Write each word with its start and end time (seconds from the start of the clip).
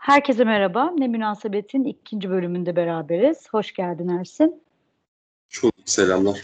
Herkese 0.00 0.44
merhaba. 0.44 0.90
Ne 0.90 1.08
Münasebet'in 1.08 1.84
ikinci 1.84 2.30
bölümünde 2.30 2.76
beraberiz. 2.76 3.48
Hoş 3.50 3.72
geldin 3.72 4.08
Ersin. 4.08 4.62
Çok 5.48 5.74
selamlar. 5.84 6.40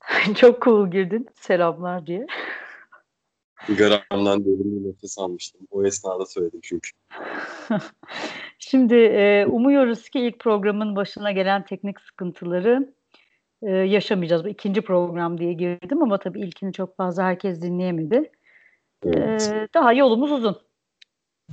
Çok 0.34 0.62
cool 0.62 0.90
girdin 0.90 1.28
selamlar 1.34 2.06
diye. 2.06 2.26
Garamdan 3.68 4.44
derin 4.44 4.84
bir 4.84 4.88
nefes 4.88 5.18
almıştım. 5.18 5.60
O 5.70 5.84
esnada 5.84 6.26
söyledim 6.26 6.60
çünkü. 6.62 6.90
Şimdi 8.58 8.94
e, 8.94 9.46
umuyoruz 9.46 10.08
ki 10.08 10.20
ilk 10.20 10.38
programın 10.38 10.96
başına 10.96 11.32
gelen 11.32 11.64
teknik 11.64 12.00
sıkıntıları 12.00 12.94
e, 13.62 13.70
yaşamayacağız. 13.70 14.44
Bu 14.44 14.48
ikinci 14.48 14.80
program 14.80 15.38
diye 15.38 15.52
girdim 15.52 16.02
ama 16.02 16.18
tabii 16.18 16.40
ilkini 16.40 16.72
çok 16.72 16.96
fazla 16.96 17.24
herkes 17.24 17.62
dinleyemedi. 17.62 18.30
Evet. 19.04 19.52
E, 19.54 19.68
daha 19.74 19.92
yolumuz 19.92 20.32
uzun. 20.32 20.65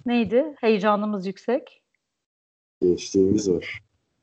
Neydi? 0.06 0.56
Heyecanımız 0.62 1.28
yüksek. 1.28 1.82
Gençliğimiz 2.82 3.52
var. 3.52 3.80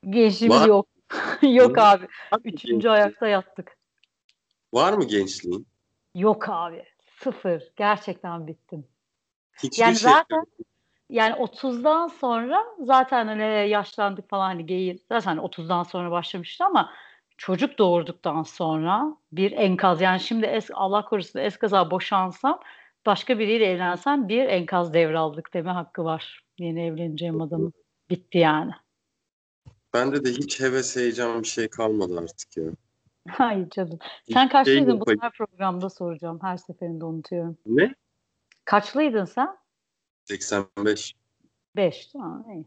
Gençliğimiz 0.09 0.59
Var. 0.59 0.67
yok. 0.67 0.87
yok 1.41 1.77
Var. 1.77 2.07
abi. 2.31 2.49
Üçüncü 2.49 2.89
ayakta 2.89 3.27
yattık. 3.27 3.77
Var 4.73 4.93
mı 4.93 5.07
gençliğin? 5.07 5.67
Yok 6.15 6.49
abi. 6.49 6.83
Sıfır. 7.19 7.63
Gerçekten 7.75 8.47
bittim. 8.47 8.85
Hiçbir 9.63 9.83
Yani 9.83 9.95
şey 9.95 10.11
zaten 10.11 10.45
yani 11.09 11.35
30'dan 11.35 12.07
sonra 12.07 12.65
zaten 12.79 13.27
hani 13.27 13.69
yaşlandık 13.69 14.29
falan 14.29 14.45
hani 14.45 14.65
geyin 14.65 15.01
zaten 15.09 15.37
30'dan 15.37 15.83
sonra 15.83 16.11
başlamıştı 16.11 16.65
ama 16.65 16.93
çocuk 17.37 17.77
doğurduktan 17.77 18.43
sonra 18.43 19.17
bir 19.31 19.51
enkaz 19.51 20.01
yani 20.01 20.19
şimdi 20.19 20.45
es, 20.45 20.69
Allah 20.73 21.05
korusun 21.05 21.39
eskaza 21.39 21.91
boşansam 21.91 22.59
başka 23.05 23.39
biriyle 23.39 23.65
evlensem 23.65 24.27
bir 24.27 24.45
enkaz 24.45 24.93
devraldık 24.93 25.53
deme 25.53 25.71
hakkı 25.71 26.03
var. 26.03 26.43
Yeni 26.59 26.85
evleneceğim 26.85 27.41
adamın. 27.41 27.73
Bitti 28.09 28.37
yani. 28.37 28.71
Bende 29.93 30.25
de 30.25 30.29
hiç 30.29 30.59
heves 30.59 30.95
heyecan 30.95 31.43
bir 31.43 31.47
şey 31.47 31.67
kalmadı 31.67 32.19
artık 32.19 32.57
ya. 32.57 32.63
Hayır 33.29 33.69
canım. 33.69 33.99
Hiç 34.27 34.33
Sen 34.33 34.41
şey 34.41 34.49
kaçlıydın? 34.51 34.91
yok. 34.91 35.07
Bunu 35.07 35.15
her 35.21 35.31
programda 35.31 35.89
soracağım. 35.89 36.39
Her 36.41 36.57
seferinde 36.57 37.05
unutuyorum. 37.05 37.57
Ne? 37.65 37.95
Kaçlıydın 38.65 39.25
sen? 39.25 39.57
85. 40.25 41.15
5. 41.75 42.09
Ha, 42.15 42.43
iyi. 42.53 42.65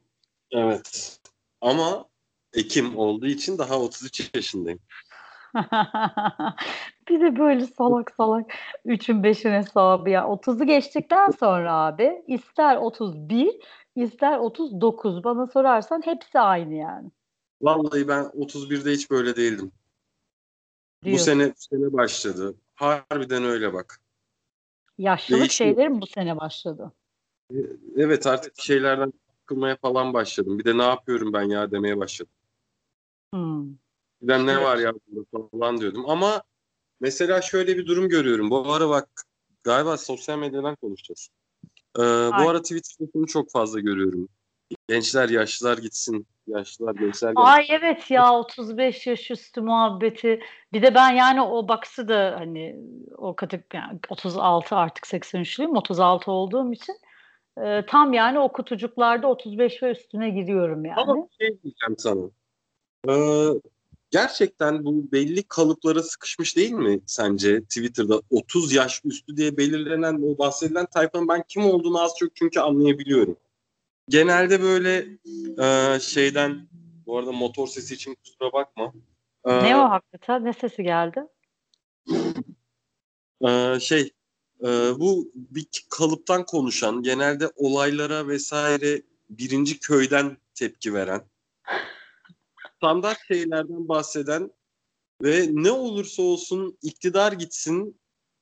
Evet. 0.51 1.21
Ama 1.61 2.05
Ekim 2.55 2.99
olduğu 2.99 3.27
için 3.27 3.59
daha 3.59 3.81
33 3.81 4.31
yaşındayım. 4.35 4.79
bir 7.09 7.21
de 7.21 7.39
böyle 7.39 7.67
salak 7.67 8.11
salak 8.17 8.53
3'ün 8.87 9.23
5'in 9.23 9.53
hesabı 9.53 10.11
ya. 10.11 10.23
30'u 10.23 10.67
geçtikten 10.67 11.31
sonra 11.31 11.73
abi 11.73 12.25
ister 12.27 12.77
31 12.77 13.61
ister 13.97 14.39
39 14.39 15.25
bana 15.25 15.47
sorarsan 15.47 16.03
hepsi 16.05 16.41
aynı 16.41 16.75
yani. 16.75 17.11
Vallahi 17.63 18.09
ben 18.09 18.25
31'de 18.25 18.93
hiç 18.93 19.11
böyle 19.11 19.37
değildim. 19.37 19.73
Bu 21.03 21.07
Diyorsun. 21.07 21.25
sene 21.25 21.49
bu 21.49 21.55
sene 21.57 21.93
başladı. 21.93 22.55
Harbiden 22.75 23.45
öyle 23.45 23.73
bak. 23.73 24.01
Yaşlılık 24.99 25.41
değişiyor. 25.41 25.71
şeylerim 25.71 26.01
bu 26.01 26.07
sene 26.07 26.37
başladı. 26.37 26.93
Evet 27.97 28.27
artık 28.27 28.61
şeylerden 28.61 29.13
sıkılmaya 29.41 29.77
falan 29.77 30.15
başladım. 30.15 30.59
Bir 30.59 30.65
de 30.65 30.79
ne 30.79 30.83
yapıyorum 30.83 31.33
ben 31.33 31.43
ya 31.43 31.71
demeye 31.71 31.99
başladım. 31.99 32.33
Hmm. 33.33 33.84
De 34.29 34.47
ne 34.47 34.53
Evet. 34.53 34.63
var 34.63 34.77
ya 34.77 34.93
burada 35.07 35.49
falan 35.49 35.81
diyordum. 35.81 36.05
Ama 36.11 36.43
mesela 37.01 37.43
şöyle 37.43 37.77
bir 37.77 37.87
durum 37.87 38.09
görüyorum. 38.09 38.51
Bu 38.51 38.73
ara 38.73 38.89
bak 38.89 39.09
galiba 39.65 39.97
sosyal 39.97 40.39
medyadan 40.39 40.77
konuşacağız. 40.77 41.29
Ee, 41.99 42.03
bu 42.39 42.49
ara 42.49 42.63
Twitter'da 42.63 43.11
bunu 43.15 43.27
çok 43.27 43.51
fazla 43.51 43.81
görüyorum. 43.81 44.29
Gençler 44.89 45.29
yaşlılar 45.29 45.79
gitsin. 45.79 46.27
Yaşlılar 46.47 46.95
gençler 46.95 47.33
gelsin. 47.33 47.43
Ay 47.43 47.67
evet 47.69 48.11
ya 48.11 48.35
35 48.35 49.07
yaş 49.07 49.31
üstü 49.31 49.61
muhabbeti. 49.61 50.41
Bir 50.73 50.83
de 50.83 50.95
ben 50.95 51.11
yani 51.11 51.43
o 51.43 51.69
baksı 51.69 52.09
da 52.09 52.37
hani 52.39 52.77
o 53.17 53.37
kategori 53.37 53.67
yani 53.75 53.99
36 54.09 54.77
artık 54.77 55.05
83'lüyüm 55.05 55.79
36 55.79 56.31
olduğum 56.31 56.73
için 56.73 56.97
e, 57.65 57.87
tam 57.87 58.13
yani 58.13 58.39
o 58.39 58.53
kutucuklarda 58.53 59.27
35 59.27 59.83
ve 59.83 59.91
üstüne 59.91 60.31
giriyorum 60.31 60.85
yani. 60.85 61.01
Ama 61.01 61.29
şey 61.41 61.49
diyeceğim 61.49 61.97
sana. 61.99 62.31
Ee, 63.09 63.61
gerçekten 64.15 64.85
bu 64.85 65.13
belli 65.13 65.43
kalıplara 65.43 66.03
sıkışmış 66.03 66.57
değil 66.57 66.73
mi 66.73 67.01
sence 67.07 67.63
Twitter'da 67.63 68.23
30 68.31 68.73
yaş 68.73 69.01
üstü 69.05 69.37
diye 69.37 69.57
belirlenen 69.57 70.23
o 70.23 70.39
bahsedilen 70.39 70.87
tayfanın 70.87 71.29
ben 71.29 71.45
kim 71.49 71.65
olduğunu 71.65 72.03
az 72.03 72.13
çok 72.19 72.37
çünkü 72.37 72.61
anlayabiliyorum. 72.61 73.37
Genelde 74.09 74.63
böyle 74.63 75.07
e, 75.63 76.01
şeyden 76.01 76.69
bu 77.07 77.19
arada 77.19 77.33
motor 77.33 77.67
sesi 77.67 77.95
için 77.95 78.15
kusura 78.15 78.53
bakma. 78.53 78.93
Ee, 79.45 79.63
Ne 79.63 79.77
o 79.77 79.91
hakikaten? 79.91 80.45
Ne 80.45 80.53
sesi 80.53 80.83
geldi? 80.83 81.27
e, 83.49 83.81
şey 83.81 84.11
e, 84.61 84.69
bu 84.99 85.33
bir 85.35 85.67
kalıptan 85.91 86.47
konuşan 86.47 87.03
genelde 87.03 87.51
olaylara 87.57 88.29
vesaire 88.29 89.03
birinci 89.31 89.81
köyden 89.81 90.37
tepki 90.55 90.95
veren 90.95 91.21
standart 92.77 93.19
şeylerden 93.29 93.89
bahseden 93.89 94.51
ve 95.23 95.47
ne 95.51 95.71
olursa 95.71 96.23
olsun 96.23 96.79
iktidar 96.83 97.33
gitsin 97.33 98.01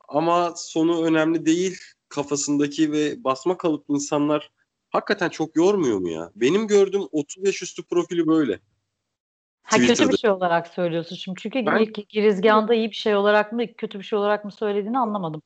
ama 0.09 0.55
sonu 0.57 1.05
önemli 1.05 1.47
değil 1.47 1.79
kafasındaki 2.09 2.93
ve 2.93 3.25
basma 3.25 3.57
kalıplı 3.57 3.95
insanlar 3.95 4.51
hakikaten 4.91 5.29
çok 5.29 5.57
yormuyor 5.57 5.99
mu 5.99 6.09
ya? 6.09 6.31
Benim 6.37 6.67
gördüğüm 6.67 7.03
30 7.13 7.47
yaş 7.47 7.63
üstü 7.63 7.83
profili 7.83 8.27
böyle. 8.27 8.61
Ha 9.63 9.77
kötü 9.77 10.09
bir 10.09 10.17
şey 10.17 10.31
olarak 10.31 10.67
söylüyorsun 10.67 11.17
şimdi. 11.17 11.41
Çünkü 11.41 11.67
Ben- 11.67 11.79
ilk 11.79 12.09
girizgahında 12.09 12.75
iyi 12.75 12.91
bir 12.91 12.97
şey 12.97 13.17
olarak 13.17 13.53
mı 13.53 13.67
kötü 13.77 13.99
bir 13.99 14.05
şey 14.05 14.19
olarak 14.19 14.45
mı 14.45 14.53
söylediğini 14.53 14.99
anlamadım. 14.99 15.43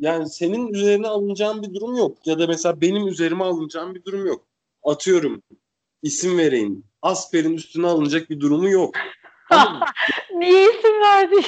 Yani 0.00 0.30
senin 0.30 0.68
üzerine 0.68 1.08
alınacağın 1.08 1.62
bir 1.62 1.74
durum 1.74 1.96
yok. 1.96 2.26
Ya 2.26 2.38
da 2.38 2.46
mesela 2.46 2.80
benim 2.80 3.08
üzerime 3.08 3.44
alınacağım 3.44 3.94
bir 3.94 4.04
durum 4.04 4.26
yok. 4.26 4.46
Atıyorum 4.82 5.42
isim 6.02 6.38
vereyim. 6.38 6.84
Asper'in 7.06 7.56
üstüne 7.56 7.86
alınacak 7.86 8.30
bir 8.30 8.40
durumu 8.40 8.68
yok. 8.68 8.94
Niye 10.34 10.70
isim 10.70 11.00
verdi? 11.00 11.36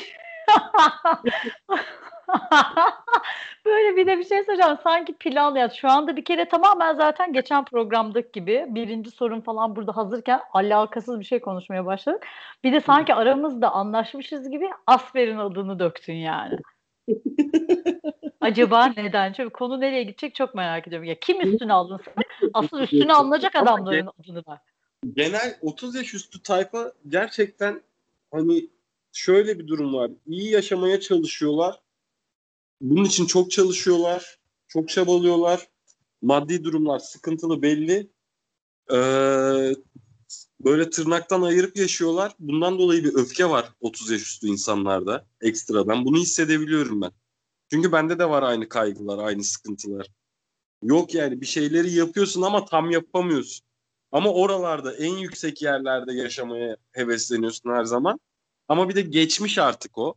Böyle 3.64 3.96
bir 3.96 4.06
de 4.06 4.18
bir 4.18 4.24
şey 4.24 4.44
söyleyeceğim. 4.44 4.78
Sanki 4.82 5.12
plan 5.12 5.54
ya. 5.54 5.68
Şu 5.68 5.88
anda 5.88 6.16
bir 6.16 6.24
kere 6.24 6.48
tamamen 6.48 6.94
zaten 6.94 7.32
geçen 7.32 7.64
programdaki 7.64 8.32
gibi 8.32 8.66
birinci 8.68 9.10
sorun 9.10 9.40
falan 9.40 9.76
burada 9.76 9.96
hazırken 9.96 10.40
alakasız 10.52 11.20
bir 11.20 11.24
şey 11.24 11.40
konuşmaya 11.40 11.86
başladık. 11.86 12.26
Bir 12.64 12.72
de 12.72 12.80
sanki 12.80 13.14
aramızda 13.14 13.70
anlaşmışız 13.70 14.50
gibi 14.50 14.70
Asper'in 14.86 15.38
adını 15.38 15.78
döktün 15.78 16.14
yani. 16.14 16.56
Acaba 18.40 18.86
neden? 18.96 19.32
Çünkü 19.32 19.50
konu 19.50 19.80
nereye 19.80 20.02
gidecek 20.02 20.34
çok 20.34 20.54
merak 20.54 20.88
ediyorum. 20.88 21.08
Ya 21.08 21.14
kim 21.20 21.40
üstüne 21.40 21.72
alınsın? 21.72 22.12
Asıl 22.54 22.80
üstüne 22.80 23.14
alınacak 23.14 23.56
adamların 23.56 24.10
adını 24.20 24.42
ver. 24.48 24.58
Genel 25.14 25.58
30 25.62 25.94
yaş 25.94 26.14
üstü 26.14 26.42
tayfa 26.42 26.92
gerçekten 27.08 27.82
hani 28.30 28.68
şöyle 29.12 29.58
bir 29.58 29.66
durum 29.66 29.94
var. 29.94 30.10
İyi 30.26 30.50
yaşamaya 30.50 31.00
çalışıyorlar. 31.00 31.80
Bunun 32.80 33.04
için 33.04 33.26
çok 33.26 33.50
çalışıyorlar. 33.50 34.38
Çok 34.68 34.88
çabalıyorlar. 34.88 35.68
Maddi 36.22 36.64
durumlar 36.64 36.98
sıkıntılı 36.98 37.62
belli. 37.62 38.10
Ee, 38.92 39.74
böyle 40.60 40.90
tırnaktan 40.90 41.42
ayırıp 41.42 41.76
yaşıyorlar. 41.76 42.32
Bundan 42.38 42.78
dolayı 42.78 43.04
bir 43.04 43.14
öfke 43.14 43.50
var 43.50 43.72
30 43.80 44.10
yaş 44.10 44.22
üstü 44.22 44.46
insanlarda 44.46 45.26
ekstradan. 45.40 46.04
Bunu 46.04 46.16
hissedebiliyorum 46.18 47.00
ben. 47.00 47.10
Çünkü 47.70 47.92
bende 47.92 48.18
de 48.18 48.28
var 48.28 48.42
aynı 48.42 48.68
kaygılar, 48.68 49.18
aynı 49.18 49.44
sıkıntılar. 49.44 50.06
Yok 50.82 51.14
yani 51.14 51.40
bir 51.40 51.46
şeyleri 51.46 51.92
yapıyorsun 51.92 52.42
ama 52.42 52.64
tam 52.64 52.90
yapamıyorsun. 52.90 53.67
Ama 54.12 54.32
oralarda 54.32 54.96
en 54.96 55.16
yüksek 55.16 55.62
yerlerde 55.62 56.12
yaşamaya 56.12 56.76
hevesleniyorsun 56.92 57.70
her 57.70 57.84
zaman. 57.84 58.20
Ama 58.68 58.88
bir 58.88 58.94
de 58.94 59.02
geçmiş 59.02 59.58
artık 59.58 59.98
o. 59.98 60.14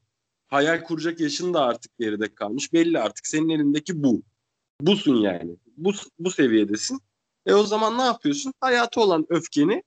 Hayal 0.48 0.84
kuracak 0.84 1.20
yaşın 1.20 1.54
da 1.54 1.62
artık 1.66 1.98
geride 2.00 2.36
kalmış. 2.36 2.74
Belli 2.74 3.00
artık 3.00 3.28
senin 3.28 3.50
elindeki 3.50 4.04
bu. 4.04 4.22
Busun 4.82 5.16
yani. 5.16 5.56
Bu, 5.78 5.92
bu 6.20 6.32
seviyedesin. 6.32 7.00
E 7.46 7.54
o 7.54 7.64
zaman 7.64 7.98
ne 7.98 8.02
yapıyorsun? 8.02 8.54
Hayatı 8.60 9.02
olan 9.02 9.26
öfkeni 9.30 9.84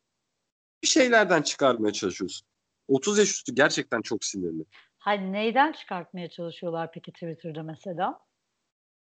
bir 0.83 0.89
şeylerden 0.89 1.43
çıkarmaya 1.43 1.93
çalışıyorsun. 1.93 2.47
30 2.89 3.19
yaş 3.19 3.31
üstü 3.31 3.55
gerçekten 3.55 4.03
çok 4.03 4.25
sinirli. 4.25 4.65
Hani 4.99 5.33
neyden 5.33 5.73
çıkartmaya 5.73 6.31
çalışıyorlar 6.31 6.93
peki 6.93 7.13
Twitter'da 7.13 7.63
mesela? 7.63 8.19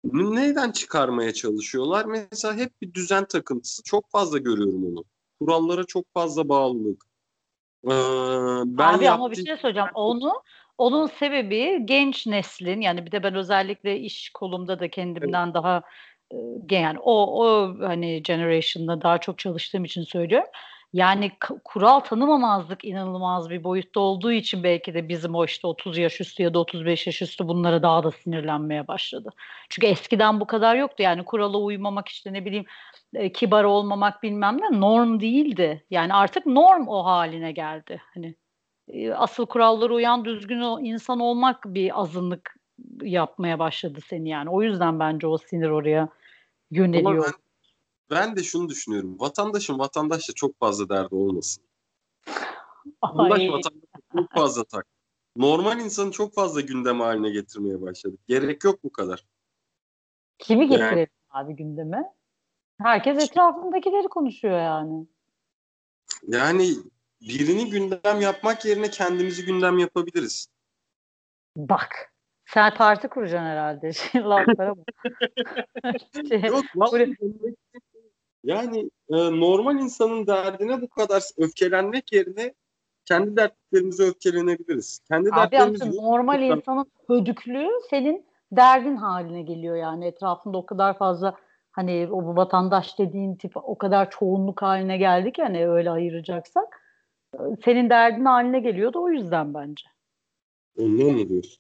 Neyden 0.04 0.72
çıkarmaya 0.72 1.34
çalışıyorlar? 1.34 2.06
Mesela 2.06 2.56
hep 2.56 2.82
bir 2.82 2.94
düzen 2.94 3.26
takıntısı. 3.26 3.84
Çok 3.84 4.12
fazla 4.12 4.38
görüyorum 4.38 4.86
onu. 4.86 5.04
Kurallara 5.40 5.84
çok 5.84 6.06
fazla 6.14 6.50
bağlılık. 6.50 7.04
Ee, 7.86 7.90
ben 8.66 8.94
Abi 8.94 9.10
ama 9.10 9.32
bir 9.32 9.46
şey 9.46 9.58
söyleyeceğim. 9.58 9.90
Onu 9.94 10.44
onun 10.78 11.08
sebebi 11.08 11.86
genç 11.86 12.28
neslin 12.28 12.82
yani 12.82 13.06
bir 13.06 13.12
de 13.12 13.24
ben 13.24 13.36
özellikle 13.36 14.00
iş 14.00 14.30
kolumda 14.30 14.80
da 14.80 14.90
kendimden 14.90 15.54
daha 15.54 15.84
yani 16.72 17.00
o 17.00 17.44
o 17.46 17.76
hani 17.80 18.24
generation'da 18.24 19.02
daha 19.02 19.18
çok 19.18 19.40
çalıştığım 19.40 19.84
için 19.84 20.04
söylüyorum. 20.04 20.48
Yani 20.94 21.32
kural 21.64 22.00
tanımamazlık 22.00 22.86
inanılmaz 22.86 23.50
bir 23.50 23.64
boyutta 23.64 24.00
olduğu 24.00 24.32
için 24.32 24.64
belki 24.64 24.94
de 24.94 25.10
bizim 25.10 25.36
o 25.36 25.46
işte 25.46 25.68
30 25.68 25.98
yaş 25.98 26.22
üstü 26.22 26.44
ya 26.44 26.54
da 26.54 26.60
35 26.60 27.08
yaş 27.08 27.22
üstü 27.22 27.48
bunlara 27.48 27.84
daha 27.84 28.04
da 28.04 28.12
sinirlenmeye 28.12 28.88
başladı. 28.88 29.30
Çünkü 29.70 29.88
eskiden 29.88 30.40
bu 30.40 30.48
kadar 30.48 30.76
yoktu 30.76 31.04
yani 31.04 31.26
kurala 31.26 31.58
uymamak 31.58 32.08
işte 32.08 32.34
ne 32.34 32.46
bileyim 32.46 32.66
e, 33.14 33.32
kibar 33.32 33.64
olmamak 33.64 34.24
bilmem 34.24 34.58
ne 34.62 34.80
norm 34.80 35.20
değildi. 35.20 35.86
Yani 35.90 36.14
artık 36.14 36.46
norm 36.46 36.88
o 36.88 37.06
haline 37.06 37.52
geldi. 37.52 38.02
Hani 38.14 38.36
e, 38.88 39.14
asıl 39.14 39.46
kurallara 39.46 39.94
uyan 39.94 40.26
düzgün 40.26 40.62
o 40.62 40.80
insan 40.80 41.20
olmak 41.20 41.64
bir 41.66 42.02
azınlık 42.02 42.56
yapmaya 43.02 43.60
başladı 43.60 44.00
seni 44.08 44.30
yani. 44.30 44.50
O 44.50 44.62
yüzden 44.62 45.00
bence 45.00 45.28
o 45.28 45.38
sinir 45.38 45.70
oraya 45.70 46.10
yöneliyor. 46.72 47.26
ben, 47.26 47.49
ben 48.10 48.36
de 48.36 48.44
şunu 48.44 48.70
düşünüyorum. 48.70 49.20
Vatandaşın 49.20 49.80
vatandaşla 49.80 50.34
çok 50.34 50.60
fazla 50.60 50.90
derdi 50.90 51.16
olmasın. 51.16 51.64
Vatandaş 53.04 53.42
vatandaşa 53.42 54.00
çok 54.14 54.32
fazla 54.32 54.64
tak. 54.64 54.86
Normal 55.36 55.80
insanı 55.80 56.12
çok 56.12 56.34
fazla 56.34 56.62
gündem 56.62 57.00
haline 57.00 57.30
getirmeye 57.30 57.82
başladık. 57.82 58.20
Gerek 58.28 58.64
yok 58.64 58.84
bu 58.84 58.92
kadar. 58.92 59.26
Kimi 60.40 60.68
getirelim 60.68 60.98
yani, 60.98 61.08
abi 61.30 61.56
gündeme? 61.56 62.14
Herkes 62.82 63.24
etrafındakileri 63.24 64.08
konuşuyor 64.08 64.60
yani. 64.60 65.08
Yani 66.28 66.70
birini 67.22 67.70
gündem 67.70 68.22
yapmak 68.22 68.66
yerine 68.66 68.90
kendimizi 68.90 69.46
gündem 69.46 69.78
yapabiliriz. 69.78 70.48
Bak. 71.56 72.14
Sen 72.46 72.74
parti 72.74 73.08
kuracaksın 73.08 73.46
herhalde. 73.46 73.94
Şey, 73.94 74.22
laflara 74.24 74.74
bak. 74.78 74.88
şey, 76.30 76.42
Yok 76.42 76.66
vallahi 76.76 77.16
yani 78.44 78.90
e, 79.10 79.16
normal 79.16 79.80
insanın 79.80 80.28
derdine 80.28 80.82
bu 80.82 80.90
kadar 80.90 81.24
öfkelenmek 81.38 82.14
yerine 82.14 82.54
kendi 83.06 83.36
dertlerimize 83.38 84.04
öfkelenebiliriz. 84.04 85.00
Kendi 85.08 85.30
Abi 85.32 85.52
dertlerimiz 85.52 85.96
normal 85.96 86.42
insanın 86.42 86.86
hödüklüğü 87.08 87.70
senin 87.90 88.26
derdin 88.52 88.96
haline 88.96 89.42
geliyor 89.42 89.76
yani 89.76 90.06
etrafında 90.06 90.58
o 90.58 90.66
kadar 90.66 90.98
fazla 90.98 91.36
hani 91.72 92.08
o 92.12 92.36
vatandaş 92.36 93.00
dediğin 93.00 93.36
tip 93.36 93.52
o 93.56 93.78
kadar 93.78 94.12
çoğunluk 94.12 94.62
haline 94.62 94.98
geldik 94.98 95.40
yani 95.40 95.70
öyle 95.70 95.92
ayıracaksak 95.92 96.82
senin 97.66 97.90
derdin 97.90 98.26
haline 98.26 98.60
geliyordu 98.60 99.04
o 99.04 99.10
yüzden 99.10 99.54
bence. 99.54 99.86
Ondan 100.78 101.08
mı 101.08 101.30
diyorsun? 101.30 101.60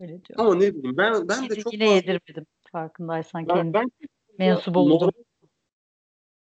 Öyle 0.00 0.24
diyor. 0.24 0.38
Ama 0.38 0.54
ne 0.54 0.74
bileyim 0.74 0.96
ben 0.96 1.28
ben 1.28 1.48
de 1.48 1.56
çok 1.56 1.72
yine 1.72 1.84
fazla... 1.84 1.96
yedirmedim 1.96 2.46
farkındaysan 2.72 3.48
ben, 3.48 3.54
kendi 3.54 3.74
ben 3.74 3.90
mensubu 4.38 4.78
oldum. 4.80 5.10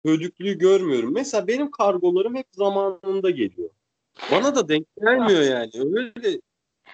Hödüklüğü 0.07 0.59
görmüyorum. 0.59 1.15
Mesela 1.15 1.47
benim 1.47 1.71
kargolarım 1.71 2.37
hep 2.37 2.47
zamanında 2.53 3.31
geliyor. 3.31 3.71
Bana 4.33 4.55
da 4.55 4.69
denk 4.69 4.87
gelmiyor 4.97 5.43
yani. 5.43 5.71
Öyle 5.75 6.41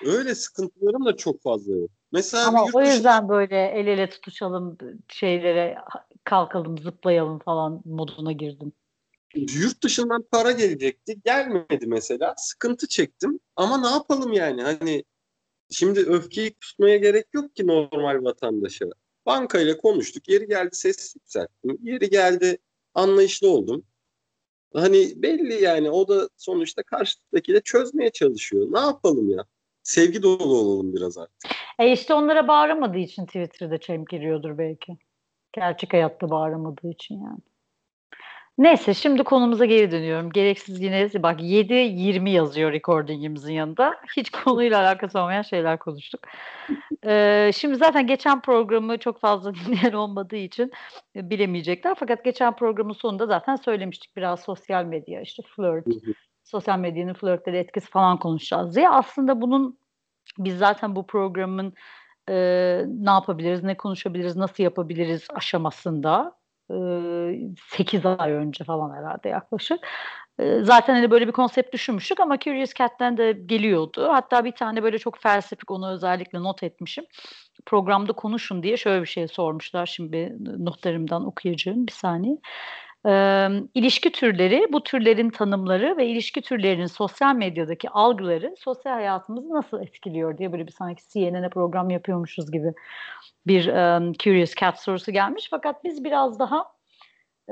öyle 0.04 0.34
sıkıntılarım 0.34 1.04
da 1.04 1.16
çok 1.16 1.42
fazla 1.42 1.74
yok. 1.74 1.90
Mesela 2.12 2.48
Ama 2.48 2.60
yurt 2.60 2.74
o 2.74 2.80
yüzden 2.80 3.22
dışı... 3.22 3.28
böyle 3.28 3.66
el 3.66 3.86
ele 3.86 4.10
tutuşalım 4.10 4.78
şeylere 5.08 5.76
kalkalım 6.24 6.78
zıplayalım 6.78 7.38
falan 7.38 7.82
moduna 7.84 8.32
girdim. 8.32 8.72
Yurt 9.34 9.82
dışından 9.82 10.24
para 10.32 10.52
gelecekti. 10.52 11.20
Gelmedi 11.24 11.86
mesela. 11.86 12.34
Sıkıntı 12.36 12.88
çektim. 12.88 13.40
Ama 13.56 13.80
ne 13.80 13.88
yapalım 13.88 14.32
yani? 14.32 14.62
Hani 14.62 15.04
şimdi 15.70 16.00
öfkeyi 16.00 16.54
kusmaya 16.54 16.96
gerek 16.96 17.26
yok 17.32 17.56
ki 17.56 17.66
normal 17.66 18.24
vatandaşa. 18.24 18.86
Bankayla 19.26 19.76
konuştuk. 19.76 20.28
Yeri 20.28 20.46
geldi 20.46 20.76
ses 20.76 21.14
yükselttim. 21.16 21.78
Yeri 21.82 22.10
geldi 22.10 22.58
anlayışlı 22.94 23.50
oldum. 23.50 23.84
Hani 24.74 25.22
belli 25.22 25.62
yani 25.62 25.90
o 25.90 26.08
da 26.08 26.28
sonuçta 26.36 26.82
karşıdaki 26.82 27.54
de 27.54 27.60
çözmeye 27.60 28.10
çalışıyor. 28.10 28.66
Ne 28.70 28.80
yapalım 28.80 29.30
ya? 29.30 29.44
Sevgi 29.82 30.22
dolu 30.22 30.44
olalım 30.54 30.92
biraz 30.94 31.18
artık. 31.18 31.50
E 31.78 31.92
işte 31.92 32.14
onlara 32.14 32.48
bağıramadığı 32.48 32.98
için 32.98 33.26
Twitter'da 33.26 33.78
çemkiriyordur 33.78 34.58
belki. 34.58 34.96
Gerçek 35.52 35.92
hayatta 35.92 36.30
bağıramadığı 36.30 36.90
için 36.90 37.14
yani. 37.14 37.38
Neyse 38.58 38.94
şimdi 38.94 39.24
konumuza 39.24 39.64
geri 39.64 39.90
dönüyorum. 39.90 40.30
Gereksiz 40.30 40.80
yine 40.80 41.08
bak 41.22 41.40
7-20 41.40 42.28
yazıyor 42.28 42.72
recordingimizin 42.72 43.52
yanında. 43.52 43.94
Hiç 44.16 44.30
konuyla 44.30 44.80
alakası 44.80 45.20
olmayan 45.20 45.42
şeyler 45.42 45.78
konuştuk. 45.78 46.20
Ee, 47.06 47.50
şimdi 47.54 47.76
zaten 47.76 48.06
geçen 48.06 48.40
programı 48.40 48.98
çok 48.98 49.20
fazla 49.20 49.54
dinleyen 49.66 49.92
olmadığı 49.92 50.36
için 50.36 50.72
bilemeyecekler. 51.14 51.94
Fakat 51.98 52.24
geçen 52.24 52.56
programın 52.56 52.92
sonunda 52.92 53.26
zaten 53.26 53.56
söylemiştik 53.56 54.16
biraz 54.16 54.40
sosyal 54.40 54.84
medya 54.84 55.20
işte 55.20 55.42
flirt, 55.56 55.86
sosyal 56.44 56.78
medyanın 56.78 57.14
flörtlere 57.14 57.58
etkisi 57.58 57.90
falan 57.90 58.18
konuşacağız 58.18 58.76
diye. 58.76 58.88
Aslında 58.88 59.40
bunun 59.40 59.78
biz 60.38 60.58
zaten 60.58 60.96
bu 60.96 61.06
programın 61.06 61.74
e, 62.28 62.34
ne 62.88 63.10
yapabiliriz, 63.10 63.62
ne 63.62 63.76
konuşabiliriz, 63.76 64.36
nasıl 64.36 64.62
yapabiliriz 64.62 65.26
aşamasında 65.34 66.36
8 67.70 68.06
ay 68.06 68.32
önce 68.32 68.64
falan 68.64 68.96
herhalde 68.96 69.28
yaklaşık. 69.28 69.78
Zaten 70.62 70.94
hani 70.94 71.10
böyle 71.10 71.26
bir 71.26 71.32
konsept 71.32 71.72
düşünmüştük 71.72 72.20
ama 72.20 72.38
Curious 72.38 72.74
Cat'ten 72.74 73.16
de 73.16 73.32
geliyordu. 73.32 74.08
Hatta 74.12 74.44
bir 74.44 74.52
tane 74.52 74.82
böyle 74.82 74.98
çok 74.98 75.18
felsefik 75.18 75.70
onu 75.70 75.90
özellikle 75.90 76.42
not 76.42 76.62
etmişim. 76.62 77.04
Programda 77.66 78.12
konuşun 78.12 78.62
diye 78.62 78.76
şöyle 78.76 79.02
bir 79.02 79.06
şey 79.06 79.28
sormuşlar. 79.28 79.86
Şimdi 79.86 80.36
notlarımdan 80.64 81.26
okuyacağım 81.26 81.86
bir 81.86 81.92
saniye. 81.92 82.38
E, 83.06 83.48
ilişki 83.74 84.12
türleri, 84.12 84.66
bu 84.72 84.82
türlerin 84.82 85.30
tanımları 85.30 85.96
ve 85.96 86.06
ilişki 86.06 86.42
türlerinin 86.42 86.86
sosyal 86.86 87.34
medyadaki 87.34 87.90
algıları 87.90 88.54
sosyal 88.58 88.92
hayatımızı 88.92 89.50
nasıl 89.50 89.82
etkiliyor 89.82 90.38
diye 90.38 90.52
böyle 90.52 90.66
bir 90.66 90.72
sanki 90.72 91.02
CNN'e 91.08 91.48
program 91.48 91.90
yapıyormuşuz 91.90 92.50
gibi 92.50 92.72
bir 93.46 93.68
um, 93.68 94.12
Curious 94.12 94.54
Cat 94.54 94.82
sorusu 94.82 95.12
gelmiş. 95.12 95.48
Fakat 95.50 95.84
biz 95.84 96.04
biraz 96.04 96.38
daha 96.38 96.74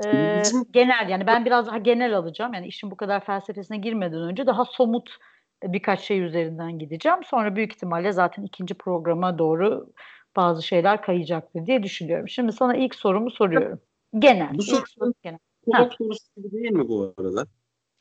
e, 0.05 0.41
genel 0.71 1.09
yani 1.09 1.27
ben 1.27 1.45
biraz 1.45 1.67
daha 1.67 1.77
genel 1.77 2.17
alacağım. 2.17 2.53
Yani 2.53 2.67
işin 2.67 2.91
bu 2.91 2.97
kadar 2.97 3.25
felsefesine 3.25 3.77
girmeden 3.77 4.21
önce 4.21 4.45
daha 4.45 4.65
somut 4.65 5.17
birkaç 5.63 5.99
şey 5.99 6.21
üzerinden 6.21 6.79
gideceğim. 6.79 7.19
Sonra 7.23 7.55
büyük 7.55 7.73
ihtimalle 7.73 8.11
zaten 8.11 8.43
ikinci 8.43 8.73
programa 8.73 9.37
doğru 9.37 9.93
bazı 10.35 10.63
şeyler 10.63 11.01
kayacaktır 11.01 11.65
diye 11.65 11.83
düşünüyorum. 11.83 12.29
Şimdi 12.29 12.51
sana 12.51 12.75
ilk 12.75 12.95
sorumu 12.95 13.31
soruyorum. 13.31 13.79
Genel. 14.19 14.57
Bu 14.57 14.63
soru 14.63 15.13
genel. 15.23 15.39
psikolog 15.61 15.91
ha. 15.91 15.95
sorusu 15.97 16.25
gibi 16.37 16.51
değil 16.51 16.71
mi 16.71 16.87
bu 16.87 17.13
arada? 17.17 17.45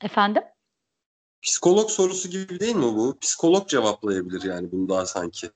Efendim? 0.01 0.43
Psikolog 1.43 1.91
sorusu 1.91 2.29
gibi 2.29 2.61
değil 2.61 2.77
mi 2.77 2.83
bu? 2.83 3.19
Psikolog 3.21 3.69
cevaplayabilir 3.69 4.43
yani 4.43 4.73
bunu 4.73 4.89
daha 4.89 5.07
sanki. 5.07 5.51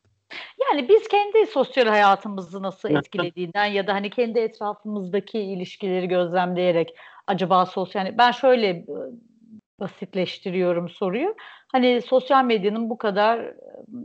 Yani 0.71 0.89
biz 0.89 1.09
kendi 1.09 1.47
sosyal 1.47 1.87
hayatımızı 1.87 2.63
nasıl 2.63 2.91
etkilediğinden 2.91 3.67
ya 3.67 3.87
da 3.87 3.95
hani 3.95 4.11
kendi 4.11 4.39
etrafımızdaki 4.39 5.39
ilişkileri 5.39 6.09
gözlemleyerek 6.09 6.97
acaba 7.27 7.67
sosyal 7.67 8.19
ben 8.19 8.31
şöyle 8.31 8.87
basitleştiriyorum 9.81 10.89
soruyu. 10.89 11.35
Hani 11.73 12.03
sosyal 12.03 12.45
medyanın 12.45 12.91
bu 12.91 12.99
kadar 12.99 13.55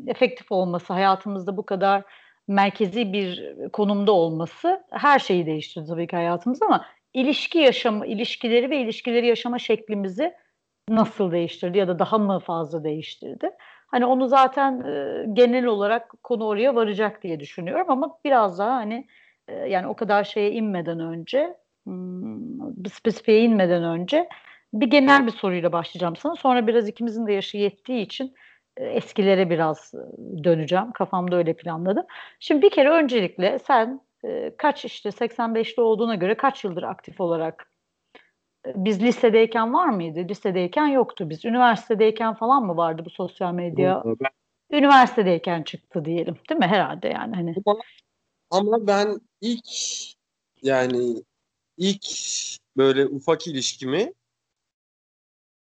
efektif 0.07 0.51
olması, 0.51 0.93
hayatımızda 0.93 1.57
bu 1.57 1.65
kadar 1.65 2.03
merkezi 2.51 3.13
bir 3.13 3.53
konumda 3.73 4.11
olması 4.11 4.83
her 4.91 5.19
şeyi 5.19 5.45
değiştirdi 5.45 5.87
tabii 5.87 6.07
ki 6.07 6.15
hayatımız 6.15 6.61
ama 6.61 6.85
ilişki 7.13 7.59
yaşama, 7.59 8.05
ilişkileri 8.05 8.69
ve 8.69 8.77
ilişkileri 8.81 9.27
yaşama 9.27 9.59
şeklimizi 9.59 10.33
nasıl 10.89 11.31
değiştirdi 11.31 11.77
ya 11.77 11.87
da 11.87 11.99
daha 11.99 12.17
mı 12.17 12.39
fazla 12.39 12.83
değiştirdi? 12.83 13.51
Hani 13.87 14.05
onu 14.05 14.27
zaten 14.27 14.81
e, 14.81 15.25
genel 15.33 15.65
olarak 15.65 16.13
konu 16.23 16.45
oraya 16.45 16.75
varacak 16.75 17.23
diye 17.23 17.39
düşünüyorum 17.39 17.85
ama 17.89 18.19
biraz 18.25 18.59
daha 18.59 18.75
hani 18.75 19.07
e, 19.47 19.53
yani 19.53 19.87
o 19.87 19.95
kadar 19.95 20.23
şeye 20.23 20.51
inmeden 20.51 20.99
önce 20.99 21.57
hmm, 21.83 22.87
spesifiye 22.93 23.41
inmeden 23.41 23.83
önce 23.83 24.29
bir 24.73 24.87
genel 24.87 25.27
bir 25.27 25.31
soruyla 25.31 25.71
başlayacağım 25.71 26.15
sana. 26.15 26.35
Sonra 26.35 26.67
biraz 26.67 26.87
ikimizin 26.87 27.27
de 27.27 27.33
yaşı 27.33 27.57
yettiği 27.57 28.05
için 28.05 28.33
eskilere 28.77 29.49
biraz 29.49 29.93
döneceğim. 30.43 30.91
Kafamda 30.91 31.35
öyle 31.35 31.53
planladım. 31.53 32.05
Şimdi 32.39 32.61
bir 32.61 32.69
kere 32.69 32.89
öncelikle 32.89 33.59
sen 33.59 34.01
e, 34.25 34.53
kaç 34.57 34.85
işte 34.85 35.09
85'li 35.09 35.81
olduğuna 35.81 36.15
göre 36.15 36.37
kaç 36.37 36.63
yıldır 36.63 36.83
aktif 36.83 37.21
olarak 37.21 37.71
biz 38.65 39.01
lisedeyken 39.01 39.73
var 39.73 39.89
mıydı? 39.89 40.19
Lisedeyken 40.29 40.87
yoktu. 40.87 41.29
Biz 41.29 41.45
üniversitedeyken 41.45 42.33
falan 42.33 42.65
mı 42.65 42.77
vardı 42.77 43.01
bu 43.05 43.09
sosyal 43.09 43.53
medya? 43.53 44.03
Üniversitedeyken 44.71 45.63
çıktı 45.63 46.05
diyelim. 46.05 46.37
Değil 46.49 46.59
mi? 46.59 46.67
Herhalde 46.67 47.07
yani. 47.07 47.35
Hani. 47.35 47.55
Ama 48.49 48.87
ben 48.87 49.21
ilk 49.41 49.67
yani 50.61 51.23
ilk 51.77 52.05
böyle 52.77 53.05
ufak 53.05 53.47
ilişkimi 53.47 54.13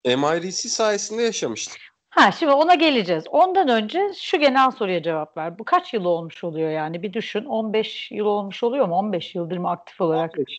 MIRC 0.05 0.69
sayesinde 0.69 1.23
yaşamıştım. 1.23 1.94
Ha 2.15 2.33
şimdi 2.33 2.53
ona 2.53 2.75
geleceğiz. 2.75 3.25
Ondan 3.31 3.69
önce 3.69 4.13
şu 4.13 4.39
genel 4.39 4.71
soruya 4.71 5.03
cevap 5.03 5.37
ver. 5.37 5.59
Bu 5.59 5.65
kaç 5.65 5.95
yıl 5.95 6.05
olmuş 6.05 6.45
oluyor 6.45 6.71
yani? 6.71 7.03
Bir 7.03 7.13
düşün. 7.13 7.45
15 7.45 8.11
yıl 8.11 8.27
olmuş 8.27 8.63
oluyor 8.63 8.89
mu? 8.89 8.95
15 8.95 9.35
yıldır 9.35 9.57
mı 9.57 9.71
aktif 9.71 10.01
olarak? 10.01 10.39
15. 10.39 10.59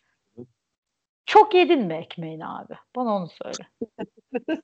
Çok 1.26 1.54
yedin 1.54 1.86
mi 1.86 1.94
ekmeğini 1.94 2.46
abi? 2.46 2.74
Bana 2.96 3.16
onu 3.16 3.28
söyle. 3.28 3.68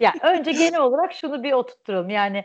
ya 0.00 0.12
önce 0.22 0.52
genel 0.52 0.80
olarak 0.80 1.12
şunu 1.12 1.42
bir 1.42 1.52
oturtturalım. 1.52 2.10
Yani 2.10 2.44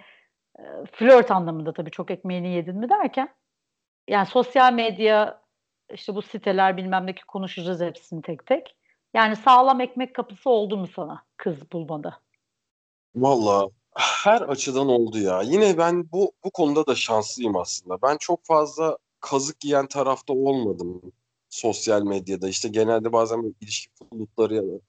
e, 0.60 0.64
flört 0.92 1.32
anlamında 1.32 1.74
tabii 1.74 1.92
çok 1.92 2.12
ekmeğini 2.12 2.54
yedin 2.54 2.78
mi 2.78 2.90
derken 2.90 3.36
yani 4.08 4.26
sosyal 4.26 4.74
medya 4.74 5.42
işte 5.94 6.16
bu 6.16 6.22
siteler 6.22 6.78
bilmem 6.78 7.08
ne 7.08 7.16
ki 7.16 7.26
konuşacağız 7.26 7.82
hepsini 7.82 8.22
tek 8.22 8.46
tek. 8.46 8.76
Yani 9.14 9.36
sağlam 9.36 9.82
ekmek 9.82 10.16
kapısı 10.16 10.50
oldu 10.50 10.78
mu 10.78 10.88
sana 10.88 11.26
kız 11.38 11.72
bulmada? 11.72 12.20
Valla 13.16 13.70
her 13.96 14.42
açıdan 14.42 14.88
oldu 14.88 15.20
ya. 15.20 15.42
Yine 15.42 15.78
ben 15.78 16.12
bu 16.12 16.32
bu 16.44 16.52
konuda 16.52 16.88
da 16.88 16.96
şanslıyım 16.96 17.58
aslında. 17.58 18.02
Ben 18.02 18.18
çok 18.18 18.46
fazla 18.46 18.98
kazık 19.20 19.66
yiyen 19.66 19.88
tarafta 19.88 20.34
olmadım 20.34 21.02
sosyal 21.50 22.02
medyada. 22.02 22.50
İşte 22.50 22.70
genelde 22.70 23.14
bazen 23.14 23.44
böyle 23.44 23.54
ilişki 23.62 23.90
flutları 23.96 24.56
ya 24.56 24.64
da 24.64 24.80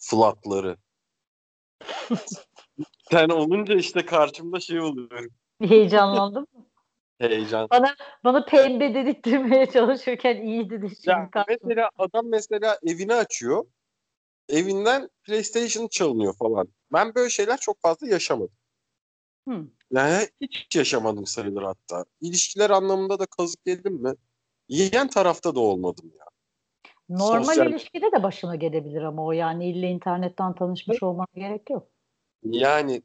flatları. 0.00 0.76
Sen 3.10 3.28
olunca 3.28 3.74
işte 3.74 4.06
karşımda 4.06 4.60
şey 4.60 4.80
oluyor. 4.80 5.28
Bir 5.60 5.70
heyecanlandım 5.70 6.46
mı? 6.52 6.66
Heyecan. 7.18 7.68
Bana 7.70 7.94
bana 8.24 8.44
pembe 8.44 8.94
dedirtmeye 8.94 9.66
çalışırken 9.66 10.42
iyi 10.42 10.70
dedi 10.70 10.88
şimdi. 10.88 11.10
Ya 11.10 11.30
mesela 11.48 11.90
adam 11.98 12.26
mesela 12.28 12.78
evini 12.82 13.14
açıyor. 13.14 13.64
Evinden 14.48 15.08
PlayStation 15.22 15.88
çalınıyor 15.88 16.36
falan. 16.36 16.68
Ben 16.92 17.14
böyle 17.14 17.30
şeyler 17.30 17.56
çok 17.56 17.80
fazla 17.80 18.06
yaşamadım. 18.06 18.56
Hı. 19.48 19.66
Yani 19.90 20.28
hiç 20.40 20.76
yaşamadım 20.76 21.26
sayılır 21.26 21.62
hatta. 21.62 22.04
İlişkiler 22.20 22.70
anlamında 22.70 23.18
da 23.18 23.26
kazık 23.26 23.60
yedim 23.66 23.94
mi? 23.94 24.14
Yiyen 24.68 25.08
tarafta 25.08 25.54
da 25.54 25.60
olmadım 25.60 26.12
ya. 26.18 26.24
Normal 27.08 27.54
Sosyal- 27.54 27.70
ilişkide 27.70 28.12
de 28.12 28.22
başına 28.22 28.56
gelebilir 28.56 29.02
ama 29.02 29.24
o 29.24 29.32
yani 29.32 29.70
illa 29.70 29.86
internetten 29.86 30.54
tanışmış 30.54 31.02
olmana 31.02 31.26
gerek 31.34 31.70
yok. 31.70 31.88
Yani 32.42 33.02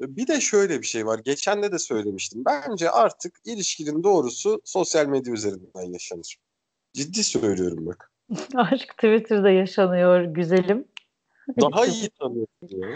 bir 0.00 0.26
de 0.26 0.40
şöyle 0.40 0.80
bir 0.80 0.86
şey 0.86 1.06
var. 1.06 1.18
Geçen 1.24 1.62
de 1.62 1.72
de 1.72 1.78
söylemiştim. 1.78 2.42
Bence 2.44 2.90
artık 2.90 3.40
ilişkinin 3.44 4.02
doğrusu 4.02 4.60
sosyal 4.64 5.06
medya 5.06 5.32
üzerinden 5.34 5.92
yaşanır. 5.92 6.36
Ciddi 6.92 7.24
söylüyorum 7.24 7.86
bak. 7.86 8.12
Aşk 8.54 8.88
Twitter'da 8.88 9.50
yaşanıyor 9.50 10.22
güzelim. 10.22 10.88
Daha 11.60 11.86
iyi 11.86 12.10
tanıyorsun 12.10 12.68
ya. 12.68 12.88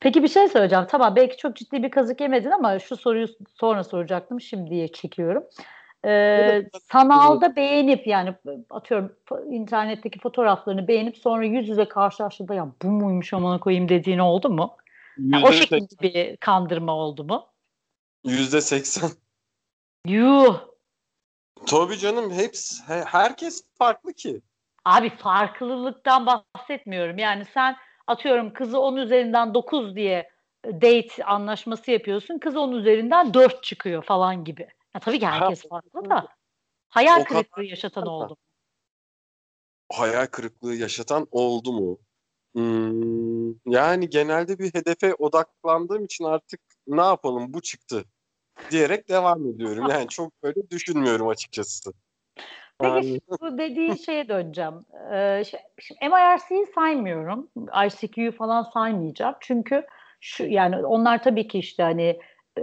Peki 0.00 0.22
bir 0.22 0.28
şey 0.28 0.48
söyleyeceğim. 0.48 0.86
Tamam 0.88 1.16
belki 1.16 1.36
çok 1.36 1.56
ciddi 1.56 1.82
bir 1.82 1.90
kazık 1.90 2.20
yemedin 2.20 2.50
ama 2.50 2.78
şu 2.78 2.96
soruyu 2.96 3.28
sonra 3.54 3.84
soracaktım. 3.84 4.40
Şimdiye 4.40 4.88
çekiyorum. 4.88 5.44
Ee, 6.04 6.10
Evet. 6.10 6.72
sanalda 6.92 7.56
beğenip 7.56 8.06
yani 8.06 8.34
atıyorum 8.70 9.16
internetteki 9.50 10.18
fotoğraflarını 10.18 10.88
beğenip 10.88 11.18
sonra 11.18 11.44
yüz 11.44 11.68
yüze 11.68 11.88
karşılaştığında 11.88 12.54
ya 12.54 12.72
bu 12.82 12.90
muymuş 12.90 13.32
amına 13.32 13.60
koyayım 13.60 13.88
dediğin 13.88 14.18
oldu 14.18 14.50
mu? 14.50 14.76
Yani 15.18 15.46
o 15.46 15.52
şekilde 15.52 16.02
bir 16.02 16.36
kandırma 16.36 16.92
oldu 16.92 17.24
mu? 17.24 17.46
Yüzde 18.24 18.60
seksen. 18.60 19.10
Yuh. 20.06 20.60
Tabii 21.66 21.98
canım 21.98 22.32
hepsi, 22.32 22.82
he- 22.88 23.04
herkes 23.04 23.64
farklı 23.78 24.12
ki. 24.12 24.40
Abi 24.84 25.16
farklılıktan 25.16 26.26
bahsetmiyorum. 26.26 27.18
Yani 27.18 27.44
sen 27.54 27.76
atıyorum 28.06 28.52
kızı 28.52 28.80
10 28.80 28.96
üzerinden 28.96 29.54
9 29.54 29.96
diye 29.96 30.30
date 30.66 31.24
anlaşması 31.24 31.90
yapıyorsun. 31.90 32.38
Kız 32.38 32.56
10 32.56 32.72
üzerinden 32.72 33.34
4 33.34 33.62
çıkıyor 33.62 34.02
falan 34.02 34.44
gibi. 34.44 34.68
Ya 34.94 35.00
tabii 35.00 35.18
ki 35.18 35.26
herkes 35.26 35.68
farklı 35.68 36.10
da. 36.10 36.26
Hayal 36.88 37.20
O 37.20 37.24
kadar 37.24 37.42
kırıklığı 37.42 37.64
yaşatan 37.64 38.06
oldu. 38.06 38.36
Hayal 39.92 40.26
kırıklığı 40.26 40.74
yaşatan 40.74 41.28
oldu 41.30 41.72
mu? 41.72 41.98
Hmm, 42.54 43.72
yani 43.72 44.08
genelde 44.08 44.58
bir 44.58 44.74
hedefe 44.74 45.14
odaklandığım 45.14 46.04
için 46.04 46.24
artık 46.24 46.60
ne 46.86 47.02
yapalım 47.02 47.54
bu 47.54 47.62
çıktı 47.62 48.04
diyerek 48.70 49.08
devam 49.08 49.46
ediyorum. 49.46 49.86
Yani 49.90 50.08
çok 50.08 50.42
böyle 50.42 50.70
düşünmüyorum 50.70 51.28
açıkçası. 51.28 51.92
Peki 52.80 53.20
bu 53.40 53.58
dediğin 53.58 53.94
şeye 54.06 54.28
döneceğim. 54.28 54.74
Ee, 55.12 55.42
şimdi 55.78 56.14
MIRC'yi 56.14 56.66
saymıyorum. 56.74 57.48
ICQ'yu 57.86 58.32
falan 58.32 58.62
saymayacağım. 58.62 59.34
Çünkü 59.40 59.86
şu 60.20 60.44
yani 60.44 60.86
onlar 60.86 61.22
tabii 61.22 61.48
ki 61.48 61.58
işte 61.58 61.82
hani 61.82 62.20
e, 62.58 62.62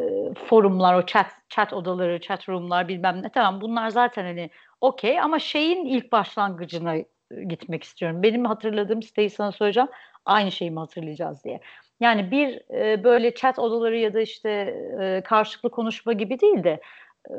forumlar, 0.50 0.96
o 0.96 1.06
chat 1.06 1.27
chat 1.50 1.74
odaları, 1.74 2.22
chat 2.22 2.50
room'lar 2.50 2.88
bilmem 2.88 3.24
ne 3.24 3.30
tamam 3.30 3.62
bunlar 3.62 3.89
zaten 3.89 4.24
hani 4.24 4.50
okey 4.82 5.20
ama 5.20 5.39
şeyin 5.39 5.86
ilk 5.86 6.12
başlangıcına 6.12 6.96
e, 6.96 7.06
gitmek 7.48 7.84
istiyorum. 7.84 8.24
Benim 8.24 8.46
hatırladığım 8.46 9.03
siteyi 9.03 9.30
sana 9.30 9.51
söyleyeceğim. 9.51 9.89
Aynı 10.25 10.51
şeyi 10.51 10.72
mi 10.72 10.80
hatırlayacağız 10.80 11.44
diye. 11.44 11.60
Yani 12.00 12.32
bir 12.32 12.75
e, 12.75 13.03
böyle 13.03 13.36
chat 13.36 13.60
odaları 13.60 13.98
ya 13.98 14.13
da 14.13 14.22
işte 14.22 14.50
e, 15.01 15.22
karşılıklı 15.25 15.70
konuşma 15.72 16.13
gibi 16.13 16.39
değil 16.39 16.63
de 16.63 16.82
e, 17.30 17.36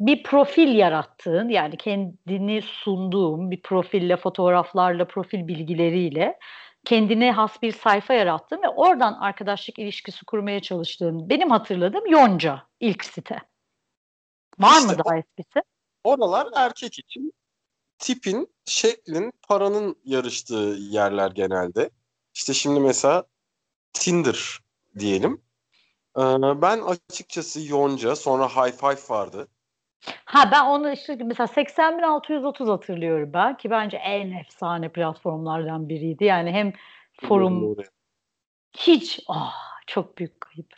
bir 0.00 0.22
profil 0.22 0.74
yarattığın 0.74 1.48
yani 1.48 1.76
kendini 1.76 2.62
sunduğun 2.62 3.50
bir 3.50 3.62
profille, 3.62 4.16
fotoğraflarla, 4.16 5.06
profil 5.06 5.48
bilgileriyle 5.48 6.38
kendine 6.84 7.32
has 7.32 7.62
bir 7.62 7.72
sayfa 7.72 8.14
yarattın 8.14 8.62
ve 8.62 8.68
oradan 8.68 9.12
arkadaşlık 9.12 9.78
ilişkisi 9.78 10.24
kurmaya 10.24 10.62
çalıştığın 10.62 11.28
benim 11.28 11.50
hatırladığım 11.50 12.06
Yonca 12.06 12.62
ilk 12.80 13.04
site. 13.04 13.38
Var 14.58 14.80
İşte 14.80 14.92
mı 14.92 14.98
daha 15.04 15.16
eskisi? 15.18 15.62
Oralar 16.04 16.48
erkek 16.54 16.98
için 16.98 17.32
tipin, 17.98 18.48
şeklin, 18.64 19.32
paranın 19.48 19.96
yarıştığı 20.04 20.76
yerler 20.78 21.30
genelde. 21.30 21.90
İşte 22.34 22.54
şimdi 22.54 22.80
mesela 22.80 23.24
Tinder 23.92 24.58
diyelim. 24.98 25.42
Ee, 26.18 26.22
ben 26.62 26.80
açıkçası 26.80 27.60
Yonca, 27.60 28.16
sonra 28.16 28.48
High 28.48 28.72
Five 28.72 29.16
vardı. 29.16 29.48
Ha 30.24 30.50
ben 30.52 30.64
onu 30.64 30.90
işte 30.90 31.14
mesela 31.14 31.46
80.630 31.46 32.70
hatırlıyorum 32.70 33.32
ben 33.32 33.56
ki 33.56 33.70
bence 33.70 33.96
en 33.96 34.32
efsane 34.32 34.88
platformlardan 34.88 35.88
biriydi. 35.88 36.24
Yani 36.24 36.52
hem 36.52 36.72
forum 37.20 37.76
hiç 38.76 39.20
ah 39.28 39.54
çok 39.86 40.18
büyük 40.18 40.40
kayıp. 40.40 40.74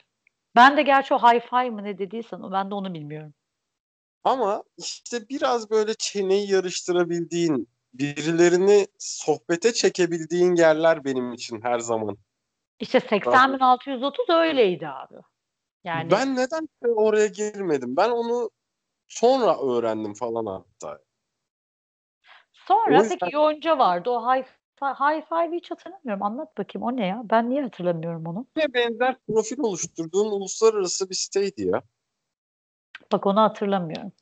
Ben 0.57 0.77
de 0.77 0.83
gerçi 0.83 1.15
o 1.15 1.19
hi-fi 1.19 1.71
mı 1.71 1.85
ne 1.85 1.99
dediysen 1.99 2.53
ben 2.53 2.71
de 2.71 2.75
onu 2.75 2.95
bilmiyorum. 2.95 3.35
Ama 4.25 4.63
işte 4.79 5.29
biraz 5.29 5.71
böyle 5.71 5.95
çeneyi 5.95 6.53
yarıştırabildiğin, 6.53 7.69
birilerini 7.95 8.87
sohbete 8.99 9.73
çekebildiğin 9.73 10.55
yerler 10.55 11.05
benim 11.05 11.33
için 11.33 11.63
her 11.63 11.79
zaman. 11.79 12.17
İşte 12.81 12.99
80.630 12.99 14.35
öyleydi 14.35 14.89
abi. 14.89 15.15
Yani 15.85 16.11
Ben 16.11 16.37
neden 16.37 16.69
oraya 16.95 17.27
girmedim? 17.27 17.97
Ben 17.97 18.11
onu 18.11 18.51
sonra 19.09 19.59
öğrendim 19.61 20.15
falan 20.15 20.47
hatta. 20.47 20.99
sonra 22.53 22.91
yüzden- 22.91 23.19
peki 23.21 23.35
Yonca 23.35 23.79
vardı. 23.79 24.11
O 24.11 24.23
hi-fi, 24.23 24.85
hi-fi'yi 24.85 25.59
hiç 25.59 25.71
hatırlamıyorum. 25.71 26.23
Anlat 26.23 26.59
bakayım 26.59 26.87
o 26.87 26.97
ne 26.97 27.07
ya? 27.07 27.23
Ben 27.25 27.51
niye 27.51 27.63
hatırlamıyorum 27.63 28.27
onu? 28.27 28.47
Yine 28.57 28.75
benzer 28.75 29.17
profil 29.27 29.59
oluşturduğun 29.59 30.31
uluslararası 30.31 31.11
bir 31.11 31.15
siteydi 31.15 31.63
ya. 31.63 31.83
Bak 33.13 33.27
onu 33.27 33.41
hatırlamıyorum. 33.41 34.13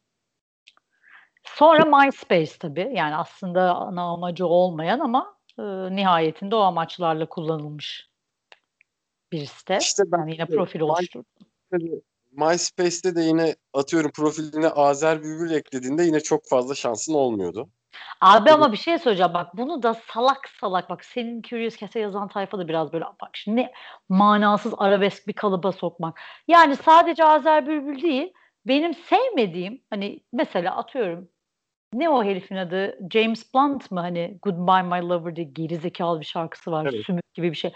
Sonra 1.45 1.85
MySpace 1.85 2.53
tabii. 2.61 2.91
Yani 2.95 3.17
aslında 3.17 3.75
ana 3.75 4.03
amacı 4.03 4.47
olmayan 4.47 5.01
ama 5.01 5.37
e, 5.59 5.63
nihayetinde 5.97 6.57
o 6.57 6.59
amaçlarla 6.59 7.29
kullanılmış 7.29 8.11
bir 9.33 9.47
site. 9.47 9.79
İşte 9.81 10.03
ben 10.07 10.19
Yani 10.19 10.33
yine 10.33 10.47
profil 10.47 10.79
My- 10.81 10.85
oluşturdu. 10.85 11.27
MySpace'te 12.37 13.17
de 13.17 13.21
yine 13.21 13.57
atıyorum 13.75 14.11
profiline 14.11 14.69
Azer 14.69 15.23
Bülbül 15.23 15.51
eklediğinde 15.51 16.03
yine 16.03 16.21
çok 16.21 16.49
fazla 16.49 16.75
şansın 16.75 17.15
olmuyordu. 17.15 17.69
Abi 18.21 18.51
ama 18.51 18.73
bir 18.73 18.77
şey 18.77 18.99
söyleyeceğim 18.99 19.35
bak 19.35 19.57
bunu 19.57 19.83
da 19.83 19.95
salak 19.95 20.49
salak 20.61 20.91
bak 20.91 21.05
senin 21.05 21.43
Curious 21.43 21.77
Cat'e 21.77 22.01
yazan 22.01 22.29
tayfa 22.29 22.59
da 22.59 22.69
biraz 22.69 22.93
böyle 22.93 23.05
bak 23.05 23.31
şimdi 23.33 23.57
ne 23.57 23.73
manasız 24.09 24.75
arabesk 24.79 25.29
bir 25.29 25.33
kalıba 25.33 25.73
sokmak. 25.73 26.21
Yani 26.49 26.77
sadece 26.77 27.25
Azer 27.25 27.67
Bülbül 27.67 28.03
değil 28.03 28.33
benim 28.67 28.95
sevmediğim 28.95 29.83
hani 29.91 30.21
mesela 30.33 30.77
atıyorum 30.77 31.29
ne 31.93 32.09
o 32.09 32.25
herifin 32.25 32.57
adı 32.57 32.99
James 33.13 33.55
Blunt 33.55 33.91
mı 33.91 34.01
hani 34.01 34.39
Goodbye 34.43 34.83
My 34.83 35.09
Lover 35.09 35.37
diye 35.37 35.47
gerizekalı 35.47 36.21
bir 36.21 36.27
şarkısı 36.27 36.73
var 36.73 36.89
Evet. 36.93 37.07
sümük 37.07 37.35
gibi 37.35 37.51
bir 37.51 37.57
şey. 37.57 37.73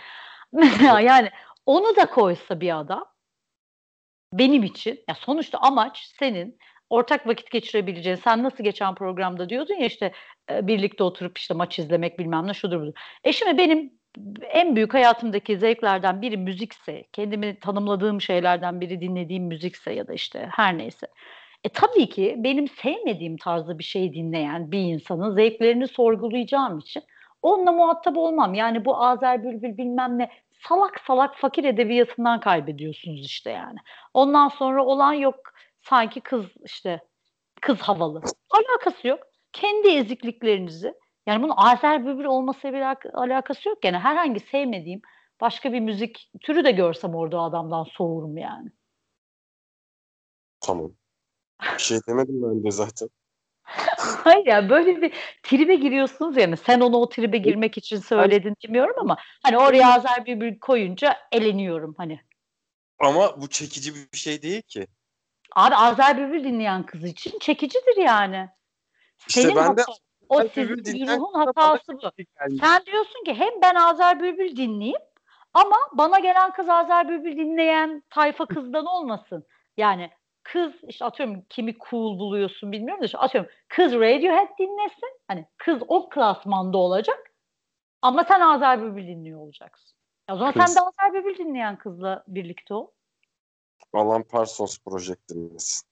Mesela 0.52 1.00
yani 1.10 1.30
onu 1.66 1.96
da 1.96 2.06
koysa 2.06 2.60
bir 2.60 2.78
adam 2.78 3.04
benim 4.32 4.62
için 4.62 5.04
ya 5.08 5.14
sonuçta 5.14 5.58
amaç 5.58 6.12
senin 6.18 6.58
ortak 6.90 7.26
vakit 7.26 7.50
geçirebileceğin 7.50 8.16
sen 8.16 8.42
nasıl 8.42 8.64
geçen 8.64 8.94
programda 8.94 9.48
diyordun 9.48 9.74
ya 9.74 9.86
işte 9.86 10.12
e, 10.50 10.66
birlikte 10.66 11.04
oturup 11.04 11.38
işte 11.38 11.54
maç 11.54 11.78
izlemek 11.78 12.18
bilmem 12.18 12.46
ne 12.46 12.54
şudur 12.54 12.80
budur. 12.80 12.92
E 13.24 13.32
şimdi 13.32 13.58
benim 13.58 13.92
en 14.40 14.76
büyük 14.76 14.94
hayatımdaki 14.94 15.58
zevklerden 15.58 16.22
biri 16.22 16.36
müzikse, 16.36 17.04
kendimi 17.12 17.58
tanımladığım 17.60 18.20
şeylerden 18.20 18.80
biri 18.80 19.00
dinlediğim 19.00 19.44
müzikse 19.44 19.92
ya 19.92 20.08
da 20.08 20.12
işte 20.12 20.48
her 20.52 20.78
neyse. 20.78 21.06
E 21.64 21.68
tabii 21.68 22.08
ki 22.08 22.34
benim 22.38 22.68
sevmediğim 22.68 23.36
tarzda 23.36 23.78
bir 23.78 23.84
şey 23.84 24.12
dinleyen 24.12 24.72
bir 24.72 24.78
insanın 24.78 25.34
zevklerini 25.34 25.88
sorgulayacağım 25.88 26.78
için 26.78 27.02
onunla 27.42 27.72
muhatap 27.72 28.16
olmam. 28.16 28.54
Yani 28.54 28.84
bu 28.84 28.96
Azer 28.96 29.44
Bülbül 29.44 29.76
bilmem 29.76 30.18
ne 30.18 30.30
salak 30.68 31.00
salak 31.06 31.36
fakir 31.36 31.64
edebiyatından 31.64 32.40
kaybediyorsunuz 32.40 33.26
işte 33.26 33.50
yani. 33.50 33.78
Ondan 34.14 34.48
sonra 34.48 34.84
olan 34.84 35.12
yok 35.12 35.36
sanki 35.82 36.20
kız 36.20 36.46
işte 36.64 37.00
kız 37.60 37.80
havalı. 37.80 38.22
Alakası 38.50 39.08
yok. 39.08 39.20
Kendi 39.52 39.88
ezikliklerinizi 39.88 40.94
yani 41.26 41.42
bunun 41.42 41.54
Azer 41.56 42.06
Bülbül 42.06 42.24
olmasıyla 42.24 42.96
bir 43.04 43.10
alakası 43.14 43.68
yok. 43.68 43.84
Yani 43.84 43.98
herhangi 43.98 44.40
sevmediğim 44.40 45.00
başka 45.40 45.72
bir 45.72 45.80
müzik 45.80 46.30
türü 46.40 46.64
de 46.64 46.70
görsem 46.72 47.14
orada 47.14 47.40
adamdan 47.40 47.84
soğurum 47.84 48.36
yani. 48.36 48.70
Tamam. 50.60 50.92
Bir 51.62 51.78
şey 51.78 51.98
demedim 52.08 52.42
ben 52.42 52.64
de 52.64 52.70
zaten. 52.70 53.08
Hayır 54.24 54.46
yani 54.46 54.70
böyle 54.70 55.02
bir 55.02 55.12
tribe 55.42 55.74
giriyorsunuz 55.74 56.36
yani 56.36 56.56
sen 56.56 56.80
onu 56.80 56.96
o 56.96 57.08
tribe 57.08 57.38
girmek 57.38 57.78
için 57.78 57.96
söyledin 57.96 58.56
bilmiyorum 58.64 58.94
ama 58.98 59.16
hani 59.42 59.58
oraya 59.58 59.94
Azer 59.94 60.26
Bülbül 60.26 60.58
koyunca 60.58 61.16
eleniyorum 61.32 61.94
hani. 61.98 62.20
Ama 62.98 63.40
bu 63.40 63.48
çekici 63.48 63.94
bir 64.12 64.18
şey 64.18 64.42
değil 64.42 64.62
ki. 64.62 64.86
Abi 65.56 65.74
Azer 65.74 66.18
Bülbül 66.18 66.44
dinleyen 66.44 66.86
kız 66.86 67.04
için 67.04 67.38
çekicidir 67.38 67.96
yani. 67.96 68.48
İşte 69.28 69.42
Senin 69.42 69.56
ben 69.56 69.76
de 69.76 69.82
hata- 69.82 69.92
o 70.28 70.42
sizin 70.54 71.06
ruhun 71.06 71.34
hatası 71.34 71.92
bu. 71.92 72.00
Yani 72.40 72.58
Sen 72.60 72.86
diyorsun 72.86 73.24
ki 73.24 73.34
hem 73.34 73.50
ben 73.62 73.74
Azer 73.74 74.20
Bülbül 74.20 74.56
dinleyeyim 74.56 75.00
ama 75.54 75.76
bana 75.92 76.18
gelen 76.18 76.52
kız 76.52 76.68
Azer 76.68 77.08
Bülbül 77.08 77.36
dinleyen 77.36 78.02
tayfa 78.10 78.46
kızdan 78.46 78.86
olmasın. 78.86 79.46
Yani 79.76 80.10
kız 80.52 80.72
işte 80.88 81.04
atıyorum 81.04 81.42
kimi 81.48 81.76
cool 81.90 82.18
buluyorsun 82.18 82.72
bilmiyorum 82.72 83.02
da 83.02 83.06
işte 83.06 83.18
atıyorum 83.18 83.50
kız 83.68 83.92
Radiohead 83.92 84.58
dinlesin. 84.58 85.20
Hani 85.28 85.46
kız 85.56 85.82
o 85.88 86.08
klasmanda 86.08 86.78
olacak 86.78 87.32
ama 88.02 88.24
sen 88.24 88.40
Azer 88.40 88.82
Bülbül 88.82 89.06
dinliyor 89.06 89.40
olacaksın. 89.40 89.96
Ya 90.28 90.34
o 90.34 90.38
zaman 90.38 90.52
Kız. 90.52 90.62
sen 90.62 90.76
de 90.76 90.80
Azer 90.80 91.14
Bülbül 91.14 91.38
dinleyen 91.38 91.76
kızla 91.78 92.24
birlikte 92.28 92.74
ol. 92.74 92.86
Alan 93.92 94.22
Parsons 94.22 94.78
Project 94.78 95.28
dinlesin. 95.28 95.88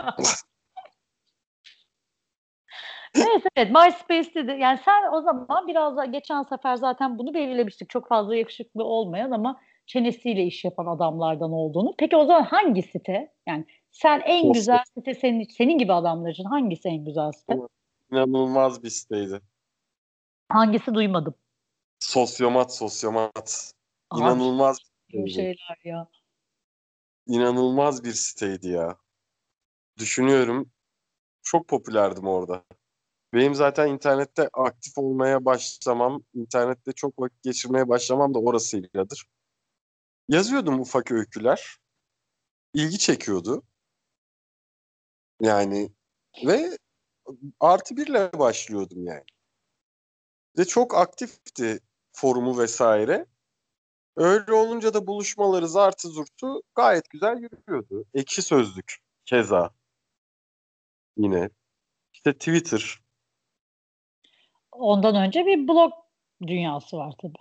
Evet 3.16 3.42
evet 3.56 3.70
MySpace'te 3.70 4.46
de 4.46 4.52
yani 4.52 4.80
sen 4.84 5.12
o 5.12 5.20
zaman 5.20 5.66
biraz 5.66 5.96
da 5.96 6.04
geçen 6.04 6.42
sefer 6.42 6.76
zaten 6.76 7.18
bunu 7.18 7.34
belirlemiştik. 7.34 7.90
Çok 7.90 8.08
fazla 8.08 8.36
yakışıklı 8.36 8.84
olmayan 8.84 9.30
ama 9.30 9.60
çenesiyle 9.86 10.44
iş 10.44 10.64
yapan 10.64 10.86
adamlardan 10.86 11.52
olduğunu. 11.52 11.94
Peki 11.98 12.16
o 12.16 12.26
zaman 12.26 12.42
hangi 12.42 12.82
site? 12.82 13.32
Yani 13.46 13.66
sen 13.90 14.20
en 14.20 14.36
Sosyal. 14.42 14.52
güzel 14.52 14.82
site 14.94 15.14
senin 15.14 15.44
senin 15.44 15.78
gibi 15.78 15.92
adamlar 15.92 16.30
için 16.30 16.44
hangisi 16.44 16.88
en 16.88 17.04
güzel 17.04 17.32
site? 17.32 17.56
İnanılmaz 18.12 18.82
bir 18.82 18.90
siteydi. 18.90 19.40
Hangisi 20.48 20.94
duymadım. 20.94 21.34
Sosyomat, 21.98 22.74
sosyomat. 22.74 23.72
Abi, 24.10 24.20
İnanılmaz 24.20 24.78
bu 25.12 25.28
şeyler 25.28 25.78
ya. 25.84 26.08
inanılmaz 27.26 28.04
bir 28.04 28.12
siteydi 28.12 28.68
ya. 28.68 28.96
Düşünüyorum. 29.98 30.70
Çok 31.42 31.68
popülerdim 31.68 32.26
orada. 32.26 32.64
Benim 33.34 33.54
zaten 33.54 33.88
internette 33.88 34.48
aktif 34.52 34.98
olmaya 34.98 35.44
başlamam, 35.44 36.22
internette 36.34 36.92
çok 36.92 37.18
vakit 37.18 37.42
geçirmeye 37.42 37.88
başlamam 37.88 38.34
da 38.34 38.38
orasıyladır. 38.38 39.26
Yazıyordum 40.28 40.80
ufak 40.80 41.12
öyküler. 41.12 41.76
İlgi 42.74 42.98
çekiyordu. 42.98 43.62
Yani 45.40 45.92
ve 46.46 46.78
artı 47.60 47.96
birle 47.96 48.32
başlıyordum 48.32 49.06
yani. 49.06 49.24
Ve 50.58 50.64
çok 50.64 50.94
aktifti 50.94 51.80
forumu 52.12 52.58
vesaire. 52.58 53.26
Öyle 54.16 54.52
olunca 54.52 54.94
da 54.94 55.06
buluşmaları 55.06 55.68
zartı 55.68 56.08
zurtu 56.08 56.62
gayet 56.74 57.10
güzel 57.10 57.36
yürüyordu. 57.36 58.04
Ekşi 58.14 58.42
Sözlük 58.42 58.96
keza. 59.24 59.74
Yine. 61.16 61.50
İşte 62.12 62.32
Twitter. 62.32 62.98
Ondan 64.72 65.16
önce 65.16 65.46
bir 65.46 65.68
blog 65.68 65.92
dünyası 66.46 66.96
var 66.96 67.14
tabii. 67.22 67.34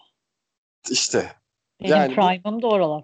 işte 0.89 1.42
Benim 1.81 1.91
Yani 1.91 2.15
prime'ım 2.15 2.61
da 2.61 2.67
oralar. 2.67 3.03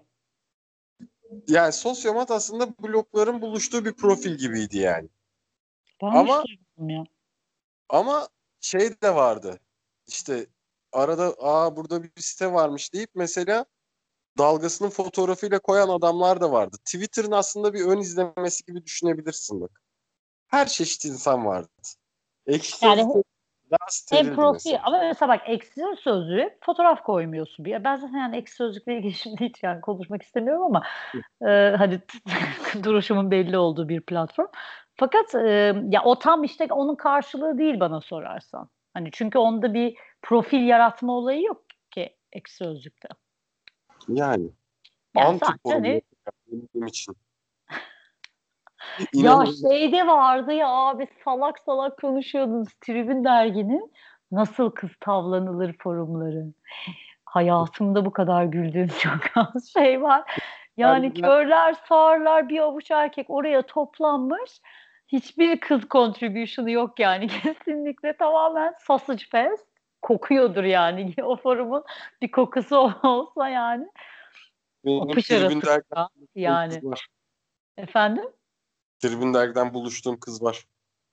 yani 1.48 1.74
sosyomat 1.74 2.32
aslında 2.32 2.78
blogların 2.78 3.42
buluştuğu 3.42 3.86
bir 3.86 3.94
profil 3.94 4.36
gibiydi 4.38 4.78
yani. 4.78 5.10
Ben 6.02 6.08
Ama- 6.08 6.44
ya. 6.78 7.04
Ama 7.90 8.28
şey 8.62 9.02
de 9.02 9.16
vardı. 9.16 9.60
İşte 10.08 10.48
arada 10.92 11.36
aa 11.40 11.76
burada 11.76 12.04
bir 12.04 12.12
site 12.22 12.54
varmış 12.54 12.94
deyip 12.94 13.10
mesela 13.16 13.66
dalgasının 14.38 14.90
fotoğrafıyla 14.90 15.60
koyan 15.60 15.90
adamlar 15.90 16.42
da 16.42 16.52
vardı. 16.52 16.78
Twitter'ın 16.86 17.32
aslında 17.32 17.74
bir 17.74 17.86
ön 17.86 17.98
izlemesi 18.00 18.66
gibi 18.66 18.84
düşünebilirsin 18.86 19.62
bak. 19.62 19.82
Her 20.48 20.68
çeşit 20.68 21.06
insan 21.06 21.46
vardı. 21.46 21.70
Ekşi 22.48 22.86
Yani 22.86 23.24
Hem 24.12 24.36
profil 24.36 24.72
mesela. 24.72 24.82
ama 24.84 24.98
mesela 24.98 25.30
bak 25.30 25.42
eksi 25.46 25.82
sözlüğe 26.00 26.58
fotoğraf 26.62 27.04
koymuyorsun. 27.04 27.66
Bir. 27.66 27.84
Ben 27.84 27.96
zaten 27.96 28.18
yani 28.18 28.38
eksi 28.38 28.56
sözlükle 28.56 28.98
ilgili 28.98 29.14
şimdi 29.24 29.46
hiç 29.46 29.64
yani 29.64 29.82
konuşmak 29.82 30.24
istemiyorum 30.24 30.64
ama 30.64 30.84
e, 31.42 31.76
hani 31.78 32.00
duruşumun 32.84 33.32
belli 33.32 33.58
olduğu 33.58 33.90
bir 33.90 34.02
platform. 34.02 34.48
Fakat 34.96 35.36
e, 35.36 35.76
ya 35.90 36.04
o 36.04 36.20
tam 36.20 36.44
işte 36.44 36.68
onun 36.70 36.96
karşılığı 36.96 37.58
değil 37.58 37.80
bana 37.80 38.02
sorarsan. 38.02 38.70
Hani 38.94 39.10
çünkü 39.12 39.38
onda 39.38 39.74
bir 39.74 39.98
profil 40.22 40.68
yaratma 40.68 41.14
olayı 41.14 41.44
yok 41.44 41.66
ki 41.92 42.16
eksi 42.32 42.56
sözlükte. 42.56 43.08
Yani. 44.08 44.50
Yani 45.16 45.28
anti 45.28 45.46
sadece 45.46 45.60
forum 45.64 45.84
hani- 45.84 46.02
benim 46.74 46.88
için. 46.88 47.16
Ya 49.14 49.46
şeyde 49.70 50.08
vardı 50.08 50.54
ya 50.54 50.68
abi 50.68 51.08
salak 51.26 51.60
salak 51.60 51.98
konuşuyordunuz 51.98 52.74
Tribün 52.82 53.24
derginin 53.24 53.92
nasıl 54.32 54.70
kız 54.70 54.90
tavlanılır 55.00 55.76
forumları. 55.80 56.46
Hayatımda 57.26 58.06
bu 58.06 58.12
kadar 58.12 58.44
güldüğüm 58.44 58.88
çok 59.00 59.20
az 59.36 59.74
şey 59.74 60.02
var. 60.02 60.24
Yani 60.78 61.14
körler 61.14 61.76
sağırlar 61.90 62.50
bir 62.50 62.60
avuç 62.60 62.92
erkek 62.92 63.30
oraya 63.30 63.62
toplanmış. 63.62 64.62
Hiçbir 65.08 65.60
kız 65.60 65.82
contribution'ı 65.90 66.72
yok 66.72 67.00
yani. 67.00 67.28
Kesinlikle 67.44 68.14
tamamen 68.18 68.74
sausage 68.88 69.24
fest. 69.32 69.68
Kokuyordur 70.02 70.64
yani. 70.64 71.14
O 71.24 71.36
forumun 71.36 71.84
bir 72.22 72.32
kokusu 72.32 72.78
olsa 73.04 73.50
yani. 73.50 73.88
Benim 74.86 75.10
dergiden 75.62 76.08
Yani 76.36 76.82
efendim? 77.78 78.26
Tribün 79.00 79.34
dergiden 79.34 79.74
buluştuğum 79.74 80.20
kız 80.20 80.44
var. 80.44 80.68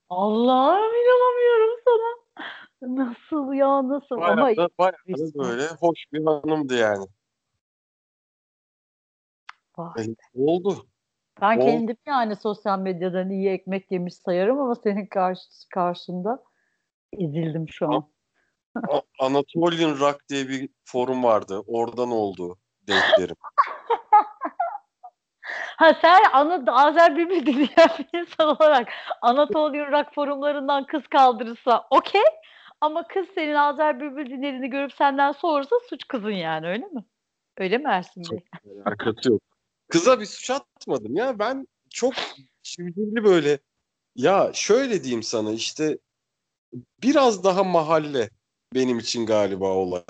Allah'ım 0.09 0.95
inanamıyorum 0.95 1.81
sana. 1.85 2.17
Nasıl 2.83 3.53
ya 3.53 3.89
nasıl 3.89 4.15
ama 4.15 4.43
Bayağı 4.43 4.57
da, 4.57 4.69
bayağı 4.79 4.93
da 5.35 5.39
böyle 5.39 5.69
hoş 5.69 6.05
bir 6.13 6.25
hanımdı 6.25 6.75
yani. 6.75 7.07
Vay. 9.79 10.05
E, 10.05 10.15
oldu. 10.35 10.87
ben 11.41 11.59
o- 11.59 11.65
kendimi 11.65 11.99
yani 12.07 12.37
sosyal 12.37 12.79
medyadan 12.79 13.31
iyi 13.31 13.49
ekmek 13.49 13.93
yemiş 13.93 14.15
sayarım 14.15 14.61
ama 14.61 14.75
senin 14.75 15.07
karşı, 15.07 15.43
karşında 15.75 16.45
ezildim 17.13 17.69
şu 17.69 17.89
an. 17.89 18.05
Anatolian 19.21 20.01
Rock 20.01 20.29
diye 20.29 20.49
bir 20.49 20.69
forum 20.85 21.25
vardı. 21.25 21.63
Oradan 21.67 22.11
oldu 22.11 22.59
denklerim. 22.89 23.37
Ha 25.77 25.99
sen 26.03 26.21
Ana, 26.33 26.73
Azer 26.73 27.17
Bülbül 27.17 27.47
dinleyen 27.47 27.91
bir 27.99 28.19
insan 28.19 28.57
olarak 28.57 28.89
Anatolian 29.23 29.93
Rock 29.93 30.15
forumlarından 30.15 30.87
kız 30.87 31.03
kaldırırsa 31.11 31.87
okey 31.91 32.23
ama 32.81 33.09
kız 33.09 33.27
senin 33.35 33.55
Azer 33.55 34.01
Bülbül 34.01 34.27
dinlediğini 34.27 34.71
görüp 34.71 34.93
senden 34.93 35.33
sorursa 35.33 35.77
suç 35.91 36.09
kızın 36.09 36.31
yani 36.31 36.67
öyle 36.69 36.87
mi? 36.87 37.05
Öyle 37.59 37.79
mi 37.79 37.85
Ersin 37.89 38.23
Bey? 38.31 38.45
Alakası 38.85 39.31
yok. 39.31 39.43
Kıza 39.89 40.21
bir 40.21 40.27
suç 40.27 40.51
atmadım 40.51 41.17
ya. 41.17 41.39
Ben 41.39 41.67
çok 41.91 42.15
çivdilli 42.63 43.25
böyle 43.25 43.59
ya 44.17 44.51
şöyle 44.55 45.03
diyeyim 45.03 45.23
sana 45.23 45.53
işte 45.53 45.99
biraz 47.03 47.45
daha 47.45 47.65
mahalle 47.65 48.31
benim 48.75 48.99
için 48.99 49.27
galiba 49.27 49.69
olay. 49.69 50.03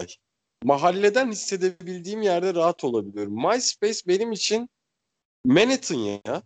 Mahalleden 0.64 1.30
hissedebildiğim 1.30 2.22
yerde 2.22 2.54
rahat 2.54 2.84
olabiliyorum. 2.84 3.34
MySpace 3.34 4.00
benim 4.06 4.32
için 4.32 4.68
Manhattan 5.46 5.96
ya. 5.96 6.42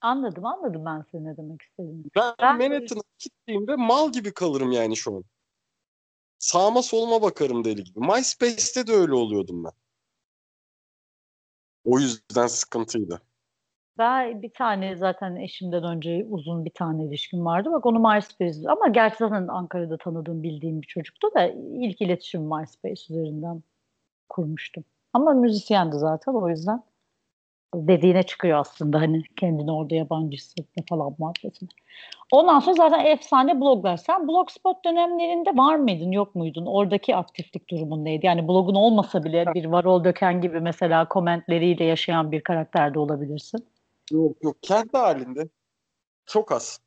Anladım 0.00 0.46
anladım 0.46 0.84
ben 0.84 1.04
senin 1.12 1.24
ne 1.24 1.36
demek 1.36 1.62
istediğini. 1.62 2.04
Ben, 2.16 2.34
Ben- 2.40 2.58
Manhattan'a 2.58 3.02
gittiğimde 3.18 3.76
mal 3.76 4.12
gibi 4.12 4.32
kalırım 4.34 4.72
yani 4.72 4.96
şu 4.96 5.16
an. 5.16 5.24
sağıma 6.38 6.82
soluma 6.82 7.22
bakarım 7.22 7.64
deli 7.64 7.84
gibi. 7.84 8.00
MySpace'te 8.00 8.86
de 8.86 8.92
öyle 8.92 9.14
oluyordum 9.14 9.64
ben. 9.64 9.72
O 11.84 11.98
yüzden 11.98 12.46
sıkıntıydı. 12.46 13.22
Ben 13.98 14.42
bir 14.42 14.50
tane 14.50 14.96
zaten 14.96 15.36
eşimden 15.36 15.84
önce 15.84 16.26
uzun 16.30 16.64
bir 16.64 16.70
tane 16.70 17.04
ilişkim 17.04 17.44
vardı. 17.44 17.68
Bak 17.72 17.86
onu 17.86 17.98
MySpace 17.98 18.70
ama 18.70 18.88
gerçi 18.88 19.16
zaten 19.18 19.48
Ankara'da 19.48 19.98
tanıdığım 19.98 20.42
bildiğim 20.42 20.82
bir 20.82 20.86
çocuktu 20.86 21.28
da 21.34 21.46
ilk 21.80 22.00
iletişim 22.00 22.42
MySpace 22.42 23.02
üzerinden 23.10 23.62
kurmuştum. 24.28 24.84
Ama 25.12 25.32
müzisyendi 25.32 25.96
zaten 25.96 26.32
o 26.32 26.48
yüzden 26.48 26.82
dediğine 27.74 28.22
çıkıyor 28.22 28.58
aslında 28.58 29.00
hani 29.00 29.22
kendini 29.36 29.72
orada 29.72 29.94
yabancı 29.94 30.36
hissetme 30.36 30.84
falan 30.88 31.14
muhabbetine. 31.18 31.68
Ondan 32.32 32.60
sonra 32.60 32.74
zaten 32.74 33.04
efsane 33.04 33.60
bloglar. 33.60 33.96
Sen 33.96 34.28
blogspot 34.28 34.84
dönemlerinde 34.84 35.50
var 35.56 35.76
mıydın 35.76 36.12
yok 36.12 36.34
muydun? 36.34 36.66
Oradaki 36.66 37.16
aktiflik 37.16 37.70
durumun 37.70 38.04
neydi? 38.04 38.26
Yani 38.26 38.48
blogun 38.48 38.74
olmasa 38.74 39.24
bile 39.24 39.46
bir 39.54 39.64
Varol 39.64 40.04
Döken 40.04 40.40
gibi 40.40 40.60
mesela 40.60 41.08
komentleriyle 41.08 41.84
yaşayan 41.84 42.32
bir 42.32 42.40
karakter 42.40 42.94
de 42.94 42.98
olabilirsin. 42.98 43.66
Yok 44.12 44.36
yok 44.42 44.56
kendi 44.62 44.96
halinde 44.98 45.48
çok 46.26 46.52
az. 46.52 46.80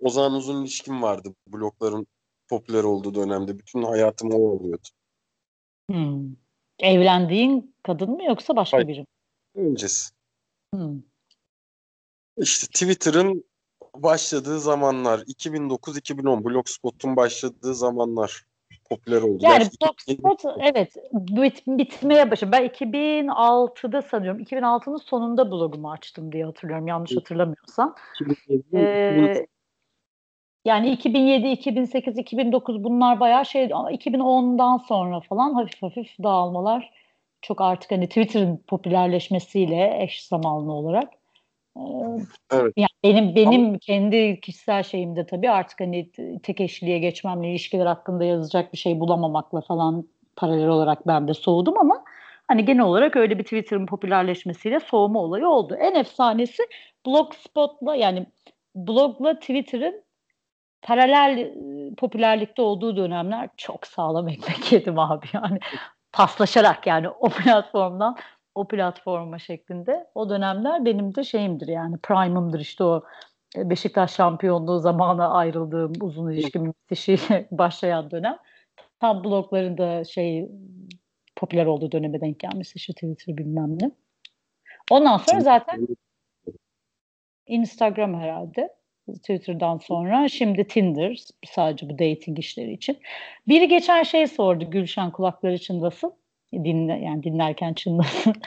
O 0.00 0.08
zaman 0.08 0.32
uzun 0.32 0.62
ilişkim 0.62 1.02
vardı 1.02 1.34
blogların 1.46 2.06
popüler 2.48 2.84
olduğu 2.84 3.14
dönemde. 3.14 3.58
Bütün 3.58 3.82
hayatım 3.82 4.30
o 4.32 4.36
oluyordu. 4.36 4.88
Hmm. 5.90 6.34
Evlendiğin 6.78 7.74
kadın 7.82 8.10
mı 8.10 8.24
yoksa 8.24 8.56
başka 8.56 8.76
Hayır. 8.76 8.88
biri 8.88 9.00
mi? 9.00 9.06
Öncesi. 9.54 10.12
Hmm. 10.74 11.02
İşte 12.36 12.66
Twitter'ın 12.66 13.44
başladığı 13.96 14.60
zamanlar 14.60 15.18
2009-2010 15.18 16.44
Blogspot'un 16.44 17.16
başladığı 17.16 17.74
zamanlar 17.74 18.44
popüler 18.90 19.22
oldu. 19.22 19.38
Yani 19.40 19.64
Blogspot 19.82 20.44
evet 20.60 20.94
bit, 21.12 21.66
bitmeye 21.66 22.30
başladı. 22.30 22.52
Ben 22.52 22.66
2006'da 22.66 24.02
sanıyorum 24.02 24.40
2006'nın 24.40 24.96
sonunda 24.96 25.50
blogumu 25.50 25.90
açtım 25.90 26.32
diye 26.32 26.44
hatırlıyorum 26.44 26.86
yanlış 26.86 27.16
hatırlamıyorsam. 27.16 27.94
2007, 28.20 28.76
Ee, 28.76 29.46
yani 30.64 30.90
2007, 30.92 31.48
2008, 31.48 32.18
2009 32.18 32.84
bunlar 32.84 33.20
bayağı 33.20 33.46
şey 33.46 33.70
ama 33.72 33.92
2010'dan 33.92 34.76
sonra 34.76 35.20
falan 35.20 35.54
hafif 35.54 35.82
hafif 35.82 36.18
dağılmalar 36.22 36.92
çok 37.42 37.60
artık 37.60 37.90
hani 37.90 38.08
Twitter'ın 38.08 38.56
popülerleşmesiyle 38.66 40.02
eş 40.02 40.26
zamanlı 40.26 40.72
olarak 40.72 41.08
ee, 41.76 41.80
Evet. 42.52 42.72
yani 42.76 42.88
benim 43.04 43.34
benim 43.36 43.78
kendi 43.78 44.40
kişisel 44.40 44.82
şeyimde 44.82 45.26
tabii 45.26 45.50
artık 45.50 45.80
hani 45.80 46.10
tek 46.42 46.60
eşliğe 46.60 46.98
geçmemle 46.98 47.50
ilişkiler 47.50 47.86
hakkında 47.86 48.24
yazacak 48.24 48.72
bir 48.72 48.78
şey 48.78 49.00
bulamamakla 49.00 49.60
falan 49.60 50.08
paralel 50.36 50.68
olarak 50.68 51.06
ben 51.06 51.28
de 51.28 51.34
soğudum 51.34 51.78
ama 51.78 52.04
hani 52.48 52.64
genel 52.64 52.84
olarak 52.84 53.16
öyle 53.16 53.38
bir 53.38 53.44
Twitter'ın 53.44 53.86
popülerleşmesiyle 53.86 54.80
soğuma 54.80 55.20
olayı 55.20 55.48
oldu. 55.48 55.76
En 55.80 55.94
efsanesi 55.94 56.62
Blogspot'la 57.06 57.96
yani 57.96 58.26
blogla 58.74 59.38
Twitter'ın 59.38 60.02
paralel 60.82 61.38
e, 61.38 61.94
popülerlikte 61.94 62.62
olduğu 62.62 62.96
dönemler 62.96 63.48
çok 63.56 63.86
sağlam 63.86 64.28
ekmek 64.28 64.72
yedim 64.72 64.98
abi 64.98 65.26
yani 65.32 65.58
paslaşarak 66.12 66.86
yani 66.86 67.08
o 67.08 67.28
platformdan 67.28 68.16
o 68.54 68.68
platforma 68.68 69.38
şeklinde 69.38 70.06
o 70.14 70.30
dönemler 70.30 70.84
benim 70.84 71.14
de 71.14 71.24
şeyimdir 71.24 71.68
yani 71.68 71.98
prime'ımdır 71.98 72.60
işte 72.60 72.84
o 72.84 73.04
e, 73.56 73.70
Beşiktaş 73.70 74.14
şampiyonluğu 74.14 74.78
zamanı 74.78 75.34
ayrıldığım 75.34 75.92
uzun 76.00 76.30
ilişkimin 76.30 76.74
bitişiyle 76.84 77.48
başlayan 77.50 78.10
dönem 78.10 78.38
tam 79.00 79.24
blogların 79.24 79.78
da 79.78 80.04
şey 80.04 80.48
popüler 81.36 81.66
olduğu 81.66 81.92
döneme 81.92 82.20
denk 82.20 82.40
gelmesi 82.40 82.76
işte 82.76 82.92
Twitter 82.92 83.36
bilmem 83.36 83.78
ne. 83.80 83.90
Ondan 84.90 85.16
sonra 85.16 85.40
zaten 85.40 85.88
Instagram 87.46 88.20
herhalde. 88.20 88.74
Twitter'dan 89.14 89.78
sonra 89.78 90.28
şimdi 90.28 90.66
Tinder 90.66 91.18
sadece 91.46 91.88
bu 91.88 91.92
dating 91.92 92.38
işleri 92.38 92.72
için. 92.72 92.98
Biri 93.48 93.68
geçen 93.68 94.02
şey 94.02 94.26
sordu 94.26 94.70
Gülşen 94.70 95.10
kulakları 95.10 95.58
çınlasın. 95.58 96.12
Dinle, 96.52 96.92
yani 96.92 97.22
dinlerken 97.22 97.74
çınlasın. 97.74 98.34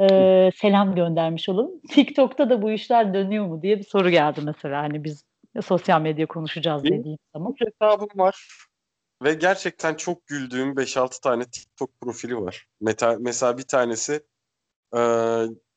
Ee, 0.00 0.50
selam 0.56 0.94
göndermiş 0.94 1.48
olun. 1.48 1.82
TikTok'ta 1.90 2.50
da 2.50 2.62
bu 2.62 2.70
işler 2.70 3.14
dönüyor 3.14 3.46
mu 3.46 3.62
diye 3.62 3.78
bir 3.78 3.84
soru 3.84 4.10
geldi 4.10 4.40
mesela. 4.44 4.82
Hani 4.82 5.04
biz 5.04 5.24
sosyal 5.62 6.00
medya 6.00 6.26
konuşacağız 6.26 6.84
Benim 6.84 6.98
dediğim 6.98 7.18
zaman. 7.34 7.54
Hesabım 7.58 8.08
var. 8.14 8.48
Ve 9.22 9.34
gerçekten 9.34 9.94
çok 9.94 10.26
güldüğüm 10.26 10.72
5-6 10.72 11.20
tane 11.20 11.44
TikTok 11.44 12.00
profili 12.00 12.36
var. 12.36 12.66
Meta, 12.80 13.16
mesela 13.20 13.58
bir 13.58 13.62
tanesi 13.62 14.20
e, 14.96 15.00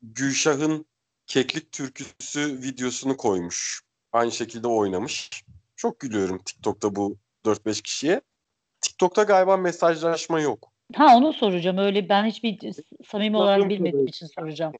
Gülşah'ın 0.01 0.85
Keklik 1.27 1.71
Türküsü 1.71 2.61
videosunu 2.61 3.17
koymuş. 3.17 3.81
Aynı 4.11 4.31
şekilde 4.31 4.67
oynamış. 4.67 5.29
Çok 5.75 5.99
gülüyorum 5.99 6.41
TikTok'ta 6.45 6.95
bu 6.95 7.17
4-5 7.45 7.81
kişiye. 7.81 8.21
TikTok'ta 8.81 9.23
galiba 9.23 9.57
mesajlaşma 9.57 10.41
yok. 10.41 10.71
Ha 10.95 11.17
onu 11.17 11.33
soracağım. 11.33 11.77
Öyle 11.77 12.09
ben 12.09 12.25
hiçbir 12.25 12.73
samimi 13.07 13.37
olarak 13.37 13.69
bilmediğim 13.69 14.07
için 14.07 14.27
soracağım. 14.27 14.73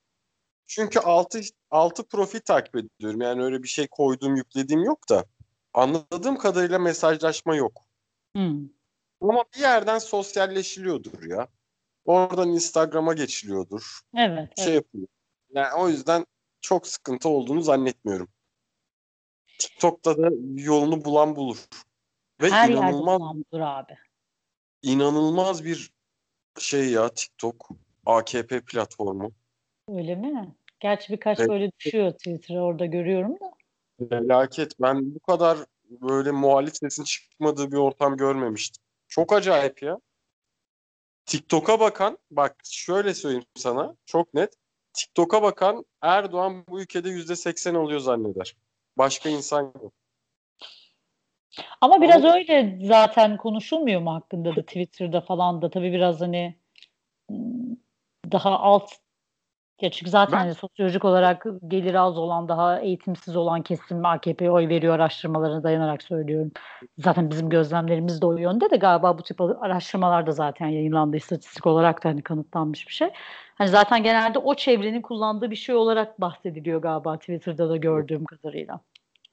Çünkü 0.68 1.00
6 1.00 1.42
6 1.72 2.08
profil 2.08 2.40
takip 2.40 2.76
ediyorum. 2.76 3.22
Yani 3.22 3.44
öyle 3.44 3.64
bir 3.64 3.68
şey 3.68 3.88
koyduğum, 3.88 4.36
yüklediğim 4.36 4.84
yok 4.84 5.10
da. 5.10 5.26
Anladığım 5.74 6.38
kadarıyla 6.38 6.80
mesajlaşma 6.80 7.56
yok. 7.56 7.86
Hmm. 8.36 8.60
Ama 9.22 9.44
bir 9.56 9.60
yerden 9.60 10.00
sosyalleşiliyordur 10.00 11.24
ya. 11.24 11.48
Oradan 12.06 12.50
Instagram'a 12.50 13.14
geçiliyordur. 13.14 14.00
Evet. 14.18 14.50
Şey 14.58 14.66
evet. 14.66 14.76
yapılıyor. 14.76 15.08
Yani 15.54 15.74
o 15.74 15.90
yüzden 15.90 16.26
çok 16.62 16.88
sıkıntı 16.88 17.30
olduğunu 17.30 17.62
zannetmiyorum. 17.62 18.28
TikTok'ta 19.62 20.18
da 20.18 20.30
yolunu 20.56 21.06
bulan 21.06 21.36
bulur. 21.36 21.58
Ve 22.42 22.50
Her 22.50 22.70
yerde 22.70 22.82
inanılmaz 22.82 23.20
bulandır 23.20 23.60
abi. 23.60 23.98
inanılmaz 24.82 25.66
bir 25.66 25.94
şey 26.60 26.90
ya 26.92 27.10
TikTok 27.10 27.70
AKP 28.06 28.62
platformu. 28.62 29.32
Öyle 29.88 30.16
mi? 30.16 30.56
Gerçi 30.80 31.14
birkaç 31.14 31.40
Evet. 31.40 31.50
böyle 31.50 31.72
düşüyor 31.80 32.12
Twitter'a 32.12 32.62
orada 32.62 32.86
görüyorum 32.86 33.40
da. 33.40 33.54
Felaket. 34.10 34.82
Ben 34.82 35.16
bu 35.16 35.20
kadar 35.20 35.58
böyle 35.90 36.32
muhalif 36.32 36.76
sesin 36.78 37.04
çıkmadığı 37.04 37.72
bir 37.72 37.78
ortam 37.78 38.18
görmemiştim. 38.18 38.84
Çok 39.08 39.34
acayip 39.34 39.84
ya. 39.84 40.00
TikTok'a 41.26 41.80
bakan, 41.80 42.18
bak 42.32 42.56
şöyle 42.64 43.14
söyleyeyim 43.14 43.46
sana, 43.56 43.96
çok 44.06 44.34
net. 44.34 44.54
TikTok'a 44.94 45.42
bakan 45.42 45.86
Erdoğan 46.02 46.66
bu 46.68 46.82
ülkede 46.82 47.10
yüzde 47.10 47.36
seksen 47.36 47.76
oluyor 47.76 48.00
zanneder. 48.00 48.56
Başka 48.98 49.30
insan 49.30 49.64
yok. 49.64 49.94
Ama 51.82 52.02
biraz 52.02 52.26
Ama- 52.26 52.36
öyle 52.36 52.80
zaten 52.82 53.38
konuşulmuyor 53.38 54.02
mu 54.02 54.14
hakkında 54.14 54.56
da 54.56 54.62
Twitter'da 54.62 55.22
falan 55.22 55.62
da 55.62 55.70
tabii 55.70 55.92
biraz 55.92 56.22
hani 56.22 56.60
hmm, 57.30 57.76
daha 58.32 58.60
alt 58.60 58.92
ya 59.84 59.92
çünkü 59.92 60.12
zaten 60.12 60.34
Ben- 60.34 60.38
hani 60.38 60.54
sosyolojik 60.54 61.06
olarak 61.06 61.46
geliri 61.68 62.00
az 62.00 62.18
olan 62.18 62.48
daha 62.48 62.80
eğitimsiz 62.80 63.36
olan 63.36 63.62
kesim 63.62 64.06
AKP'ye 64.06 64.52
oy 64.52 64.68
veriyor 64.68 64.96
araştırmalarına 64.96 65.64
dayanarak 65.64 66.04
söylüyorum. 66.04 66.52
Zaten 66.98 67.30
bizim 67.30 67.50
gözlemlerimiz 67.50 68.22
de 68.22 68.26
o 68.26 68.38
yönde 68.38 68.70
de 68.70 68.78
galiba 68.78 69.18
bu 69.18 69.24
tip 69.24 69.42
araştırmalar 69.42 70.28
da 70.28 70.32
zaten 70.32 70.68
yayınlandı 70.68 71.18
istatistik 71.18 71.68
olarak 71.68 72.04
da 72.04 72.10
hani 72.10 72.22
kanıtlanmış 72.22 72.88
bir 72.88 72.94
şey. 72.94 73.10
Hani 73.56 73.70
zaten 73.70 74.04
genelde 74.04 74.40
o 74.40 74.56
çevrenin 74.56 75.02
kullandığı 75.02 75.52
bir 75.52 75.56
şey 75.56 75.76
olarak 75.76 76.22
bahsediliyor 76.22 76.82
galiba 76.82 77.18
Twitter'da 77.18 77.70
da 77.70 77.78
gördüğüm 77.78 78.26
kadarıyla. 78.26 78.80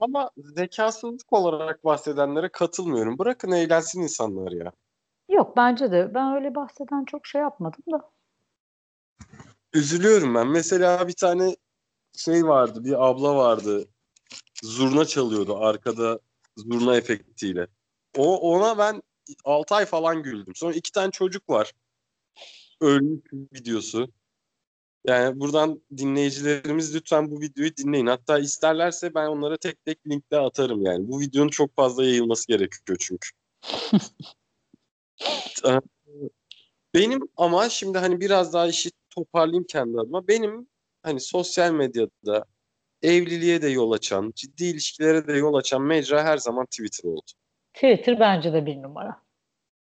Ama 0.00 0.30
zekasızlık 0.36 1.32
olarak 1.32 1.84
bahsedenlere 1.84 2.48
katılmıyorum. 2.48 3.18
Bırakın 3.18 3.52
eğlensin 3.52 4.02
insanlar 4.02 4.52
ya. 4.52 4.72
Yok 5.28 5.56
bence 5.56 5.92
de 5.92 6.14
ben 6.14 6.34
öyle 6.34 6.54
bahseden 6.54 7.04
çok 7.04 7.26
şey 7.26 7.40
yapmadım 7.40 7.82
da. 7.92 8.10
Üzülüyorum 9.72 10.34
ben. 10.34 10.48
Mesela 10.48 11.08
bir 11.08 11.12
tane 11.12 11.56
şey 12.16 12.46
vardı, 12.46 12.84
bir 12.84 13.08
abla 13.08 13.36
vardı. 13.36 13.88
Zurna 14.62 15.04
çalıyordu 15.04 15.56
arkada 15.56 16.20
zurna 16.56 16.96
efektiyle. 16.96 17.66
O 18.16 18.54
ona 18.54 18.78
ben 18.78 19.02
6 19.44 19.74
ay 19.74 19.86
falan 19.86 20.22
güldüm. 20.22 20.54
Sonra 20.54 20.74
iki 20.74 20.92
tane 20.92 21.10
çocuk 21.10 21.48
var. 21.48 21.72
Ölmüş 22.80 23.20
videosu. 23.32 24.08
Yani 25.06 25.40
buradan 25.40 25.82
dinleyicilerimiz 25.96 26.94
lütfen 26.94 27.30
bu 27.30 27.40
videoyu 27.40 27.76
dinleyin. 27.76 28.06
Hatta 28.06 28.38
isterlerse 28.38 29.14
ben 29.14 29.26
onlara 29.26 29.56
tek 29.56 29.84
tek 29.84 30.06
linkle 30.06 30.38
atarım 30.38 30.82
yani. 30.82 31.08
Bu 31.08 31.20
videonun 31.20 31.48
çok 31.48 31.76
fazla 31.76 32.04
yayılması 32.04 32.48
gerekiyor 32.48 32.98
çünkü. 33.00 33.28
Benim 36.94 37.20
ama 37.36 37.68
şimdi 37.68 37.98
hani 37.98 38.20
biraz 38.20 38.52
daha 38.52 38.66
işi 38.66 38.90
toparlayayım 39.18 39.64
kendi 39.64 40.00
adıma. 40.00 40.28
Benim 40.28 40.68
hani 41.02 41.20
sosyal 41.20 41.72
medyada 41.72 42.44
evliliğe 43.02 43.62
de 43.62 43.68
yol 43.68 43.92
açan, 43.92 44.32
ciddi 44.34 44.64
ilişkilere 44.64 45.26
de 45.26 45.32
yol 45.32 45.54
açan 45.54 45.82
mecra 45.82 46.24
her 46.24 46.38
zaman 46.38 46.66
Twitter 46.66 47.08
oldu. 47.08 47.30
Twitter 47.74 48.20
bence 48.20 48.52
de 48.52 48.66
bir 48.66 48.82
numara. 48.82 49.22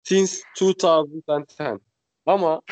since 0.02 0.42
2010. 0.54 1.80
Ama 2.26 2.62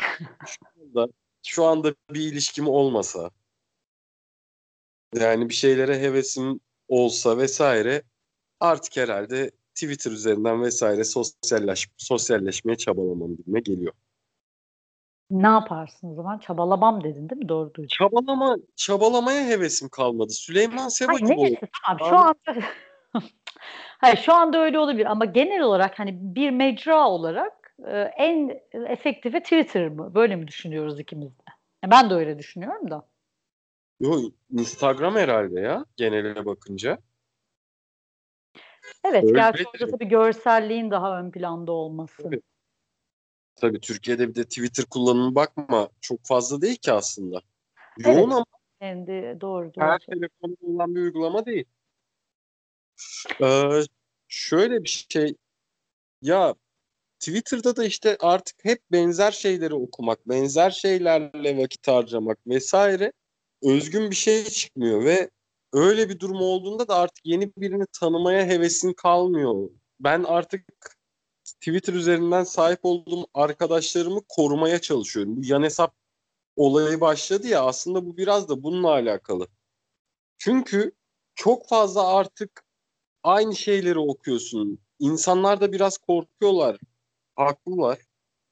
şu 0.47 0.59
anda, 0.81 1.09
şu 1.43 1.65
anda 1.65 1.95
bir 2.11 2.21
ilişkim 2.33 2.69
olmasa 2.69 3.31
yani 5.15 5.49
bir 5.49 5.55
şeylere 5.55 5.99
hevesim 5.99 6.61
olsa 6.89 7.39
vesaire 7.39 8.03
artık 8.61 8.97
herhalde 8.97 9.51
Twitter 9.75 10.11
üzerinden 10.11 10.63
vesaire 10.63 11.05
sosyalleş, 11.05 11.89
sosyalleşmeye 11.97 12.77
çabalamam 12.77 13.37
geliyor. 13.65 13.93
Ne 15.31 15.47
yaparsın 15.47 16.11
o 16.11 16.15
zaman? 16.15 16.39
Çabalamam 16.39 17.05
dedin 17.05 17.29
değil 17.29 17.43
mi? 17.43 17.49
Doğru 17.49 17.75
duydum. 17.75 17.89
Çabalama, 17.89 18.57
çabalamaya 18.77 19.47
hevesim 19.47 19.89
kalmadı. 19.89 20.33
Süleyman 20.33 20.89
Seba 20.89 21.13
Hayır, 21.13 21.27
gibi 21.27 21.39
oldu. 21.39 21.57
tamam 21.85 22.09
şu 22.09 22.17
anda 22.17 22.67
Hayır 23.99 24.17
şu 24.17 24.35
anda 24.35 24.59
öyle 24.59 24.79
olabilir 24.79 25.07
ama 25.07 25.25
genel 25.25 25.61
olarak 25.61 25.99
hani 25.99 26.19
bir 26.35 26.51
mecra 26.51 27.09
olarak 27.09 27.77
e, 27.87 27.99
en 27.99 28.61
efektifi 28.73 29.41
Twitter 29.41 29.89
mı? 29.89 30.15
Böyle 30.15 30.37
mi 30.37 30.49
düşünüyoruz 30.49 31.01
ikimiz 31.01 31.39
de? 31.39 31.43
Ya 31.85 31.91
Ben 31.91 32.11
de 32.11 32.15
öyle 32.15 32.39
düşünüyorum 32.39 32.91
da. 32.91 33.07
Yo, 34.01 34.19
Instagram 34.51 35.17
herhalde 35.17 35.61
ya 35.61 35.85
genele 35.97 36.47
bakınca. 36.47 36.99
Evet, 39.05 39.25
Öyle 39.25 39.35
gerçi 39.35 39.65
orada 39.67 39.91
tabii 39.91 40.09
görselliğin 40.09 40.91
daha 40.91 41.21
ön 41.21 41.31
planda 41.31 41.73
olması. 41.73 42.23
Tabii. 42.23 42.41
Tabii 43.57 43.81
Türkiye'de 43.81 44.29
bir 44.29 44.35
de 44.35 44.45
Twitter 44.45 44.85
kullanımı 44.85 45.35
bakma 45.35 45.89
çok 46.01 46.25
fazla 46.25 46.61
değil 46.61 46.77
ki 46.77 46.93
aslında. 46.93 47.41
Yoğun 47.99 48.17
Evet. 48.17 48.33
ama 48.33 48.45
Kendi 48.81 49.41
doğru 49.41 49.75
doğru. 49.75 49.85
her 49.85 49.99
telefonda 49.99 50.57
olan 50.63 50.95
bir 50.95 51.01
uygulama 51.01 51.47
değil. 51.47 51.65
Ee, 53.43 53.83
şöyle 54.29 54.85
bir 54.85 55.07
şey 55.11 55.35
ya 56.23 56.55
Twitter'da 57.19 57.77
da 57.77 57.85
işte 57.85 58.17
artık 58.21 58.65
hep 58.65 58.83
benzer 58.93 59.31
şeyleri 59.31 59.75
okumak, 59.75 60.29
benzer 60.29 60.71
şeylerle 60.71 61.59
vakit 61.63 61.89
harcamak 61.89 62.39
vesaire 62.47 63.13
özgün 63.63 64.11
bir 64.11 64.17
şey 64.17 64.45
çıkmıyor 64.45 65.05
ve 65.05 65.31
öyle 65.73 66.09
bir 66.09 66.21
durum 66.21 66.41
olduğunda 66.41 66.89
da 66.89 66.97
artık 66.97 67.27
yeni 67.27 67.53
birini 67.57 67.85
tanımaya 68.01 68.47
hevesin 68.47 68.93
kalmıyor. 68.93 69.71
Ben 70.01 70.25
artık 70.25 70.65
Twitter 71.45 71.95
üzerinden 71.95 72.45
sahip 72.45 72.81
olduğum 72.83 73.27
arkadaşlarımı 73.35 74.21
korumaya 74.29 74.81
çalışıyorum. 74.81 75.37
Bu 75.37 75.41
yan 75.45 75.63
hesap 75.63 75.95
olayı 76.57 77.01
başladı 77.01 77.47
ya 77.47 77.65
aslında 77.65 78.07
bu 78.07 78.17
biraz 78.17 78.49
da 78.49 78.63
bununla 78.63 78.91
alakalı. 78.91 79.49
Çünkü 80.39 80.93
çok 81.35 81.69
fazla 81.69 82.09
artık 82.09 82.65
aynı 83.23 83.57
şeyleri 83.57 83.99
okuyorsun. 83.99 84.79
İnsanlar 84.99 85.61
da 85.61 85.73
biraz 85.73 85.99
korkuyorlar. 85.99 86.79
Haklılar. 87.37 87.99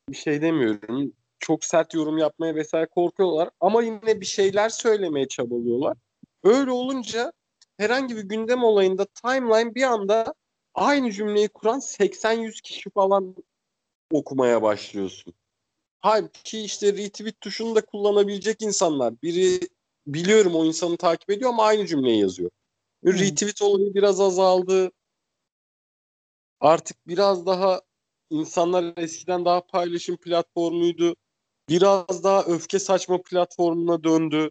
Bir 0.09 0.17
şey 0.17 0.43
demiyorum. 0.43 1.13
Çok 1.39 1.65
sert 1.65 1.95
yorum 1.95 2.19
yapmaya 2.19 2.55
vesaire 2.55 2.87
korkuyorlar. 2.87 3.51
Ama 3.61 3.83
yine 3.83 4.21
bir 4.21 4.27
şeyler 4.27 4.69
söylemeye 4.69 5.29
çabalıyorlar. 5.29 5.97
Öyle 6.45 6.71
olunca 6.71 7.33
herhangi 7.77 8.17
bir 8.17 8.23
gündem 8.23 8.65
olayında 8.65 9.05
timeline 9.05 9.75
bir 9.75 9.83
anda 9.83 10.35
aynı 10.75 11.13
cümleyi 11.13 11.49
kuran 11.49 11.79
80-100 11.79 12.61
kişi 12.61 12.91
falan 12.91 13.37
okumaya 14.11 14.63
başlıyorsun. 14.63 15.35
Halbuki 16.01 16.61
işte 16.61 16.93
retweet 16.93 17.41
tuşunu 17.41 17.75
da 17.75 17.81
kullanabilecek 17.85 18.63
insanlar. 18.63 19.23
Biri 19.23 19.61
biliyorum 20.07 20.55
o 20.55 20.65
insanı 20.65 20.97
takip 20.97 21.31
ediyor 21.31 21.51
ama 21.51 21.65
aynı 21.65 21.87
cümleyi 21.87 22.21
yazıyor. 22.21 22.51
Hmm. 23.03 23.13
Retweet 23.13 23.63
olayı 23.63 23.95
biraz 23.95 24.21
azaldı. 24.21 24.93
Artık 26.61 27.09
biraz 27.09 27.47
daha 27.47 27.81
insanlar 28.31 28.95
eskiden 28.97 29.45
daha 29.45 29.67
paylaşım 29.67 30.17
platformuydu. 30.17 31.17
Biraz 31.69 32.25
daha 32.25 32.43
öfke 32.43 32.79
saçma 32.79 33.23
platformuna 33.23 34.05
döndü. 34.05 34.51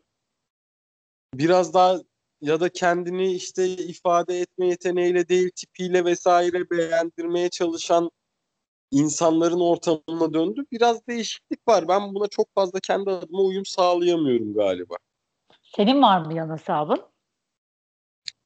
Biraz 1.33 1.73
daha 1.73 2.01
ya 2.41 2.59
da 2.59 2.69
kendini 2.69 3.33
işte 3.33 3.67
ifade 3.67 4.39
etme 4.39 4.67
yeteneğiyle 4.67 5.27
değil 5.27 5.51
tipiyle 5.55 6.05
vesaire 6.05 6.69
beğendirmeye 6.69 7.49
çalışan 7.49 8.11
insanların 8.91 9.59
ortamına 9.59 10.33
döndü. 10.33 10.65
Biraz 10.71 11.07
değişiklik 11.07 11.67
var. 11.67 11.87
Ben 11.87 12.15
buna 12.15 12.27
çok 12.27 12.53
fazla 12.55 12.79
kendi 12.79 13.09
adıma 13.09 13.39
uyum 13.39 13.65
sağlayamıyorum 13.65 14.53
galiba. 14.53 14.95
Senin 15.63 16.01
var 16.01 16.25
mı 16.25 16.33
yan 16.33 16.57
hesabın? 16.57 17.01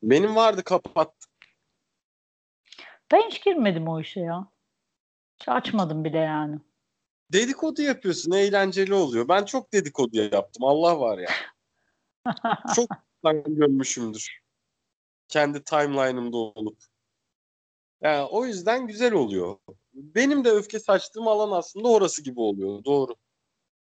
Benim 0.04 0.36
vardı 0.36 0.64
kapattım. 0.64 1.32
Ben 3.12 3.22
hiç 3.30 3.44
girmedim 3.44 3.88
o 3.88 4.02
işe 4.02 4.20
ya. 4.20 4.48
Hiç 5.40 5.50
açmadım 5.50 6.04
bile 6.04 6.18
yani. 6.18 6.60
Dedikodu 7.34 7.82
yapıyorsun, 7.82 8.32
eğlenceli 8.32 8.94
oluyor. 8.94 9.28
Ben 9.28 9.46
çok 9.46 9.74
dedikodu 9.74 10.18
yaptım. 10.18 10.64
Allah 10.64 11.00
var 11.00 11.18
ya. 11.18 11.30
Çok 12.76 12.90
ben 13.26 13.44
görmüşümdür. 13.44 14.40
Kendi 15.28 15.64
timeline'ımda 15.64 16.38
olup. 16.38 16.78
Yani 18.02 18.24
o 18.24 18.46
yüzden 18.46 18.88
güzel 18.88 19.14
oluyor. 19.14 19.58
Benim 19.94 20.46
de 20.46 20.50
öfke 20.50 20.80
saçtığım 20.80 21.28
alan 21.28 21.52
aslında 21.52 21.88
orası 21.88 22.24
gibi 22.24 22.40
oluyor. 22.40 22.84
Doğru. 22.86 23.16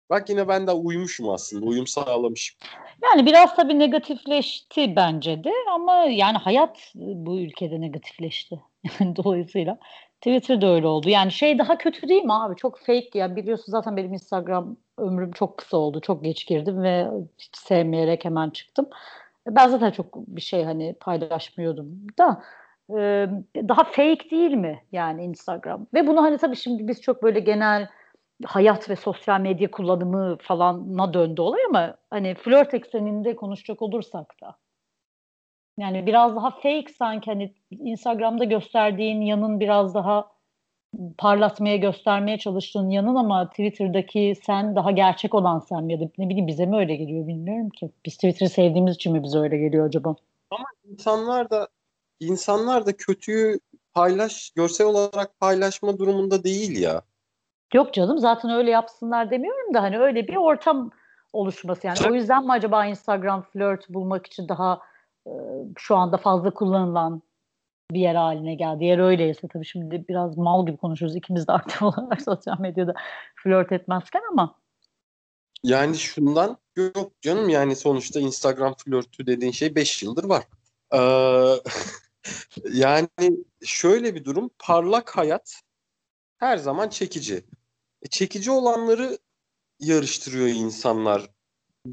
Bak 0.09 0.29
yine 0.29 0.47
ben 0.47 0.67
de 0.67 0.71
uymuşum 0.71 1.29
aslında. 1.29 1.65
Uyum 1.65 1.87
sağlamışım. 1.87 2.57
Yani 3.03 3.25
biraz 3.25 3.55
tabii 3.55 3.79
negatifleşti 3.79 4.95
bence 4.95 5.43
de 5.43 5.51
ama 5.73 5.95
yani 5.95 6.37
hayat 6.37 6.91
bu 6.95 7.39
ülkede 7.39 7.81
negatifleşti. 7.81 8.61
Dolayısıyla 9.15 9.79
Twitter 10.21 10.61
da 10.61 10.67
öyle 10.67 10.87
oldu. 10.87 11.09
Yani 11.09 11.31
şey 11.31 11.59
daha 11.59 11.77
kötü 11.77 12.09
değil 12.09 12.23
mi 12.23 12.33
abi? 12.33 12.55
Çok 12.55 12.79
fake 12.79 13.09
ya. 13.19 13.35
Biliyorsun 13.35 13.71
zaten 13.71 13.97
benim 13.97 14.13
Instagram 14.13 14.77
ömrüm 14.97 15.31
çok 15.31 15.57
kısa 15.57 15.77
oldu. 15.77 16.01
Çok 16.01 16.23
geç 16.23 16.47
girdim 16.47 16.83
ve 16.83 17.07
hiç 17.37 17.57
sevmeyerek 17.57 18.25
hemen 18.25 18.49
çıktım. 18.49 18.89
Ben 19.55 19.67
zaten 19.67 19.91
çok 19.91 20.27
bir 20.27 20.41
şey 20.41 20.63
hani 20.63 20.95
paylaşmıyordum 20.99 22.07
da 22.19 22.43
e, 22.89 23.27
daha 23.55 23.83
fake 23.83 24.29
değil 24.31 24.51
mi 24.51 24.83
yani 24.91 25.23
Instagram? 25.23 25.87
Ve 25.93 26.07
bunu 26.07 26.23
hani 26.23 26.37
tabii 26.37 26.55
şimdi 26.55 26.87
biz 26.87 27.01
çok 27.01 27.23
böyle 27.23 27.39
genel 27.39 27.89
hayat 28.45 28.89
ve 28.89 28.95
sosyal 28.95 29.39
medya 29.39 29.71
kullanımı 29.71 30.37
falana 30.41 31.13
döndü 31.13 31.41
olay 31.41 31.61
ama 31.69 31.95
hani 32.09 32.35
flört 32.35 32.73
ekseninde 32.73 33.35
konuşacak 33.35 33.81
olursak 33.81 34.35
da 34.41 34.55
yani 35.77 36.05
biraz 36.05 36.35
daha 36.35 36.49
fake 36.51 36.93
sanki 36.97 37.31
hani 37.31 37.53
Instagram'da 37.71 38.43
gösterdiğin 38.43 39.21
yanın 39.21 39.59
biraz 39.59 39.93
daha 39.95 40.31
parlatmaya 41.17 41.77
göstermeye 41.77 42.37
çalıştığın 42.37 42.89
yanın 42.89 43.15
ama 43.15 43.49
Twitter'daki 43.49 44.33
sen 44.45 44.75
daha 44.75 44.91
gerçek 44.91 45.33
olan 45.33 45.59
sen 45.59 45.89
ya 45.89 45.99
da 45.99 46.09
ne 46.17 46.29
bileyim 46.29 46.47
bize 46.47 46.65
mi 46.65 46.77
öyle 46.77 46.95
geliyor 46.95 47.27
bilmiyorum 47.27 47.69
ki. 47.69 47.91
Biz 48.05 48.15
Twitter'ı 48.15 48.49
sevdiğimiz 48.49 48.95
için 48.95 49.13
mi 49.13 49.23
bize 49.23 49.39
öyle 49.39 49.57
geliyor 49.57 49.85
acaba? 49.85 50.15
İnsanlar 50.91 51.49
da 51.49 51.67
insanlar 52.19 52.85
da 52.85 52.97
kötüyü 52.97 53.59
paylaş 53.93 54.49
görsel 54.49 54.87
olarak 54.87 55.39
paylaşma 55.39 55.97
durumunda 55.97 56.43
değil 56.43 56.81
ya. 56.81 57.01
Yok 57.73 57.93
canım 57.93 58.17
zaten 58.17 58.51
öyle 58.51 58.71
yapsınlar 58.71 59.31
demiyorum 59.31 59.73
da 59.73 59.81
hani 59.81 59.99
öyle 59.99 60.27
bir 60.27 60.35
ortam 60.35 60.91
oluşması 61.33 61.87
yani. 61.87 61.97
O 62.11 62.13
yüzden 62.13 62.45
mi 62.45 62.51
acaba 62.51 62.85
Instagram 62.85 63.41
flört 63.41 63.89
bulmak 63.89 64.27
için 64.27 64.49
daha 64.49 64.79
e, 65.27 65.31
şu 65.77 65.95
anda 65.95 66.17
fazla 66.17 66.53
kullanılan 66.53 67.21
bir 67.91 67.99
yer 67.99 68.15
haline 68.15 68.55
geldi. 68.55 68.83
Eğer 68.83 68.99
öyleyse 68.99 69.47
tabii 69.47 69.65
şimdi 69.65 70.05
biraz 70.09 70.37
mal 70.37 70.65
gibi 70.65 70.77
konuşuyoruz. 70.77 71.15
İkimiz 71.15 71.47
de 71.47 71.51
aktif 71.51 71.81
olarak 71.81 72.21
sosyal 72.21 72.59
medyada 72.59 72.93
flört 73.35 73.71
etmezken 73.71 74.21
ama 74.31 74.55
Yani 75.63 75.97
şundan 75.97 76.57
yok 76.77 77.21
canım 77.21 77.49
yani 77.49 77.75
sonuçta 77.75 78.19
Instagram 78.19 78.73
flörtü 78.73 79.27
dediğin 79.27 79.51
şey 79.51 79.75
5 79.75 80.03
yıldır 80.03 80.23
var. 80.23 80.43
Ee, 80.93 81.61
yani 82.73 83.09
şöyle 83.63 84.15
bir 84.15 84.25
durum 84.25 84.49
parlak 84.59 85.17
hayat 85.17 85.61
her 86.37 86.57
zaman 86.57 86.89
çekici. 86.89 87.45
E, 88.01 88.07
çekici 88.09 88.51
olanları 88.51 89.17
yarıştırıyor 89.79 90.47
insanlar. 90.47 91.29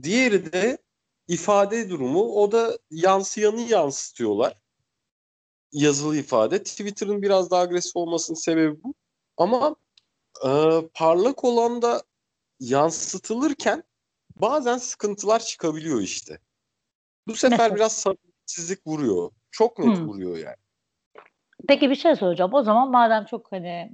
Diğeri 0.03 0.53
de 0.53 0.79
ifade 1.29 1.91
durumu 1.91 2.23
o 2.23 2.53
da 2.53 2.79
yansıyanı 2.91 3.61
yansıtıyorlar. 3.61 4.66
Yazılı 5.73 6.17
ifade. 6.17 6.63
Twitter'ın 6.63 7.23
biraz 7.23 7.51
daha 7.51 7.61
agresif 7.61 7.97
olmasının 7.97 8.37
sebebi 8.37 8.83
bu. 8.83 8.95
Ama 9.37 9.77
e, 10.47 10.51
parlak 10.95 11.45
olan 11.45 11.83
da 11.83 12.03
yansıtılırken 12.61 13.83
bazen 14.37 14.77
sıkıntılar 14.79 15.41
çıkabiliyor 15.41 16.01
işte. 16.01 16.39
Bu 17.29 17.35
sefer 17.35 17.75
biraz 17.75 17.93
samimiyetsizlik 17.93 18.87
vuruyor. 18.87 19.31
Çok 19.51 19.79
net 19.79 19.99
Hmm. 19.99 20.09
vuruyor 20.09 20.37
yani. 20.37 20.57
Peki 21.69 21.91
bir 21.91 21.95
şey 21.95 22.17
soracağım. 22.17 22.55
O 22.55 22.63
zaman 22.63 22.91
madem 22.91 23.25
çok 23.25 23.53
hani 23.53 23.93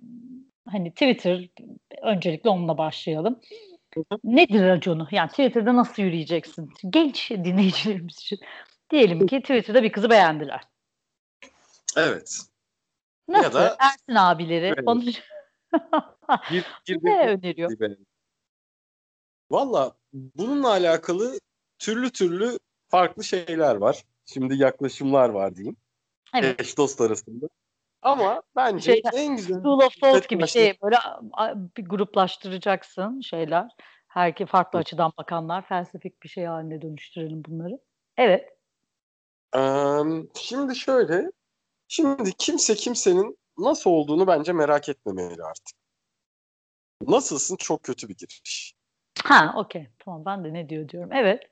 hani 0.69 0.91
Twitter 0.91 1.49
öncelikle 2.03 2.51
onunla 2.51 2.79
başlayalım. 2.79 3.41
Nedir 4.25 4.63
raconu? 4.63 5.09
Yani 5.11 5.29
Twitter'da 5.29 5.77
nasıl 5.77 6.03
yürüyeceksin? 6.03 6.71
Genç 6.91 7.31
dinleyicilerimiz 7.31 8.19
için. 8.19 8.39
Diyelim 8.91 9.27
ki 9.27 9.41
Twitter'da 9.41 9.83
bir 9.83 9.93
kızı 9.93 10.11
beğendiler. 10.11 10.61
Evet. 11.97 12.39
Nasıl? 13.29 13.53
da- 13.53 13.77
Ersin 13.81 14.15
abileri. 14.15 14.67
Evet. 14.67 14.87
Bir, 16.51 16.65
bir, 16.89 17.05
ne 17.05 17.29
öneriyor? 17.29 17.97
Valla 19.51 19.93
bununla 20.13 20.69
alakalı 20.69 21.39
türlü 21.79 22.11
türlü 22.11 22.59
farklı 22.89 23.25
şeyler 23.25 23.77
var. 23.77 24.05
Şimdi 24.27 24.57
yaklaşımlar 24.57 25.29
var 25.29 25.57
diyeyim. 25.57 25.77
Evet. 26.35 26.61
Eş 26.61 26.79
dost 26.79 27.01
arasında. 27.01 27.49
Ama 28.03 28.43
bence 28.57 28.93
şey, 28.93 29.03
en 29.13 29.37
güzel... 29.37 29.61
School 29.61 29.79
of 29.79 30.01
Thought 30.01 30.29
gibi 30.29 30.47
şey 30.47 30.79
böyle 30.83 30.97
bir 31.77 31.85
gruplaştıracaksın 31.85 33.21
şeyler. 33.21 33.71
Herki 34.07 34.47
farklı 34.47 34.77
Hı. 34.77 34.81
açıdan 34.81 35.13
bakanlar 35.19 35.67
felsefik 35.69 36.23
bir 36.23 36.29
şey 36.29 36.45
haline 36.45 36.83
dönüştürelim 36.83 37.45
bunları. 37.45 37.79
Evet. 38.17 38.49
Um, 39.57 40.31
şimdi 40.35 40.77
şöyle. 40.77 41.33
Şimdi 41.93 42.33
kimse 42.33 42.75
kimsenin 42.75 43.39
nasıl 43.59 43.91
olduğunu 43.91 44.27
bence 44.27 44.53
merak 44.53 44.89
etmemeli 44.89 45.45
artık. 45.45 45.77
Nasılsın 47.07 47.57
çok 47.57 47.83
kötü 47.83 48.09
bir 48.09 48.17
giriş. 48.17 48.75
Ha 49.25 49.55
okey. 49.57 49.89
Tamam 49.99 50.25
ben 50.25 50.45
de 50.45 50.53
ne 50.53 50.69
diyor 50.69 50.89
diyorum. 50.89 51.13
Evet. 51.13 51.43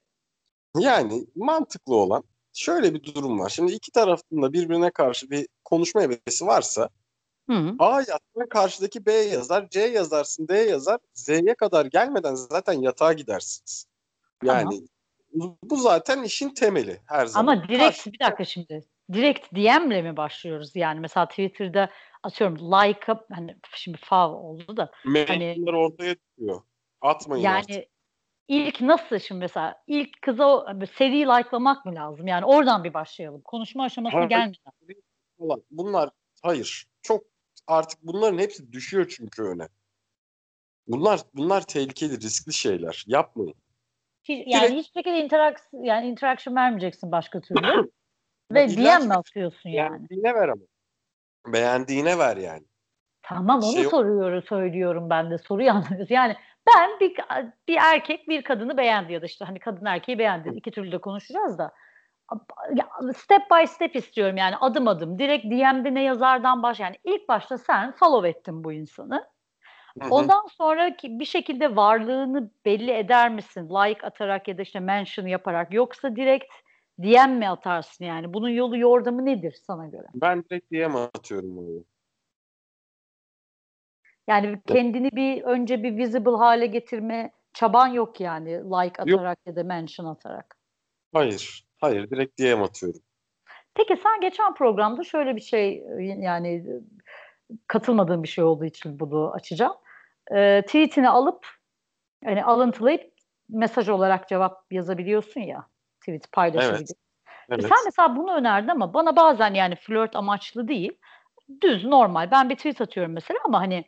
Yani 0.79 1.27
mantıklı 1.37 1.95
olan 1.97 2.25
şöyle 2.53 2.95
bir 2.95 3.15
durum 3.15 3.41
var. 3.41 3.49
Şimdi 3.49 3.73
iki 3.73 3.93
tarafında 3.93 4.53
birbirine 4.53 4.91
karşı 4.91 5.31
bir 5.31 5.49
konuşma 5.65 6.03
hevesi 6.03 6.47
varsa 6.47 6.89
Hı. 7.51 7.75
A 7.79 7.95
yazsın 7.97 8.49
karşıdaki 8.51 9.07
B 9.07 9.13
yazar, 9.13 9.69
C 9.69 9.81
yazarsın, 9.81 10.49
D 10.49 10.55
yazar. 10.57 11.01
Z'ye 11.15 11.55
kadar 11.55 11.87
gelmeden 11.87 12.35
zaten 12.35 12.73
yatağa 12.73 13.13
gidersiniz. 13.13 13.87
Yani 14.45 14.85
tamam. 15.33 15.57
bu 15.63 15.77
zaten 15.77 16.23
işin 16.23 16.55
temeli 16.55 17.01
her 17.07 17.27
zaman. 17.27 17.53
Ama 17.53 17.69
direkt 17.69 17.97
Karşı... 17.97 18.13
bir 18.13 18.19
dakika 18.19 18.45
şimdi. 18.45 18.90
Direkt 19.13 19.55
DM'le 19.55 20.03
mi 20.03 20.17
başlıyoruz? 20.17 20.77
Yani 20.77 21.01
mesela 21.01 21.29
Twitter'da 21.29 21.91
atıyorum 22.23 22.57
like 22.57 23.13
up 23.13 23.21
hani 23.33 23.57
şimdi 23.75 23.99
fav 23.99 24.33
oldu 24.33 24.77
da. 24.77 24.91
Hani, 25.05 25.57
ortaya 25.67 26.15
çıkıyor. 26.15 26.63
Atmayın 27.01 27.45
yani, 27.45 27.57
artık 27.57 27.85
ilk 28.49 28.81
nasıl 28.81 29.19
şimdi 29.19 29.39
mesela 29.39 29.83
ilk 29.87 30.23
kıza 30.23 30.77
seri 30.95 31.21
likelamak 31.21 31.85
mı 31.85 31.95
lazım? 31.95 32.27
Yani 32.27 32.45
oradan 32.45 32.85
bir 32.85 32.95
başlayalım. 32.95 33.41
Konuşma 33.41 33.85
aşamasına 33.85 34.25
gelmeden. 34.25 34.55
Bunlar 35.71 36.11
hayır. 36.43 36.87
Çok 37.03 37.25
artık 37.67 38.03
bunların 38.03 38.39
hepsi 38.39 38.73
düşüyor 38.73 39.15
çünkü 39.17 39.43
öne. 39.43 39.69
Bunlar 40.87 41.21
bunlar 41.35 41.67
tehlikeli, 41.67 42.21
riskli 42.21 42.53
şeyler. 42.53 43.05
Yapmayın. 43.07 43.55
Hiç, 44.25 44.45
yani 44.47 44.69
Direkt... 44.69 44.87
hiç 44.87 44.95
şekilde 44.95 45.25
interaction 45.25 45.83
yani 45.83 46.09
interaction 46.09 46.57
vermeyeceksin 46.57 47.13
başka 47.13 47.41
türlü. 47.41 47.91
Ve 48.51 48.69
DM 48.69 49.07
mi 49.07 49.15
atıyorsun 49.15 49.71
yani? 49.71 49.91
Beğendiğine 49.91 50.35
ver 50.35 50.49
ama. 50.49 50.63
Beğendiğine 51.47 52.19
ver 52.19 52.37
yani. 52.37 52.65
Tamam 53.23 53.61
onu 53.63 53.73
şey... 53.73 53.85
soruyorum 53.85 54.43
söylüyorum 54.43 55.11
ben 55.11 55.31
de 55.31 55.39
soruyu 55.39 55.71
anlıyoruz. 55.73 56.11
Yani 56.11 56.37
ben 56.67 57.01
bir, 57.01 57.17
bir 57.69 57.77
erkek 57.77 58.29
bir 58.29 58.43
kadını 58.43 58.77
beğendi 58.77 59.13
ya 59.13 59.23
da 59.23 59.27
işte 59.27 59.45
hani 59.45 59.59
kadın 59.59 59.85
erkeği 59.85 60.19
beğendi. 60.19 60.49
İki 60.49 60.71
türlü 60.71 60.93
de 60.93 60.99
konuşacağız 60.99 61.59
da. 61.59 61.73
Step 63.17 63.43
by 63.51 63.67
step 63.67 63.97
istiyorum 63.97 64.37
yani 64.37 64.57
adım 64.57 64.89
adım. 64.89 65.19
Direkt 65.19 65.45
DM'de 65.45 65.95
ne 65.95 66.03
yazardan 66.03 66.63
baş 66.63 66.81
yani 66.81 66.97
ilk 67.05 67.29
başta 67.29 67.59
sen 67.59 67.93
follow 67.93 68.29
ettin 68.29 68.65
bu 68.65 68.73
insanı. 68.73 69.29
Ondan 70.11 70.47
sonra 70.47 70.97
bir 71.05 71.25
şekilde 71.25 71.77
varlığını 71.77 72.51
belli 72.65 72.91
eder 72.91 73.31
misin? 73.31 73.69
Like 73.69 74.07
atarak 74.07 74.49
ya 74.49 74.59
da 74.59 74.63
işte 74.63 74.81
mention 74.81 75.27
yaparak 75.27 75.75
yoksa 75.75 76.17
direkt 76.17 76.53
DM 77.03 77.31
mi 77.31 77.49
atarsın 77.49 78.05
yani? 78.05 78.35
Bunun 78.35 78.49
yolu 78.49 78.79
yordamı 78.79 79.25
nedir 79.25 79.53
sana 79.67 79.87
göre? 79.87 80.07
Ben 80.15 80.45
direkt 80.45 80.73
DM 80.73 80.97
atıyorum 80.97 81.57
bunu. 81.57 81.85
Yani 84.29 84.63
kendini 84.67 85.11
bir 85.13 85.43
önce 85.43 85.83
bir 85.83 85.97
visible 85.97 86.37
hale 86.37 86.67
getirme 86.67 87.33
çaban 87.55 87.87
yok 87.87 88.21
yani 88.21 88.51
like 88.51 89.03
atarak 89.03 89.39
yok. 89.39 89.47
ya 89.47 89.57
da 89.57 89.65
mention 89.65 90.07
atarak. 90.07 90.57
Hayır. 91.13 91.65
Hayır. 91.81 92.11
Direkt 92.11 92.41
DM 92.41 92.63
atıyorum. 92.63 93.01
Peki 93.75 93.97
sen 94.03 94.21
geçen 94.21 94.55
programda 94.55 95.05
şöyle 95.05 95.37
bir 95.37 95.41
şey 95.41 95.85
yani 96.19 96.65
katılmadığım 97.67 98.23
bir 98.23 98.29
şey 98.29 98.45
olduğu 98.45 98.65
için 98.65 99.01
bunu 99.01 99.33
açacağım. 99.33 99.75
E, 100.35 100.63
tweetini 100.67 101.09
alıp 101.09 101.47
yani 102.25 102.45
alıntılayıp 102.45 103.13
mesaj 103.49 103.89
olarak 103.89 104.29
cevap 104.29 104.73
yazabiliyorsun 104.73 105.41
ya. 105.41 105.67
Tweet 106.11 106.33
paylaşabiliyorsun. 106.33 106.95
Evet. 107.49 107.61
Evet. 107.61 107.69
Sen 107.69 107.85
mesela 107.85 108.17
bunu 108.17 108.35
önerdin 108.35 108.69
ama 108.69 108.95
bana 108.95 109.17
bazen 109.17 109.55
yani 109.55 109.77
flört 109.77 110.17
amaçlı 110.17 110.69
değil. 110.69 110.93
Düz 111.63 111.85
normal. 111.85 112.31
Ben 112.31 112.51
bir 112.51 112.57
tweet 112.57 112.81
atıyorum 112.81 113.13
mesela 113.13 113.41
ama 113.45 113.61
hani 113.61 113.85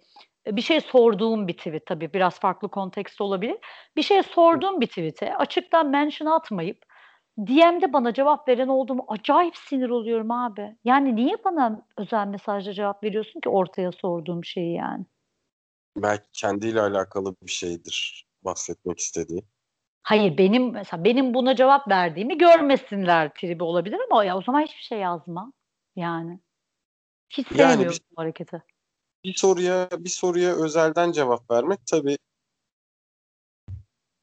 bir 0.47 0.63
şey 0.63 0.81
sorduğum 0.81 1.49
bir 1.49 1.57
tweet 1.57 1.87
tabii 1.87 2.13
biraz 2.13 2.41
farklı 2.41 2.69
kontekst 2.69 3.21
olabilir. 3.21 3.57
Bir 3.97 4.03
şey 4.03 4.23
sorduğum 4.23 4.81
bir 4.81 4.87
tweet'e 4.87 5.37
açıktan 5.37 5.91
mention 5.91 6.27
atmayıp 6.27 6.85
DM'de 7.39 7.93
bana 7.93 8.15
cevap 8.15 8.49
veren 8.49 8.69
olduğumu 8.69 9.05
acayip 9.09 9.57
sinir 9.57 9.89
oluyorum 9.89 10.31
abi. 10.31 10.77
Yani 10.85 11.17
niye 11.17 11.37
bana 11.45 11.87
özel 11.99 12.27
mesajla 12.27 12.73
cevap 12.73 13.05
veriyorsun 13.05 13.41
ki 13.41 13.49
ortaya 13.49 13.93
sorduğum 13.93 14.45
şeyi 14.45 14.75
yani? 14.75 15.07
Belki 15.97 16.25
kendiyle 16.33 16.81
alakalı 16.81 17.37
bir 17.43 17.51
şeydir 17.51 18.27
bahsetmek 18.45 18.99
istediği. 18.99 19.45
Hayır 20.03 20.39
benim 20.39 20.73
mesela 20.73 21.05
benim 21.05 21.35
buna 21.35 21.57
cevap 21.57 21.89
verdiğimi 21.89 22.39
görmesinler 22.39 23.35
tribi 23.35 23.65
olabilir 23.65 23.99
ama 24.11 24.25
ya 24.25 24.39
o 24.39 24.43
zaman 24.43 24.61
hiçbir 24.61 24.83
şey 24.83 24.99
yazma. 24.99 25.53
Yani. 25.97 26.41
Hiç 27.31 27.49
sevmiyorum 27.49 27.83
yani 27.83 27.99
bu 28.17 28.23
hareketi 28.23 28.63
bir 29.25 29.35
soruya 29.35 29.89
bir 29.99 30.11
soruya 30.11 30.55
özelden 30.55 31.13
cevap 31.13 31.51
vermek 31.51 31.87
tabii 31.87 32.19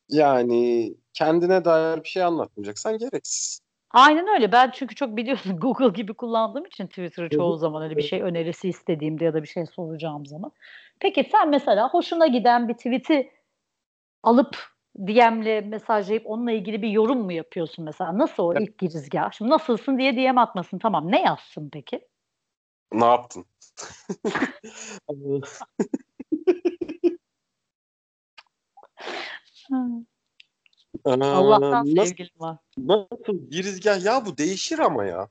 yani 0.09 0.93
kendine 1.13 1.65
dair 1.65 2.03
bir 2.03 2.09
şey 2.09 2.23
anlatmayacaksan 2.23 2.97
gereksiz. 2.97 3.59
Aynen 3.91 4.27
öyle. 4.27 4.51
Ben 4.51 4.71
çünkü 4.71 4.95
çok 4.95 5.17
biliyorsun 5.17 5.57
Google 5.59 5.89
gibi 5.89 6.13
kullandığım 6.13 6.65
için 6.65 6.87
Twitter'ı 6.87 7.29
çoğu 7.29 7.57
zaman 7.57 7.83
öyle 7.83 7.97
bir 7.97 8.01
şey 8.01 8.21
önerisi 8.21 8.69
istediğimde 8.69 9.25
ya 9.25 9.33
da 9.33 9.43
bir 9.43 9.47
şey 9.47 9.65
soracağım 9.65 10.25
zaman. 10.25 10.51
Peki 10.99 11.29
sen 11.31 11.49
mesela 11.49 11.89
hoşuna 11.89 12.27
giden 12.27 12.67
bir 12.67 12.73
tweet'i 12.73 13.31
alıp 14.23 14.57
DM'le 14.97 15.65
mesajlayıp 15.65 16.23
onunla 16.25 16.51
ilgili 16.51 16.81
bir 16.81 16.89
yorum 16.89 17.19
mu 17.19 17.31
yapıyorsun 17.31 17.85
mesela? 17.85 18.17
Nasıl 18.17 18.43
o 18.43 18.59
ilk 18.59 18.77
girizgah? 18.77 19.31
Şimdi 19.31 19.51
nasılsın 19.51 19.97
diye 19.97 20.17
DM 20.17 20.37
atmasın. 20.37 20.79
Tamam. 20.79 21.11
Ne 21.11 21.21
yazsın 21.21 21.69
peki? 21.73 22.07
Ne 22.91 23.05
yaptın? 23.05 23.45
Allah'tan 31.05 31.95
nasıl, 31.95 32.05
sevgilim 32.05 32.39
var. 32.39 32.57
Nasıl 32.77 33.49
girizgah 33.49 34.05
ya 34.05 34.25
bu 34.25 34.37
değişir 34.37 34.79
ama 34.79 35.05
ya. 35.05 35.29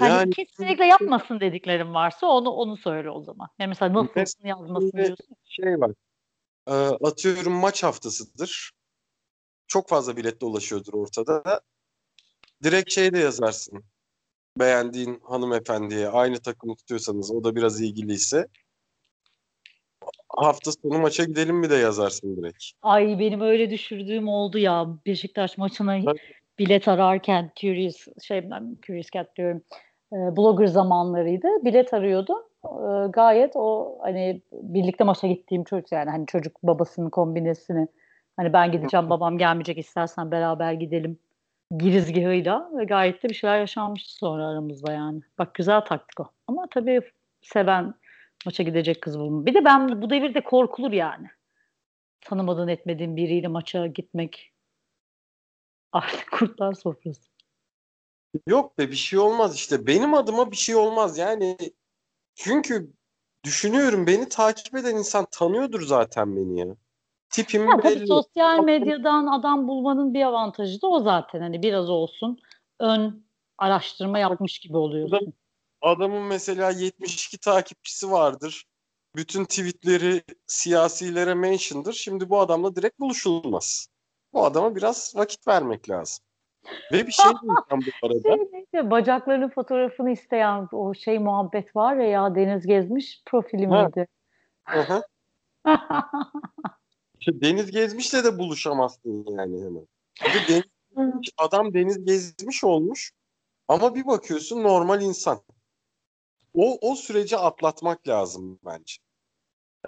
Yani, 0.00 0.12
yani 0.12 0.30
kesinlikle 0.30 0.86
yapmasın 0.86 1.40
dediklerim 1.40 1.94
varsa 1.94 2.26
onu 2.26 2.50
onu 2.50 2.76
söyle 2.76 3.10
o 3.10 3.22
zaman. 3.22 3.48
Yani 3.58 3.68
mesela 3.68 3.94
nasılsın 3.94 4.46
yazmasın 4.46 4.92
diyorsun. 4.92 5.36
Şey 5.44 5.80
var. 5.80 5.92
E, 6.68 6.72
atıyorum 6.72 7.52
maç 7.52 7.82
haftasıdır. 7.82 8.72
Çok 9.66 9.88
fazla 9.88 10.16
bilet 10.16 10.40
dolaşıyordur 10.40 10.92
ortada. 10.94 11.60
Direkt 12.62 12.92
şey 12.92 13.12
de 13.12 13.18
yazarsın 13.18 13.84
beğendiğin 14.58 15.20
hanımefendiye 15.24 16.08
aynı 16.08 16.38
takımı 16.38 16.76
tutuyorsanız 16.76 17.30
o 17.30 17.44
da 17.44 17.56
biraz 17.56 17.80
ilgiliyse 17.80 18.46
hafta 20.28 20.72
sonu 20.72 20.98
maça 20.98 21.24
gidelim 21.24 21.56
mi 21.56 21.70
de 21.70 21.74
yazarsın 21.74 22.36
direkt. 22.36 22.64
Ay 22.82 23.18
benim 23.18 23.40
öyle 23.40 23.70
düşürdüğüm 23.70 24.28
oldu 24.28 24.58
ya 24.58 24.86
Beşiktaş 25.06 25.58
maçına 25.58 25.96
evet. 25.96 26.16
bilet 26.58 26.88
ararken 26.88 27.52
Curious 27.60 28.06
şey 28.22 28.50
ben 28.50 28.76
Curious 28.86 29.10
Cat 29.12 29.36
diyorum 29.36 29.62
e, 30.12 30.16
blogger 30.16 30.66
zamanlarıydı. 30.66 31.48
Bilet 31.64 31.94
arıyordu. 31.94 32.51
E, 32.64 33.08
gayet 33.08 33.56
o 33.56 33.98
hani 34.02 34.42
birlikte 34.52 35.04
maça 35.04 35.26
gittiğim 35.26 35.64
çocuk 35.64 35.92
yani 35.92 36.10
hani 36.10 36.26
çocuk 36.26 36.62
babasının 36.62 37.10
kombinesini 37.10 37.88
hani 38.36 38.52
ben 38.52 38.72
gideceğim 38.72 39.10
babam 39.10 39.38
gelmeyecek 39.38 39.78
istersen 39.78 40.30
beraber 40.30 40.72
gidelim 40.72 41.18
girizgahıyla 41.78 42.70
ve 42.78 42.84
gayet 42.84 43.22
de 43.22 43.28
bir 43.28 43.34
şeyler 43.34 43.58
yaşanmıştı 43.58 44.14
sonra 44.14 44.46
aramızda 44.46 44.92
yani. 44.92 45.20
Bak 45.38 45.54
güzel 45.54 45.80
taktik 45.80 46.20
o. 46.20 46.30
Ama 46.46 46.66
tabii 46.70 47.00
seven 47.42 47.94
maça 48.46 48.62
gidecek 48.62 49.02
kız 49.02 49.18
bulun. 49.18 49.46
Bir 49.46 49.54
de 49.54 49.64
ben 49.64 50.02
bu 50.02 50.10
devirde 50.10 50.44
korkulur 50.44 50.92
yani. 50.92 51.26
Tanımadığın 52.20 52.68
etmediğin 52.68 53.16
biriyle 53.16 53.48
maça 53.48 53.86
gitmek 53.86 54.52
artık 55.92 56.30
kurtlar 56.32 56.72
sofrası. 56.74 57.32
Yok 58.46 58.78
be 58.78 58.88
bir 58.90 58.96
şey 58.96 59.18
olmaz 59.18 59.54
işte. 59.54 59.86
Benim 59.86 60.14
adıma 60.14 60.50
bir 60.50 60.56
şey 60.56 60.74
olmaz 60.76 61.18
yani. 61.18 61.56
Çünkü 62.34 62.92
düşünüyorum 63.44 64.06
beni 64.06 64.28
takip 64.28 64.74
eden 64.74 64.96
insan 64.96 65.26
tanıyordur 65.30 65.82
zaten 65.86 66.36
beni 66.36 66.60
ya 66.60 66.66
tipim 67.30 67.66
ya, 67.68 67.78
belli. 67.82 67.94
Tabii 67.94 68.06
sosyal 68.06 68.64
medyadan 68.64 69.26
adam 69.26 69.68
bulmanın 69.68 70.14
bir 70.14 70.22
avantajı 70.22 70.82
da 70.82 70.86
o 70.86 71.02
zaten. 71.02 71.40
Hani 71.40 71.62
biraz 71.62 71.90
olsun 71.90 72.38
ön 72.80 73.26
araştırma 73.58 74.18
yapmış 74.18 74.58
gibi 74.58 74.76
oluyorsun. 74.76 75.32
adamın 75.80 76.22
mesela 76.22 76.70
72 76.70 77.38
takipçisi 77.38 78.10
vardır. 78.10 78.64
bütün 79.16 79.44
tweetleri 79.44 80.22
siyasilere 80.46 81.34
mention'dır. 81.34 81.92
Şimdi 81.92 82.30
bu 82.30 82.40
adamla 82.40 82.76
direkt 82.76 83.00
buluşulmaz. 83.00 83.88
Bu 84.32 84.44
adama 84.44 84.76
biraz 84.76 85.12
vakit 85.16 85.48
vermek 85.48 85.90
lazım. 85.90 86.24
Ve 86.92 87.06
bir 87.06 87.12
şey 87.12 87.24
diyeceğim 87.24 87.94
bu 88.02 88.06
arada. 88.06 88.44
Şey 88.74 88.90
bacaklarının 88.90 89.48
fotoğrafını 89.48 90.10
isteyen 90.10 90.68
o 90.72 90.94
şey 90.94 91.18
muhabbet 91.18 91.76
var 91.76 91.96
ya 91.96 92.08
ya 92.08 92.34
Deniz 92.34 92.66
Gezmiş 92.66 93.22
profili 93.26 93.66
miydi? 93.66 94.06
İşte 97.20 97.40
Deniz 97.40 97.70
Gezmiş'le 97.70 98.24
de 98.24 98.38
buluşamazsın 98.38 99.26
yani 99.28 99.64
hemen. 99.64 99.86
Bir 100.24 100.54
de 100.54 100.62
Deniz 100.96 101.30
adam 101.38 101.74
Deniz 101.74 102.04
Gezmiş 102.04 102.64
olmuş 102.64 103.12
ama 103.68 103.94
bir 103.94 104.06
bakıyorsun 104.06 104.62
normal 104.62 105.02
insan. 105.02 105.40
O, 106.54 106.90
o 106.90 106.94
süreci 106.94 107.36
atlatmak 107.36 108.08
lazım 108.08 108.58
bence. 108.64 108.94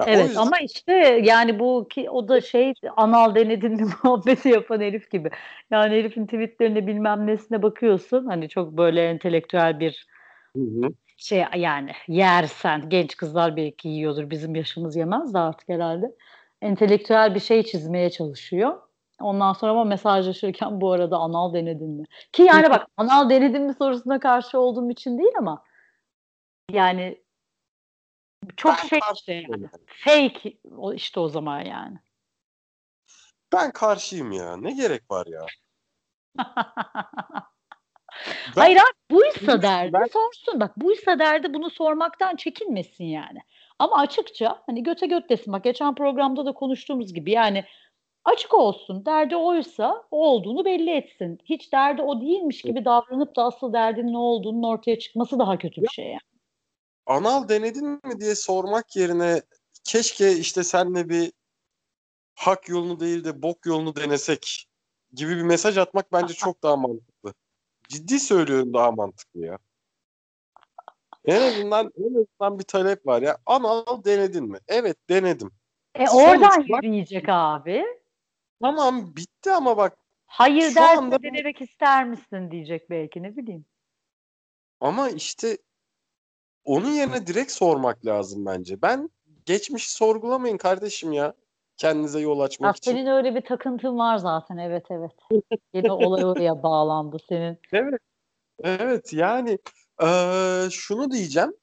Ya 0.00 0.06
Evet 0.08 0.28
yüzden 0.28 0.40
ama 0.40 0.58
işte 0.58 0.92
yani 1.24 1.58
bu 1.58 1.86
ki 1.90 2.10
o 2.10 2.28
da 2.28 2.40
şey 2.40 2.74
anal 2.96 3.34
denedin 3.34 3.72
mi 3.72 3.86
muhabbeti 4.04 4.48
yapan 4.48 4.80
herif 4.80 5.10
gibi. 5.10 5.30
Yani 5.70 5.94
herifin 5.94 6.26
tweetlerine 6.26 6.86
bilmem 6.86 7.26
nesine 7.26 7.62
bakıyorsun 7.62 8.26
hani 8.26 8.48
çok 8.48 8.72
böyle 8.72 9.08
entelektüel 9.08 9.80
bir 9.80 10.06
Hı 10.56 10.62
hı. 10.62 10.88
şey 11.16 11.44
yani 11.56 11.92
yersen 12.08 12.88
genç 12.88 13.16
kızlar 13.16 13.56
belki 13.56 13.88
yiyordur 13.88 14.30
bizim 14.30 14.54
yaşımız 14.54 14.96
yemez 14.96 15.34
de 15.34 15.38
artık 15.38 15.68
herhalde. 15.68 16.14
Entelektüel 16.62 17.34
bir 17.34 17.40
şey 17.40 17.62
çizmeye 17.62 18.10
çalışıyor. 18.10 18.80
Ondan 19.20 19.52
sonra 19.52 19.72
ama 19.72 19.84
mesajlaşırken 19.84 20.80
bu 20.80 20.92
arada 20.92 21.16
anal 21.16 21.54
denedin 21.54 21.90
mi? 21.90 22.04
Ki 22.32 22.42
yani 22.42 22.70
bak 22.70 22.86
anal 22.96 23.30
denedin 23.30 23.62
mi 23.62 23.74
sorusuna 23.74 24.20
karşı 24.20 24.58
olduğum 24.58 24.90
için 24.90 25.18
değil 25.18 25.32
ama 25.38 25.64
yani 26.70 27.23
çok 28.56 28.72
Ben 28.82 28.88
şey 28.88 28.98
işte 29.14 29.32
yani. 29.32 29.66
Fake 29.86 30.58
işte 30.94 31.20
o 31.20 31.28
zaman 31.28 31.60
yani. 31.60 31.98
Ben 33.52 33.72
karşıyım 33.72 34.32
ya. 34.32 34.56
Ne 34.56 34.72
gerek 34.72 35.10
var 35.10 35.26
ya? 35.26 35.46
Ben- 38.56 38.60
Hayır 38.60 38.76
abi 38.76 39.10
buysa 39.10 39.62
derdi 39.62 39.92
ben- 39.92 40.06
sorsun. 40.12 40.60
Bak 40.60 40.76
buysa 40.76 41.18
derdi 41.18 41.54
bunu 41.54 41.70
sormaktan 41.70 42.36
çekinmesin 42.36 43.04
yani. 43.04 43.38
Ama 43.78 43.98
açıkça 43.98 44.62
hani 44.66 44.82
göte 44.82 45.06
göt 45.06 45.30
desin. 45.30 45.52
Bak 45.52 45.64
geçen 45.64 45.94
programda 45.94 46.46
da 46.46 46.52
konuştuğumuz 46.52 47.14
gibi 47.14 47.30
yani 47.30 47.64
açık 48.24 48.54
olsun. 48.54 49.06
Derdi 49.06 49.36
oysa 49.36 50.04
o 50.10 50.26
olduğunu 50.28 50.64
belli 50.64 50.90
etsin. 50.90 51.38
Hiç 51.44 51.72
derdi 51.72 52.02
o 52.02 52.20
değilmiş 52.20 52.62
gibi 52.62 52.84
davranıp 52.84 53.36
da 53.36 53.44
asıl 53.44 53.72
derdinin 53.72 54.12
ne 54.12 54.18
olduğunun 54.18 54.62
ortaya 54.62 54.98
çıkması 54.98 55.38
daha 55.38 55.58
kötü 55.58 55.82
bir 55.82 55.88
şey 55.88 56.06
yani. 56.06 56.33
Anal 57.06 57.48
denedin 57.48 58.00
mi 58.04 58.20
diye 58.20 58.34
sormak 58.34 58.96
yerine 58.96 59.42
keşke 59.84 60.32
işte 60.32 60.64
senle 60.64 61.08
bir 61.08 61.32
hak 62.34 62.68
yolunu 62.68 63.00
değil 63.00 63.24
de 63.24 63.42
bok 63.42 63.66
yolunu 63.66 63.96
denesek 63.96 64.66
gibi 65.12 65.36
bir 65.36 65.42
mesaj 65.42 65.78
atmak 65.78 66.12
bence 66.12 66.34
çok 66.34 66.62
daha 66.62 66.76
mantıklı. 66.76 67.34
Ciddi 67.88 68.20
söylüyorum 68.20 68.74
daha 68.74 68.90
mantıklı 68.90 69.40
ya. 69.40 69.58
En 71.24 71.40
azından 71.40 71.92
en 71.96 72.14
azından 72.14 72.58
bir 72.58 72.64
talep 72.64 73.06
var 73.06 73.22
ya. 73.22 73.38
Anal 73.46 74.04
denedin 74.04 74.44
mi? 74.44 74.58
Evet 74.68 74.96
denedim. 75.08 75.50
E 75.94 76.06
Sonuç 76.06 76.24
oradan 76.26 76.64
yürüyecek 76.82 77.28
abi. 77.28 77.84
Tamam 78.62 79.16
bitti 79.16 79.50
ama 79.50 79.76
bak 79.76 79.96
Hayır 80.26 80.62
derse 80.62 80.80
anda 80.80 81.22
denemek 81.22 81.60
ister 81.60 82.04
misin 82.04 82.50
diyecek 82.50 82.90
belki 82.90 83.22
ne 83.22 83.36
bileyim. 83.36 83.64
ama 84.80 85.10
işte 85.10 85.58
onun 86.64 86.90
yerine 86.90 87.26
direkt 87.26 87.52
sormak 87.52 88.06
lazım 88.06 88.46
bence. 88.46 88.82
Ben 88.82 89.10
geçmişi 89.46 89.92
sorgulamayın 89.92 90.56
kardeşim 90.56 91.12
ya. 91.12 91.34
Kendinize 91.76 92.20
yol 92.20 92.38
Ya 92.38 92.44
açmak 92.44 92.76
için. 92.76 92.90
senin 92.90 93.06
öyle 93.06 93.34
bir 93.34 93.40
takıntın 93.40 93.98
var 93.98 94.16
zaten 94.16 94.56
evet 94.56 94.86
evet. 94.90 95.12
Yine 95.74 95.92
olay 95.92 96.24
oraya 96.24 96.62
bağlandı 96.62 97.16
senin. 97.28 97.58
Evet. 97.72 98.00
Evet 98.64 99.12
yani 99.12 99.58
eee, 100.02 100.68
şunu 100.70 101.10
diyeceğim. 101.10 101.54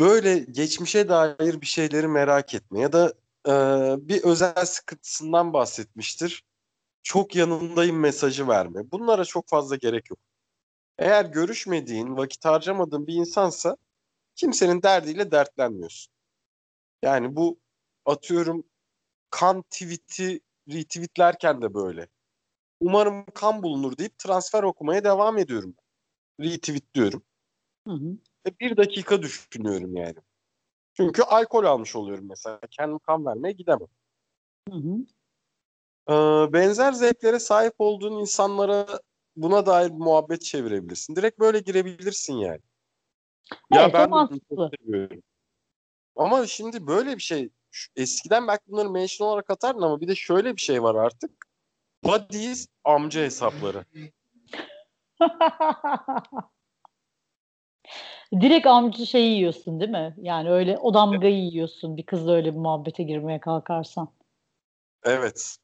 Böyle 0.00 0.38
geçmişe 0.38 1.08
dair 1.08 1.60
bir 1.60 1.66
şeyleri 1.66 2.08
merak 2.08 2.54
etme 2.54 2.80
ya 2.80 2.92
da 2.92 3.12
eee, 3.48 3.96
bir 4.08 4.22
özel 4.24 4.64
sıkıntısından 4.64 5.52
bahsetmiştir. 5.52 6.44
Çok 7.02 7.36
yanındayım 7.36 8.00
mesajı 8.00 8.48
verme. 8.48 8.92
Bunlara 8.92 9.24
çok 9.24 9.48
fazla 9.48 9.76
gerek 9.76 10.10
yok. 10.10 10.18
Eğer 11.00 11.24
görüşmediğin, 11.24 12.16
vakit 12.16 12.44
harcamadığın 12.44 13.06
bir 13.06 13.14
insansa 13.14 13.76
kimsenin 14.36 14.82
derdiyle 14.82 15.30
dertlenmiyorsun. 15.30 16.12
Yani 17.02 17.36
bu 17.36 17.58
atıyorum 18.04 18.64
kan 19.30 19.62
tweet'i 19.62 20.40
retweetlerken 20.68 21.62
de 21.62 21.74
böyle. 21.74 22.08
Umarım 22.80 23.24
kan 23.34 23.62
bulunur 23.62 23.98
deyip 23.98 24.18
transfer 24.18 24.62
okumaya 24.62 25.04
devam 25.04 25.38
ediyorum. 25.38 25.74
Retweet 26.40 26.94
diyorum. 26.94 27.22
Hı 27.86 27.94
hı. 27.94 28.16
Ve 28.46 28.50
bir 28.60 28.76
dakika 28.76 29.22
düşünüyorum 29.22 29.96
yani. 29.96 30.16
Çünkü 30.94 31.22
alkol 31.22 31.64
almış 31.64 31.96
oluyorum 31.96 32.26
mesela. 32.28 32.60
Kendim 32.70 32.98
kan 32.98 33.26
vermeye 33.26 33.52
gidemem. 33.52 33.88
Hı 34.70 34.76
hı. 34.76 34.96
Ee, 36.08 36.52
benzer 36.52 36.92
zevklere 36.92 37.38
sahip 37.38 37.74
olduğun 37.78 38.20
insanlara 38.20 39.00
buna 39.36 39.66
dair 39.66 39.90
bir 39.90 39.94
muhabbet 39.94 40.42
çevirebilirsin. 40.42 41.16
Direkt 41.16 41.38
böyle 41.40 41.60
girebilirsin 41.60 42.34
yani. 42.34 42.60
Evet, 43.72 43.94
o 43.94 43.98
ben 43.98 44.10
çok 44.56 44.70
seviyorum. 44.80 45.22
Ama 46.16 46.46
şimdi 46.46 46.86
böyle 46.86 47.16
bir 47.16 47.22
şey 47.22 47.50
eskiden 47.96 48.48
belki 48.48 48.62
bunları 48.68 48.90
mention 48.90 49.28
olarak 49.28 49.50
atardın 49.50 49.82
ama 49.82 50.00
bir 50.00 50.08
de 50.08 50.14
şöyle 50.14 50.56
bir 50.56 50.60
şey 50.60 50.82
var 50.82 50.94
artık. 50.94 51.30
Buddies 52.04 52.68
amca 52.84 53.20
hesapları. 53.20 53.84
Direkt 58.40 58.66
amca 58.66 59.06
şeyi 59.06 59.36
yiyorsun 59.36 59.80
değil 59.80 59.90
mi? 59.90 60.14
Yani 60.18 60.50
öyle 60.50 60.78
o 60.78 60.94
damgayı 60.94 61.42
yiyorsun 61.44 61.96
bir 61.96 62.06
kızla 62.06 62.32
öyle 62.32 62.52
bir 62.52 62.58
muhabbete 62.58 63.02
girmeye 63.02 63.40
kalkarsan. 63.40 64.08
Evet. 65.04 65.56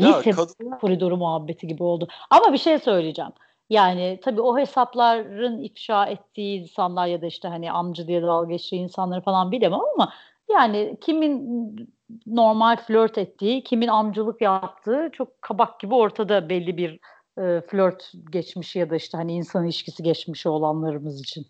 Lise 0.00 0.30
kadın 0.30 0.70
koridoru 0.80 1.16
muhabbeti 1.16 1.66
gibi 1.66 1.82
oldu. 1.82 2.08
Ama 2.30 2.52
bir 2.52 2.58
şey 2.58 2.78
söyleyeceğim. 2.78 3.32
Yani 3.70 4.20
tabii 4.22 4.40
o 4.40 4.58
hesapların 4.58 5.62
ifşa 5.62 6.06
ettiği 6.06 6.60
insanlar 6.60 7.06
ya 7.06 7.22
da 7.22 7.26
işte 7.26 7.48
hani 7.48 7.72
amca 7.72 8.06
diye 8.06 8.22
dalga 8.22 8.52
geçtiği 8.52 8.76
insanları 8.76 9.20
falan 9.20 9.52
bilemem 9.52 9.80
ama 9.94 10.12
yani 10.50 10.96
kimin 11.00 11.92
normal 12.26 12.76
flört 12.76 13.18
ettiği, 13.18 13.64
kimin 13.64 13.88
amcılık 13.88 14.40
yaptığı 14.40 15.10
çok 15.12 15.42
kabak 15.42 15.80
gibi 15.80 15.94
ortada 15.94 16.48
belli 16.48 16.76
bir 16.76 17.00
e, 17.38 17.60
flört 17.60 18.12
geçmişi 18.30 18.78
ya 18.78 18.90
da 18.90 18.96
işte 18.96 19.18
hani 19.18 19.32
insan 19.32 19.64
ilişkisi 19.64 20.02
geçmişi 20.02 20.48
olanlarımız 20.48 21.20
için. 21.20 21.46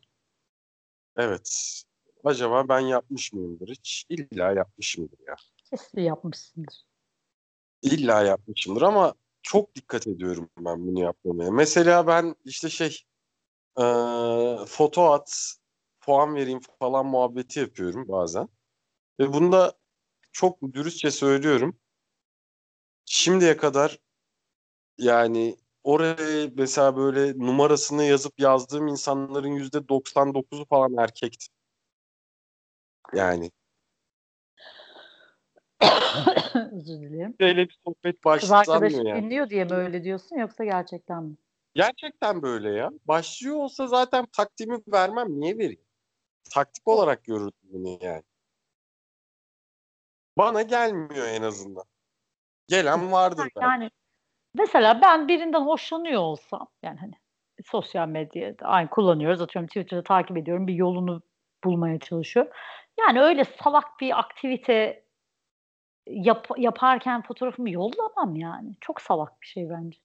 evet. 1.17 1.83
Acaba 2.25 2.69
ben 2.69 2.81
yapmış 2.81 3.33
mıyımdır 3.33 3.69
hiç? 3.69 4.07
İlla 4.09 4.53
yapmışımdır 4.53 5.19
ya. 5.27 5.35
Kesin 5.71 6.01
yapmışsındır. 6.01 6.92
İlla 7.83 8.23
yapmışımdır 8.23 8.83
ama 8.83 9.15
çok 9.43 9.75
dikkat 9.75 10.07
ediyorum 10.07 10.51
ben 10.59 10.87
bunu 10.87 11.01
yapmamaya. 11.01 11.51
Mesela 11.51 12.07
ben 12.07 12.35
işte 12.45 12.71
şey 12.71 13.03
eee, 13.79 14.57
foto 14.69 15.13
at, 15.13 15.55
puan 16.01 16.35
vereyim 16.37 16.61
falan 16.81 17.07
muhabbeti 17.07 17.61
yapıyorum 17.61 18.09
bazen. 18.09 18.49
Ve 19.21 19.35
bunu 19.35 19.53
da 19.53 19.75
çok 20.33 20.63
dürüstçe 20.75 21.11
söylüyorum. 21.11 21.79
Şimdiye 23.05 23.57
kadar 23.57 23.99
yani 24.99 25.57
oraya 25.85 26.51
mesela 26.57 26.97
böyle 26.97 27.39
numarasını 27.39 28.05
yazıp 28.05 28.41
yazdığım 28.41 28.89
insanların 28.89 29.49
yüzde 29.49 29.89
99'u 29.89 30.65
falan 30.67 30.97
erkekti. 30.99 31.47
Yani 33.15 33.51
Özür 36.73 37.01
dilerim. 37.01 37.35
böyle 37.41 37.69
bir 37.69 37.79
sohbet 37.85 38.25
başlamıyor 38.25 39.07
yani. 39.07 39.23
dinliyor 39.23 39.51
diye 39.51 39.65
mi 39.65 39.73
öyle 39.73 40.05
diyorsun 40.05 40.37
yoksa 40.37 40.65
gerçekten 40.65 41.23
mi? 41.25 41.37
Gerçekten 41.75 42.43
böyle 42.43 42.71
ya. 42.71 42.91
Başlıyor 43.05 43.57
olsa 43.57 43.87
zaten 43.87 44.27
taktiğimi 44.27 44.79
vermem. 44.93 45.41
Niye 45.41 45.59
vereyim? 45.59 45.81
Taktik 46.55 46.89
olarak 46.89 47.25
görürdüm 47.25 47.53
bunu 47.63 47.99
yani. 48.03 48.23
Bana 50.39 50.63
gelmiyor 50.63 51.27
en 51.29 51.43
azından. 51.43 51.85
Gelen 52.69 53.13
vardır 53.13 53.39
belki. 53.39 53.59
Yani 53.63 53.91
mesela 54.55 55.01
ben 55.03 55.29
birinden 55.29 55.61
hoşlanıyor 55.61 56.21
olsam 56.21 56.69
yani 56.83 56.99
hani 56.99 57.13
sosyal 57.65 58.09
medyada 58.09 58.67
aynı 58.67 58.91
kullanıyoruz 58.91 59.41
atıyorum 59.41 59.67
Twitter'da 59.67 60.03
takip 60.03 60.37
ediyorum 60.37 60.67
bir 60.67 60.75
yolunu 60.75 61.23
bulmaya 61.65 61.99
çalışıyor. 61.99 62.47
Yani 63.01 63.21
öyle 63.21 63.45
salak 63.45 64.01
bir 64.01 64.19
aktivite 64.19 65.05
yap, 66.07 66.49
yaparken 66.57 67.23
fotoğrafımı 67.23 67.71
yollamam 67.71 68.37
yani. 68.37 68.77
Çok 68.81 69.01
salak 69.01 69.43
bir 69.43 69.47
şey 69.47 69.71
bence. 69.71 69.99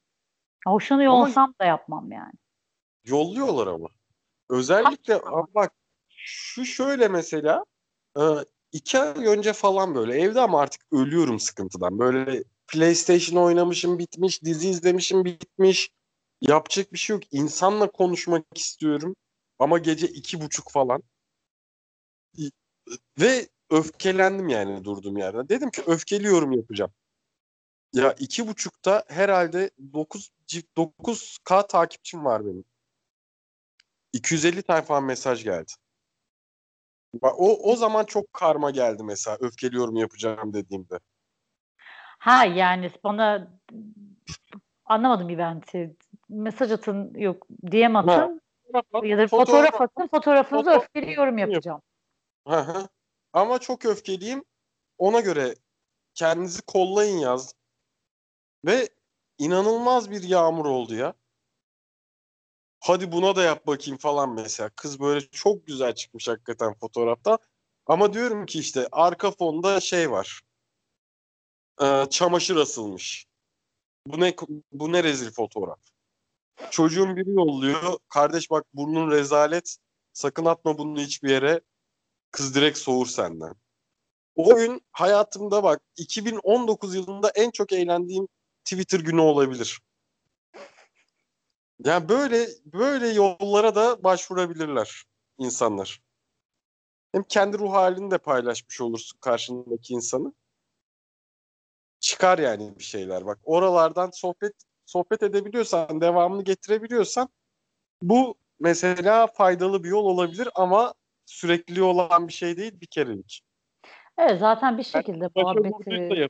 Hoşlanıyor 0.68 1.12
Ama- 1.12 1.24
olsam 1.24 1.54
da 1.62 1.66
yapmam 1.66 2.12
yani. 2.12 2.34
Yolluyorlar 3.06 3.68
ama. 3.68 3.88
Özellikle. 4.50 5.16
Aa, 5.16 5.54
bak 5.56 5.72
şu 6.10 6.66
şöyle 6.66 7.08
mesela 7.08 7.66
e, 8.18 8.22
iki 8.72 9.00
ay 9.00 9.26
önce 9.26 9.54
falan 9.54 9.95
böyle 9.95 10.14
evde 10.22 10.41
ama 10.41 10.62
artık 10.62 10.82
ölüyorum 10.91 11.39
sıkıntıdan. 11.39 12.00
Böyle 12.00 12.43
PlayStation 12.68 13.43
oynamışım 13.43 14.00
bitmiş, 14.00 14.43
dizi 14.43 14.70
izlemişim 14.70 15.26
bitmiş. 15.26 15.89
Yapacak 16.41 16.93
bir 16.93 16.98
şey 16.98 17.14
yok. 17.14 17.24
İnsanla 17.32 17.91
konuşmak 17.91 18.43
istiyorum. 18.56 19.16
Ama 19.60 19.78
gece 19.78 20.08
iki 20.08 20.41
buçuk 20.41 20.72
falan. 20.72 21.04
Ve 23.20 23.48
öfkelendim 23.70 24.49
yani 24.49 24.84
durduğum 24.84 25.18
yerde. 25.18 25.49
Dedim 25.49 25.72
ki 25.72 25.82
öfkeli 25.88 26.55
yapacağım. 26.57 26.91
Ya 27.93 28.13
iki 28.20 28.47
buçukta 28.47 29.03
herhalde 29.07 29.72
9 29.93 30.32
9K 30.78 31.68
takipçim 31.68 32.26
var 32.26 32.45
benim. 32.45 32.65
250 34.13 34.63
tane 34.63 34.82
falan 34.82 35.03
mesaj 35.03 35.43
geldi. 35.43 35.72
O, 37.22 37.72
o 37.72 37.76
zaman 37.76 38.05
çok 38.05 38.34
karma 38.34 38.72
geldi 38.72 39.03
mesela 39.03 39.38
öfkeli 39.39 39.76
yorum 39.76 39.95
yapacağım 39.95 40.53
dediğimde. 40.53 40.99
Ha 42.20 42.45
yani 42.45 42.91
bana 43.03 43.47
anlamadım 44.86 45.30
bir 45.30 45.38
ben. 45.38 45.61
Mesaj 46.30 46.72
atın 46.72 47.13
yok 47.13 47.47
DM 47.49 47.95
atın 47.95 48.41
ha. 48.74 49.03
ya 49.03 49.18
da 49.18 49.28
fotoğraf, 49.28 49.72
fotoğraf 49.72 49.82
atın 49.82 50.07
fotoğrafınızı 50.07 50.65
fotoğraf, 50.65 50.84
öfkeli 50.84 51.13
yorum 51.13 51.38
yapacağım. 51.38 51.82
Hı 52.47 52.59
hı. 52.59 52.88
Ama 53.38 53.59
çok 53.59 53.85
öfkeliyim. 53.85 54.43
Ona 54.97 55.19
göre 55.19 55.55
kendinizi 56.13 56.61
kollayın 56.61 57.17
yaz. 57.17 57.55
Ve 58.65 58.89
inanılmaz 59.38 60.11
bir 60.11 60.23
yağmur 60.23 60.65
oldu 60.65 60.95
ya. 60.95 61.13
Hadi 62.79 63.11
buna 63.11 63.35
da 63.35 63.43
yap 63.43 63.67
bakayım 63.67 63.97
falan 63.97 64.33
mesela. 64.33 64.69
Kız 64.69 64.99
böyle 64.99 65.27
çok 65.27 65.67
güzel 65.67 65.95
çıkmış 65.95 66.27
hakikaten 66.27 66.73
fotoğrafta. 66.73 67.38
Ama 67.85 68.13
diyorum 68.13 68.45
ki 68.45 68.59
işte 68.59 68.88
arka 68.91 69.31
fonda 69.31 69.79
şey 69.79 70.11
var. 70.11 70.41
Ee, 71.81 72.05
çamaşır 72.09 72.55
asılmış. 72.55 73.25
Bu 74.07 74.19
ne 74.19 74.35
bu 74.71 74.91
ne 74.91 75.03
rezil 75.03 75.31
fotoğraf. 75.31 75.79
Çocuğun 76.71 77.15
biri 77.15 77.31
yolluyor. 77.31 77.97
Kardeş 78.09 78.51
bak 78.51 78.65
burnun 78.73 79.11
rezalet. 79.11 79.77
Sakın 80.13 80.45
atma 80.45 80.77
bunu 80.77 80.99
hiçbir 80.99 81.29
yere. 81.29 81.61
Kız 82.38 82.55
direkt 82.55 82.77
soğur 82.77 83.05
senden. 83.05 83.53
O 84.35 84.55
gün 84.55 84.81
hayatımda 84.91 85.63
bak 85.63 85.81
2019 85.95 86.95
yılında 86.95 87.29
en 87.29 87.51
çok 87.51 87.73
eğlendiğim 87.73 88.27
Twitter 88.63 88.99
günü 88.99 89.21
olabilir. 89.21 89.81
Yani 91.85 92.09
böyle 92.09 92.47
böyle 92.65 93.07
yollara 93.07 93.75
da 93.75 94.03
başvurabilirler 94.03 95.03
insanlar. 95.38 96.01
Hem 97.11 97.23
kendi 97.23 97.57
ruh 97.57 97.73
halini 97.73 98.11
de 98.11 98.17
paylaşmış 98.17 98.81
olursun 98.81 99.19
karşındaki 99.19 99.93
insanı. 99.93 100.33
Çıkar 101.99 102.39
yani 102.39 102.79
bir 102.79 102.83
şeyler 102.83 103.25
bak. 103.25 103.39
Oralardan 103.43 104.09
sohbet 104.13 104.53
sohbet 104.85 105.23
edebiliyorsan, 105.23 106.01
devamını 106.01 106.43
getirebiliyorsan 106.43 107.29
bu 108.01 108.35
mesela 108.59 109.27
faydalı 109.27 109.83
bir 109.83 109.89
yol 109.89 110.05
olabilir 110.05 110.49
ama 110.55 110.93
sürekli 111.28 111.84
olan 111.84 112.28
bir 112.28 112.34
şey 112.34 112.57
değil 112.57 112.82
bir 112.82 112.86
kerelik. 112.86 113.41
Evet 114.17 114.39
zaten 114.39 114.78
bir 114.78 114.84
şekilde 114.84 115.23
yani, 115.23 115.32
muhabbeti 115.36 116.30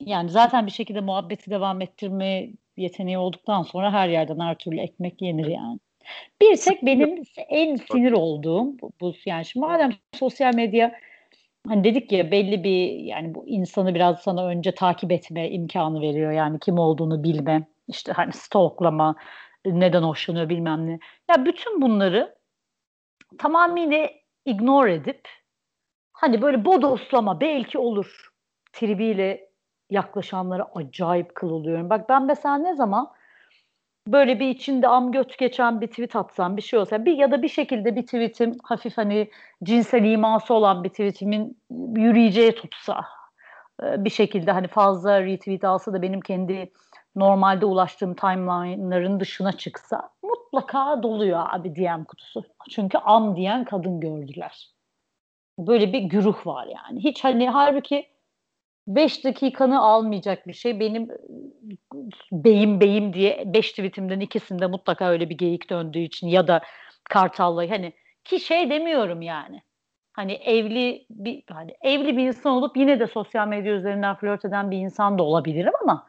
yani 0.00 0.30
zaten 0.30 0.66
bir 0.66 0.70
şekilde 0.70 1.00
muhabbeti 1.00 1.50
devam 1.50 1.80
ettirme 1.80 2.48
yeteneği 2.76 3.18
olduktan 3.18 3.62
sonra 3.62 3.92
her 3.92 4.08
yerden 4.08 4.38
her 4.38 4.58
türlü 4.58 4.80
ekmek 4.80 5.22
yenir 5.22 5.46
yani. 5.46 5.78
Bir 6.40 6.56
tek 6.56 6.86
benim 6.86 7.22
en 7.48 7.76
sinir 7.76 8.12
olduğum 8.12 8.78
bu, 8.78 8.92
bu 9.00 9.14
yani 9.26 9.44
şimdi 9.44 9.66
madem 9.66 9.92
sosyal 10.14 10.54
medya 10.54 10.94
hani 11.68 11.84
dedik 11.84 12.12
ya 12.12 12.30
belli 12.30 12.64
bir 12.64 12.90
yani 12.90 13.34
bu 13.34 13.48
insanı 13.48 13.94
biraz 13.94 14.20
sana 14.20 14.46
önce 14.46 14.72
takip 14.72 15.12
etme 15.12 15.50
imkanı 15.50 16.00
veriyor 16.00 16.32
yani 16.32 16.58
kim 16.58 16.78
olduğunu 16.78 17.22
bilme 17.22 17.66
işte 17.88 18.12
hani 18.12 18.32
stalklama 18.32 19.16
neden 19.66 20.02
hoşlanıyor 20.02 20.48
bilmem 20.48 20.86
ne. 20.86 20.98
Ya 21.30 21.44
bütün 21.44 21.82
bunları 21.82 22.37
tamamıyla 23.38 24.10
ignore 24.44 24.94
edip 24.94 25.28
hani 26.12 26.42
böyle 26.42 26.64
bodoslama 26.64 27.40
belki 27.40 27.78
olur 27.78 28.28
tribiyle 28.72 29.48
yaklaşanlara 29.90 30.68
acayip 30.74 31.34
kıl 31.34 31.50
oluyorum. 31.50 31.90
Bak 31.90 32.08
ben 32.08 32.22
mesela 32.26 32.58
ne 32.58 32.74
zaman 32.74 33.12
böyle 34.06 34.40
bir 34.40 34.48
içinde 34.48 34.88
am 34.88 35.12
göt 35.12 35.38
geçen 35.38 35.80
bir 35.80 35.86
tweet 35.86 36.16
atsam 36.16 36.56
bir 36.56 36.62
şey 36.62 36.78
olsa 36.78 37.04
bir 37.04 37.16
ya 37.16 37.30
da 37.30 37.42
bir 37.42 37.48
şekilde 37.48 37.96
bir 37.96 38.02
tweetim 38.02 38.56
hafif 38.62 38.98
hani 38.98 39.30
cinsel 39.62 40.04
iması 40.04 40.54
olan 40.54 40.84
bir 40.84 40.88
tweetimin 40.88 41.58
yürüyeceği 41.96 42.54
tutsa 42.54 43.04
bir 43.82 44.10
şekilde 44.10 44.52
hani 44.52 44.68
fazla 44.68 45.22
retweet 45.22 45.64
alsa 45.64 45.92
da 45.92 46.02
benim 46.02 46.20
kendi 46.20 46.72
normalde 47.18 47.66
ulaştığım 47.66 48.14
timeline'ların 48.14 49.20
dışına 49.20 49.52
çıksa 49.52 50.10
mutlaka 50.22 51.02
doluyor 51.02 51.46
abi 51.48 51.76
DM 51.76 52.04
kutusu. 52.04 52.44
Çünkü 52.70 52.98
am 52.98 53.36
diyen 53.36 53.64
kadın 53.64 54.00
gördüler. 54.00 54.68
Böyle 55.58 55.92
bir 55.92 56.00
güruh 56.00 56.46
var 56.46 56.66
yani. 56.66 57.04
Hiç 57.04 57.24
hani 57.24 57.50
halbuki 57.50 58.06
5 58.86 59.24
dakikanı 59.24 59.80
almayacak 59.80 60.46
bir 60.46 60.52
şey. 60.52 60.80
Benim 60.80 61.08
beyim 62.32 62.80
beyim 62.80 63.12
diye 63.12 63.42
5 63.46 63.70
tweetimden 63.70 64.20
ikisinde 64.20 64.66
mutlaka 64.66 65.08
öyle 65.08 65.30
bir 65.30 65.38
geyik 65.38 65.70
döndüğü 65.70 65.98
için 65.98 66.28
ya 66.28 66.48
da 66.48 66.60
Kartal'la 67.04 67.70
hani 67.70 67.92
ki 68.24 68.40
şey 68.40 68.70
demiyorum 68.70 69.22
yani. 69.22 69.62
Hani 70.12 70.32
evli 70.32 71.06
bir 71.10 71.42
hani 71.50 71.76
evli 71.82 72.16
bir 72.16 72.26
insan 72.26 72.52
olup 72.52 72.76
yine 72.76 73.00
de 73.00 73.06
sosyal 73.06 73.48
medya 73.48 73.72
üzerinden 73.72 74.16
flört 74.16 74.44
eden 74.44 74.70
bir 74.70 74.78
insan 74.78 75.18
da 75.18 75.22
olabilirim 75.22 75.72
ama 75.82 76.06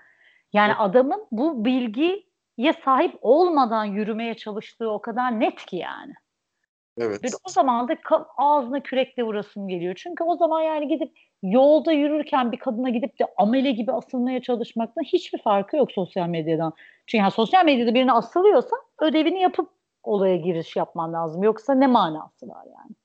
yani 0.53 0.69
evet. 0.69 0.81
adamın 0.81 1.27
bu 1.31 1.65
bilgiye 1.65 2.73
sahip 2.85 3.17
olmadan 3.21 3.85
yürümeye 3.85 4.33
çalıştığı 4.33 4.91
o 4.91 5.01
kadar 5.01 5.39
net 5.39 5.65
ki 5.65 5.75
yani. 5.75 6.13
Evet. 6.97 7.23
Bir 7.23 7.33
o 7.43 7.49
zaman 7.49 7.87
da 7.87 7.95
ağzına 8.37 8.83
kürekle 8.83 9.23
vurasım 9.23 9.67
geliyor. 9.67 9.95
Çünkü 9.95 10.23
o 10.23 10.37
zaman 10.37 10.61
yani 10.61 10.87
gidip 10.87 11.17
yolda 11.43 11.91
yürürken 11.91 12.51
bir 12.51 12.59
kadına 12.59 12.89
gidip 12.89 13.19
de 13.19 13.25
amele 13.37 13.71
gibi 13.71 13.91
asılmaya 13.91 14.41
çalışmaktan 14.41 15.03
hiçbir 15.03 15.41
farkı 15.41 15.77
yok 15.77 15.91
sosyal 15.91 16.27
medyadan. 16.27 16.73
Çünkü 17.07 17.21
yani 17.21 17.31
sosyal 17.31 17.65
medyada 17.65 17.93
birine 17.93 18.11
asılıyorsa 18.11 18.75
ödevini 19.01 19.41
yapıp 19.41 19.69
olaya 20.03 20.35
giriş 20.35 20.75
yapman 20.75 21.13
lazım. 21.13 21.43
Yoksa 21.43 21.73
ne 21.73 21.87
manası 21.87 22.47
var 22.47 22.65
yani. 22.65 22.95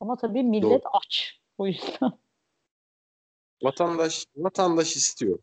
Ama 0.00 0.16
tabii 0.16 0.42
millet 0.42 0.84
Doğru. 0.84 0.90
aç. 0.92 1.40
O 1.58 1.66
yüzden. 1.66 2.12
Vatandaş 3.62 4.24
vatandaş 4.36 4.96
istiyor. 4.96 5.38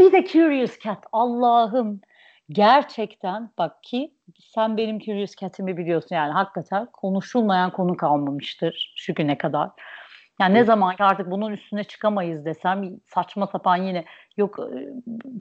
Bir 0.00 0.12
de 0.12 0.26
Curious 0.26 0.80
Cat. 0.80 1.04
Allah'ım 1.12 2.00
gerçekten 2.50 3.50
bak 3.58 3.82
ki 3.82 4.14
sen 4.40 4.76
benim 4.76 4.98
Curious 4.98 5.36
Cat'imi 5.36 5.76
biliyorsun 5.76 6.16
yani 6.16 6.32
hakikaten 6.32 6.86
konuşulmayan 6.92 7.70
konu 7.72 7.96
kalmamıştır 7.96 8.94
şu 8.96 9.14
güne 9.14 9.38
kadar. 9.38 9.70
Yani 10.40 10.54
ne 10.54 10.64
zaman 10.64 10.96
ki 10.96 11.04
artık 11.04 11.30
bunun 11.30 11.52
üstüne 11.52 11.84
çıkamayız 11.84 12.44
desem 12.44 13.00
saçma 13.06 13.46
sapan 13.46 13.76
yine 13.76 14.04
yok 14.36 14.58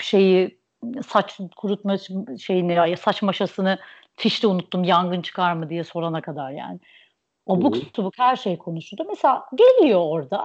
şeyi 0.02 0.60
saç 1.08 1.40
kurutma 1.58 1.98
şeyini 2.40 2.98
saç 2.98 3.22
maşasını 3.22 3.80
fişte 4.16 4.48
unuttum 4.48 4.84
yangın 4.84 5.22
çıkar 5.22 5.54
mı 5.54 5.70
diye 5.70 5.84
sorana 5.84 6.22
kadar 6.22 6.52
yani. 6.52 6.80
Abuk 7.48 7.78
subuk 7.96 8.14
her 8.18 8.36
şey 8.36 8.58
konuşuldu. 8.58 9.06
Mesela 9.10 9.46
geliyor 9.56 10.00
orada 10.04 10.44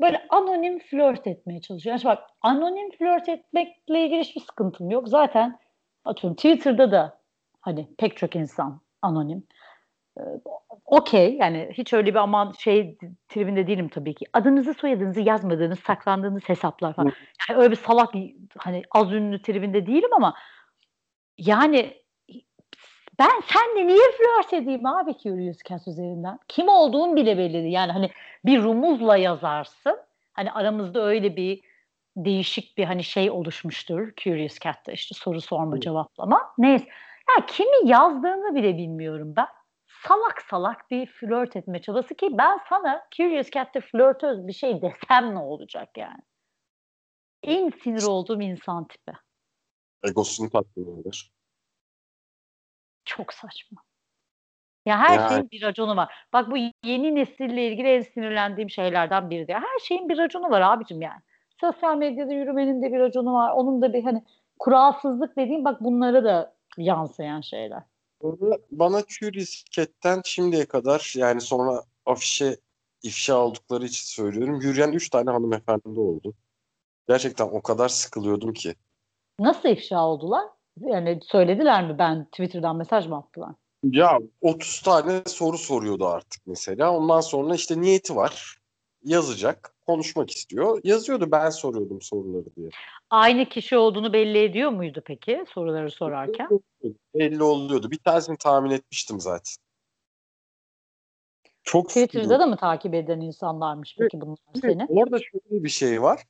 böyle 0.00 0.26
anonim 0.28 0.78
flört 0.78 1.26
etmeye 1.26 1.60
çalışıyor. 1.60 1.96
Yani 1.96 2.04
bak 2.04 2.30
anonim 2.42 2.90
flört 2.90 3.28
etmekle 3.28 4.04
ilgili 4.04 4.20
hiçbir 4.20 4.40
sıkıntım 4.40 4.90
yok. 4.90 5.08
Zaten 5.08 5.58
atıyorum 6.04 6.36
Twitter'da 6.36 6.92
da 6.92 7.20
hani 7.60 7.88
pek 7.98 8.16
çok 8.16 8.36
insan 8.36 8.80
anonim. 9.02 9.46
Ee, 10.18 10.22
Okey 10.84 11.36
yani 11.36 11.70
hiç 11.72 11.92
öyle 11.92 12.10
bir 12.10 12.18
aman 12.18 12.52
şey 12.58 12.98
tribinde 13.28 13.66
değilim 13.66 13.88
tabii 13.88 14.14
ki. 14.14 14.26
Adınızı 14.32 14.74
soyadınızı 14.74 15.20
yazmadığınız 15.20 15.78
saklandığınız 15.80 16.48
hesaplar 16.48 16.94
falan. 16.94 17.12
Yani 17.50 17.58
öyle 17.58 17.70
bir 17.70 17.76
salak 17.76 18.14
hani 18.58 18.82
az 18.90 19.12
ünlü 19.12 19.42
tribinde 19.42 19.86
değilim 19.86 20.10
ama 20.12 20.34
yani 21.38 21.97
ben 23.18 23.40
senle 23.52 23.86
niye 23.86 24.12
flört 24.18 24.52
edeyim 24.52 24.86
abi 24.86 25.18
Curious 25.22 25.58
Cat 25.68 25.88
üzerinden? 25.88 26.38
Kim 26.48 26.68
olduğum 26.68 27.16
bile 27.16 27.38
belli 27.38 27.52
değil. 27.52 27.72
Yani 27.72 27.92
hani 27.92 28.10
bir 28.44 28.62
rumuzla 28.62 29.16
yazarsın. 29.16 29.98
Hani 30.32 30.52
aramızda 30.52 31.02
öyle 31.02 31.36
bir 31.36 31.60
değişik 32.16 32.78
bir 32.78 32.84
hani 32.84 33.04
şey 33.04 33.30
oluşmuştur 33.30 34.12
Curious 34.16 34.58
Cat'ta 34.58 34.92
işte 34.92 35.14
soru 35.14 35.40
sorma 35.40 35.80
cevaplama. 35.80 36.54
Neyse. 36.58 36.86
Ya 37.28 37.46
kimi 37.46 37.90
yazdığını 37.90 38.54
bile 38.54 38.76
bilmiyorum 38.76 39.34
ben. 39.36 39.46
Salak 40.06 40.42
salak 40.42 40.90
bir 40.90 41.06
flört 41.06 41.56
etme 41.56 41.80
çabası 41.80 42.14
ki 42.14 42.28
ben 42.32 42.58
sana 42.68 43.02
Curious 43.16 43.50
Cat'te 43.50 43.80
flörtöz 43.80 44.46
bir 44.46 44.52
şey 44.52 44.82
desem 44.82 45.34
ne 45.34 45.38
olacak 45.38 45.88
yani? 45.96 46.22
En 47.42 47.70
sinir 47.70 48.02
olduğum 48.02 48.40
insan 48.40 48.88
tipi. 48.88 49.12
Egosunu 50.04 50.50
tatmin 50.50 51.00
eder. 51.00 51.30
Çok 53.08 53.32
saçma. 53.32 53.82
Ya 54.86 54.98
her 54.98 55.18
Yani. 55.18 55.28
şeyin 55.28 55.50
bir 55.50 55.62
raconu 55.62 55.96
var. 55.96 56.14
Bak 56.32 56.50
bu 56.50 56.56
yeni 56.84 57.14
nesille 57.14 57.68
ilgili 57.68 57.88
en 57.88 58.02
sinirlendiğim 58.02 58.70
şeylerden 58.70 59.30
biri 59.30 59.48
de. 59.48 59.54
Her 59.54 59.78
şeyin 59.82 60.08
bir 60.08 60.18
raconu 60.18 60.50
var 60.50 60.60
abicim 60.60 61.02
yani. 61.02 61.20
Sosyal 61.60 61.96
medyada 61.96 62.32
yürümenin 62.32 62.82
de 62.82 62.92
bir 62.92 62.98
raconu 62.98 63.34
var. 63.34 63.52
Onun 63.52 63.82
da 63.82 63.92
bir 63.92 64.04
hani 64.04 64.24
kuralsızlık 64.58 65.36
dediğim 65.36 65.64
bak 65.64 65.80
bunlara 65.80 66.24
da 66.24 66.54
yansıyan 66.76 67.40
şeyler. 67.40 67.82
Bana, 68.70 69.02
Cat'ten 69.70 70.22
şimdiye 70.24 70.66
kadar 70.66 71.12
yani 71.16 71.40
sonra 71.40 71.82
afişe 72.06 72.56
ifşa 73.02 73.36
oldukları 73.36 73.84
için 73.84 74.06
söylüyorum. 74.06 74.60
Yürüyen 74.60 74.92
3 74.92 75.10
tane 75.10 75.30
hanımefendi 75.30 76.00
oldu. 76.00 76.34
Gerçekten 77.08 77.44
o 77.44 77.62
kadar 77.62 77.88
sıkılıyordum 77.88 78.52
ki. 78.52 78.74
Nasıl 79.40 79.68
ifşa 79.68 80.04
oldular? 80.04 80.57
Yani 80.80 81.20
söylediler 81.22 81.86
mi 81.90 81.98
ben 81.98 82.24
Twitter'dan 82.24 82.76
mesaj 82.76 83.06
mı 83.06 83.16
attılar? 83.16 83.54
Ya 83.82 84.18
30 84.40 84.82
tane 84.82 85.22
soru 85.26 85.58
soruyordu 85.58 86.06
artık 86.06 86.46
mesela. 86.46 86.96
Ondan 86.96 87.20
sonra 87.20 87.54
işte 87.54 87.80
niyeti 87.80 88.16
var. 88.16 88.58
Yazacak. 89.04 89.74
Konuşmak 89.86 90.30
istiyor. 90.30 90.80
Yazıyordu 90.84 91.30
ben 91.30 91.50
soruyordum 91.50 92.02
soruları 92.02 92.56
diye. 92.56 92.68
Aynı 93.10 93.48
kişi 93.48 93.76
olduğunu 93.76 94.12
belli 94.12 94.38
ediyor 94.38 94.70
muydu 94.70 95.02
peki 95.04 95.44
soruları 95.54 95.90
sorarken? 95.90 96.48
Belli 97.14 97.42
oluyordu. 97.42 97.90
Bir 97.90 97.98
tanesini 97.98 98.36
tahmin 98.36 98.70
etmiştim 98.70 99.20
zaten. 99.20 99.54
Çok 101.62 101.88
Twitter'da 101.88 102.38
da 102.40 102.46
mı 102.46 102.56
takip 102.56 102.94
eden 102.94 103.20
insanlarmış 103.20 103.96
peki 103.98 104.20
bunlar 104.20 104.38
seni? 104.60 104.86
Orada 104.88 105.18
şöyle 105.18 105.64
bir 105.64 105.68
şey 105.68 106.02
var. 106.02 106.24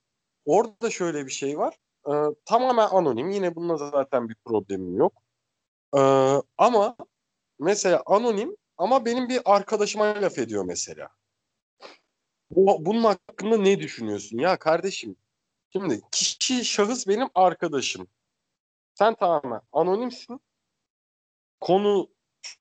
Orada 0.44 0.90
şöyle 0.90 1.26
bir 1.26 1.30
şey 1.30 1.58
var. 1.58 1.74
Ee, 2.08 2.12
tamamen 2.44 2.88
anonim. 2.88 3.30
Yine 3.30 3.54
bununla 3.54 3.76
zaten 3.76 4.28
bir 4.28 4.36
problemim 4.44 4.96
yok. 4.96 5.12
Ee, 5.96 6.00
ama 6.58 6.96
mesela 7.58 8.02
anonim 8.06 8.56
ama 8.76 9.04
benim 9.04 9.28
bir 9.28 9.40
arkadaşıma 9.44 10.04
laf 10.04 10.38
ediyor 10.38 10.64
mesela. 10.64 11.08
Bu, 12.50 12.86
bunun 12.86 13.04
hakkında 13.04 13.56
ne 13.56 13.80
düşünüyorsun? 13.80 14.38
Ya 14.38 14.58
kardeşim 14.58 15.16
şimdi 15.72 16.00
kişi 16.12 16.64
şahıs 16.64 17.08
benim 17.08 17.28
arkadaşım. 17.34 18.08
Sen 18.94 19.14
tamamen 19.14 19.60
anonimsin. 19.72 20.40
Konu 21.60 22.08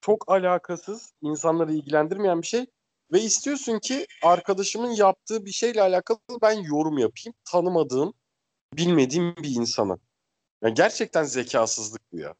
çok 0.01 0.31
alakasız, 0.31 1.13
insanları 1.21 1.73
ilgilendirmeyen 1.73 2.41
bir 2.41 2.47
şey 2.47 2.65
ve 3.11 3.21
istiyorsun 3.21 3.79
ki 3.79 4.07
arkadaşımın 4.23 4.91
yaptığı 4.91 5.45
bir 5.45 5.51
şeyle 5.51 5.81
alakalı 5.81 6.19
ben 6.41 6.51
yorum 6.51 6.97
yapayım. 6.97 7.35
Tanımadığım, 7.51 8.13
bilmediğim 8.73 9.35
bir 9.35 9.55
insana. 9.55 9.97
Yani 10.61 10.73
gerçekten 10.73 11.23
zekasızlık 11.23 12.01
bu 12.11 12.19
ya. 12.19 12.35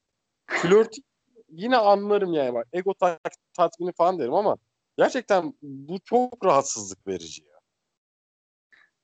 Flört 0.47 0.95
yine 1.49 1.78
anlarım 1.78 2.34
yani 2.34 2.53
bak 2.53 2.67
ego 2.73 2.93
tat- 2.93 3.38
tatmini 3.53 3.91
falan 3.91 4.19
derim 4.19 4.34
ama 4.34 4.57
gerçekten 4.97 5.53
bu 5.61 5.99
çok 5.99 6.45
rahatsızlık 6.45 7.07
verici 7.07 7.43
ya. 7.43 7.57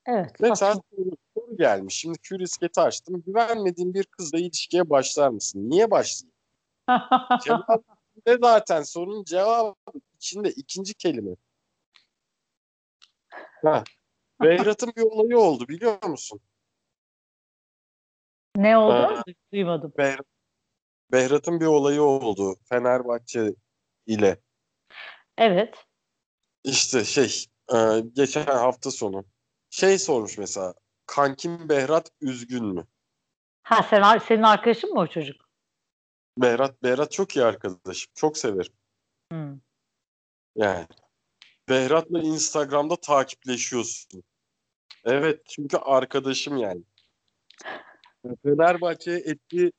Evet. 0.06 0.32
Mesela 0.40 0.74
soru, 0.74 1.58
gelmiş. 1.58 1.96
Şimdi 1.96 2.18
Curious 2.22 2.58
açtım. 2.78 3.24
Güvenmediğin 3.26 3.94
bir 3.94 4.04
kızla 4.04 4.40
ilişkiye 4.40 4.90
başlar 4.90 5.30
mısın? 5.30 5.70
Niye 5.70 5.92
başlayayım? 5.92 6.34
Cevap 7.44 7.84
ne 8.28 8.38
zaten 8.42 8.84
sorunun 8.84 9.24
cevabı 9.24 9.76
içinde 10.16 10.52
ikinci 10.52 10.94
kelime. 10.94 11.36
Ha. 13.62 13.84
Behrat'ın 14.42 14.94
bir 14.98 15.02
olayı 15.02 15.38
oldu 15.38 15.68
biliyor 15.68 16.04
musun? 16.04 16.42
Ne 18.56 18.78
oldu? 18.78 18.94
Ha. 18.94 19.24
Duymadım. 19.54 19.94
Behr- 19.98 20.24
Behrat'ın 21.12 21.60
bir 21.60 21.66
olayı 21.66 22.02
oldu 22.02 22.56
Fenerbahçe 22.70 23.50
ile. 24.06 24.40
Evet. 25.38 25.86
İşte 26.64 27.04
şey 27.06 27.46
e, 27.74 27.78
geçen 28.14 28.46
hafta 28.46 28.92
sonu 28.92 29.26
şey 29.70 30.00
sormuş 30.00 30.38
mesela 30.38 30.74
kankim 31.06 31.70
Behrat 31.70 32.12
üzgün 32.22 32.66
mü? 32.66 32.88
Ha 33.64 33.84
sen 33.90 34.18
senin 34.18 34.44
arkadaşın 34.44 34.94
mı 34.94 35.00
o 35.00 35.08
çocuk? 35.08 35.50
Behrat 36.38 36.84
Behrat 36.84 37.12
çok 37.12 37.36
iyi 37.36 37.46
arkadaşım. 37.46 38.12
Çok 38.16 38.38
severim. 38.38 38.74
Hmm. 39.32 39.60
Yani. 40.56 40.88
Behrat'la 41.70 42.20
Instagram'da 42.20 42.96
takipleşiyorsun. 42.96 44.24
Evet 45.06 45.42
çünkü 45.50 45.78
arkadaşım 45.78 46.58
yani. 46.58 46.84
Fenerbahçe'ye 48.44 49.18
ettiği 49.18 49.72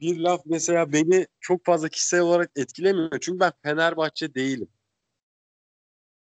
bir 0.00 0.18
laf 0.20 0.40
mesela 0.46 0.92
beni 0.92 1.26
çok 1.40 1.64
fazla 1.64 1.88
kişisel 1.88 2.20
olarak 2.20 2.50
etkilemiyor. 2.56 3.18
Çünkü 3.20 3.40
ben 3.40 3.52
Fenerbahçe 3.62 4.34
değilim. 4.34 4.68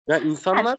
Yani 0.09 0.29
insanlar 0.29 0.79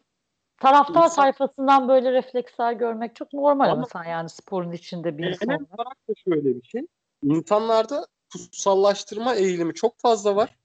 Taraftar 0.62 0.94
İnsan- 0.94 1.08
sayfasından 1.08 1.88
böyle 1.88 2.12
refleksler 2.12 2.72
görmek 2.72 3.16
çok 3.16 3.32
normal 3.32 3.64
ama 3.64 3.72
Ama- 3.72 3.86
sen 3.86 4.04
yani 4.04 4.28
sporun 4.28 4.72
içinde 4.72 5.18
bir 5.18 5.24
insan 5.24 5.48
genel 5.48 5.60
olarak 5.60 5.96
da 6.08 6.12
şöyle 6.24 6.44
bir 6.54 6.62
şey. 6.62 6.86
İnsanlarda 7.22 8.06
kutsallaştırma 8.32 9.34
eğilimi 9.34 9.74
çok 9.74 10.00
fazla 10.00 10.36
var. 10.36 10.58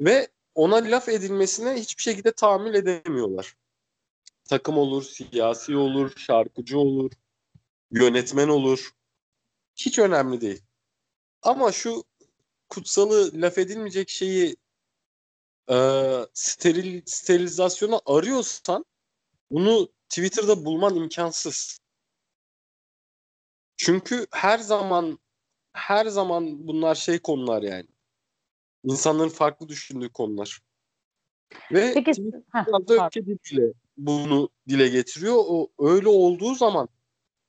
Ve 0.00 0.28
ona 0.54 0.76
laf 0.76 1.08
edilmesine 1.08 1.74
hiçbir 1.74 2.02
şekilde 2.02 2.32
tahammül 2.32 2.74
edemiyorlar. 2.74 3.56
Takım 4.48 4.78
olur, 4.78 5.02
siyasi 5.02 5.76
olur, 5.76 6.12
şarkıcı 6.16 6.78
olur, 6.78 7.12
yönetmen 7.90 8.48
olur. 8.48 8.90
Hiç 9.86 9.98
önemli 9.98 10.40
değil. 10.40 10.62
Ama 11.42 11.72
şu 11.72 12.04
kutsalı 12.68 13.30
laf 13.42 13.58
edilmeyecek 13.58 14.08
şeyi 14.08 14.56
e, 15.70 15.76
steril 16.34 17.02
sterilizasyona 17.06 18.00
arıyorsan 18.06 18.84
bunu 19.50 19.88
Twitter'da 20.08 20.64
bulman 20.64 20.96
imkansız. 20.96 21.80
Çünkü 23.76 24.26
her 24.30 24.58
zaman 24.58 25.18
her 25.72 26.06
zaman 26.06 26.68
bunlar 26.68 26.94
şey 26.94 27.18
konular 27.18 27.62
yani. 27.62 27.88
İnsanların 28.84 29.28
farklı 29.28 29.68
düşündüğü 29.68 30.12
konular. 30.12 30.60
Ve 31.72 31.94
Peki, 31.94 32.10
Twitter 32.10 32.42
heh, 32.52 32.66
biraz 32.66 32.88
da 32.88 32.96
pardon. 32.96 33.06
öfke 33.06 33.26
diliyle 33.26 33.72
bunu 33.96 34.48
dile 34.68 34.88
getiriyor. 34.88 35.36
O 35.36 35.70
öyle 35.78 36.08
olduğu 36.08 36.54
zaman 36.54 36.88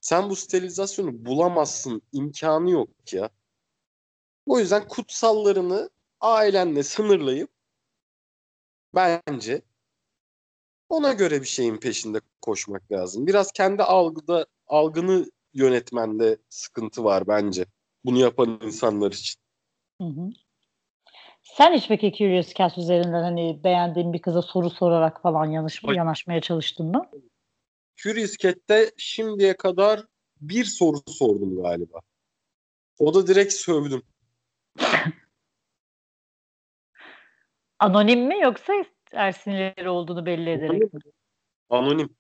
sen 0.02 0.30
bu 0.30 0.36
sterilizasyonu 0.36 1.26
bulamazsın. 1.26 2.02
imkanı 2.12 2.72
yok 2.72 2.90
ya. 3.14 3.30
O 4.46 4.60
yüzden 4.60 4.88
kutsallarını 4.88 5.90
ailenle 6.22 6.84
sınırlayıp 6.84 7.50
bence 8.96 9.62
ona 10.90 11.14
göre 11.14 11.42
bir 11.42 11.48
şeyin 11.48 11.78
peşinde 11.78 12.22
koşmak 12.42 12.92
lazım. 12.92 13.28
Biraz 13.28 13.52
kendi 13.52 13.84
algıda 13.84 14.46
algını 14.68 15.26
yönetmende 15.54 16.38
sıkıntı 16.50 17.04
var 17.04 17.28
bence. 17.28 17.66
Bunu 18.06 18.18
yapan 18.18 18.60
insanlar 18.64 19.12
için. 19.12 19.42
Hı 20.02 20.08
hı. 20.08 20.30
Sen 21.44 21.74
hiç 21.74 21.88
peki 21.88 22.14
Curious 22.18 22.54
Cat 22.54 22.78
üzerinden 22.78 23.24
hani 23.24 23.64
beğendiğin 23.64 24.14
bir 24.14 24.22
kıza 24.22 24.42
soru 24.42 24.70
sorarak 24.70 25.22
falan 25.22 25.46
Hayır. 25.46 25.98
yanaşmaya 25.98 26.42
çalıştın 26.42 26.88
mı? 26.88 27.10
Curious 28.04 28.38
şimdiye 28.98 29.58
kadar 29.58 30.06
bir 30.42 30.66
soru 30.66 30.98
sordum 31.08 31.64
galiba. 31.64 32.00
O 33.00 33.14
da 33.14 33.28
direkt 33.28 33.54
sövdüm. 33.54 34.04
Anonim 37.80 38.28
mi 38.28 38.40
yoksa 38.40 38.74
Ersinleri 39.12 39.90
olduğunu 39.90 40.26
belli 40.26 40.50
ederek 40.50 40.94
mi? 40.94 41.02
Anonim. 41.70 42.16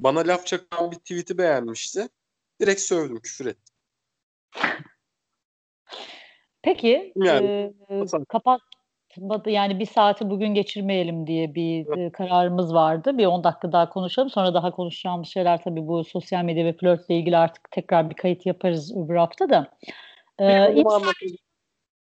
Bana 0.00 0.20
laf 0.20 0.46
çakan 0.46 0.90
bir 0.90 0.96
tweet'i 0.96 1.38
beğenmişti. 1.38 2.08
Direkt 2.60 2.80
sövdüm, 2.80 3.20
küfür 3.20 3.46
ettim. 3.46 3.74
Peki 6.62 7.12
Yani, 7.16 7.46
e, 7.90 8.04
kapat. 8.28 8.60
Yani 9.46 9.78
bir 9.78 9.86
saati 9.86 10.30
bugün 10.30 10.48
geçirmeyelim 10.54 11.26
diye 11.26 11.54
bir 11.54 11.98
e, 11.98 12.12
kararımız 12.12 12.74
vardı. 12.74 13.18
Bir 13.18 13.26
10 13.26 13.44
dakika 13.44 13.72
daha 13.72 13.88
konuşalım. 13.88 14.30
Sonra 14.30 14.54
daha 14.54 14.70
konuşacağımız 14.70 15.28
şeyler 15.28 15.62
tabii 15.62 15.86
bu 15.86 16.04
sosyal 16.04 16.44
medya 16.44 16.64
ve 16.64 16.72
flörtle 16.76 17.16
ilgili 17.16 17.36
artık 17.36 17.70
tekrar 17.70 18.10
bir 18.10 18.14
kayıt 18.14 18.46
yaparız 18.46 18.96
öbür 18.96 19.16
hafta 19.16 19.50
da. 19.50 19.70
E, 20.38 20.44
anımı 20.44 20.78
insan- 20.78 21.12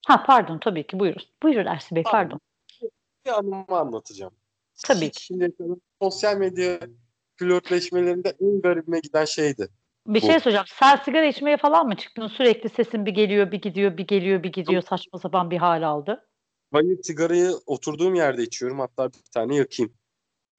ha 0.07 0.23
pardon 0.23 0.57
tabii 0.59 0.87
ki 0.87 0.99
buyurun. 0.99 1.21
Buyurun 1.43 1.65
Ersin 1.65 1.95
Bey 1.95 2.03
Pardon. 2.03 2.39
Bir 3.25 3.31
anımı 3.31 3.65
anlatacağım. 3.69 4.33
Tabii 4.85 5.11
şimdiye 5.19 5.55
kadar 5.55 5.77
sosyal 6.01 6.37
medya 6.37 6.79
flörtleşmelerinde 7.35 8.33
en 8.41 8.61
garibime 8.61 8.99
giden 8.99 9.25
şeydi. 9.25 9.67
Bir 10.07 10.21
şey 10.21 10.39
soracağım. 10.39 10.65
Sen 10.69 10.95
sigara 10.95 11.25
içmeye 11.25 11.57
falan 11.57 11.87
mı 11.87 11.95
çıktın? 11.95 12.27
Sürekli 12.27 12.69
sesin 12.69 13.05
bir 13.05 13.11
geliyor, 13.11 13.51
bir 13.51 13.61
gidiyor, 13.61 13.97
bir 13.97 14.07
geliyor, 14.07 14.43
bir 14.43 14.51
gidiyor. 14.51 14.81
Saçma 14.81 15.19
sapan 15.19 15.51
bir 15.51 15.57
hal 15.57 15.87
aldı. 15.87 16.26
Hayır 16.72 17.03
sigarayı 17.03 17.51
oturduğum 17.65 18.15
yerde 18.15 18.43
içiyorum. 18.43 18.80
Hatta 18.80 19.13
bir 19.13 19.32
tane 19.34 19.55
yakayım. 19.55 19.93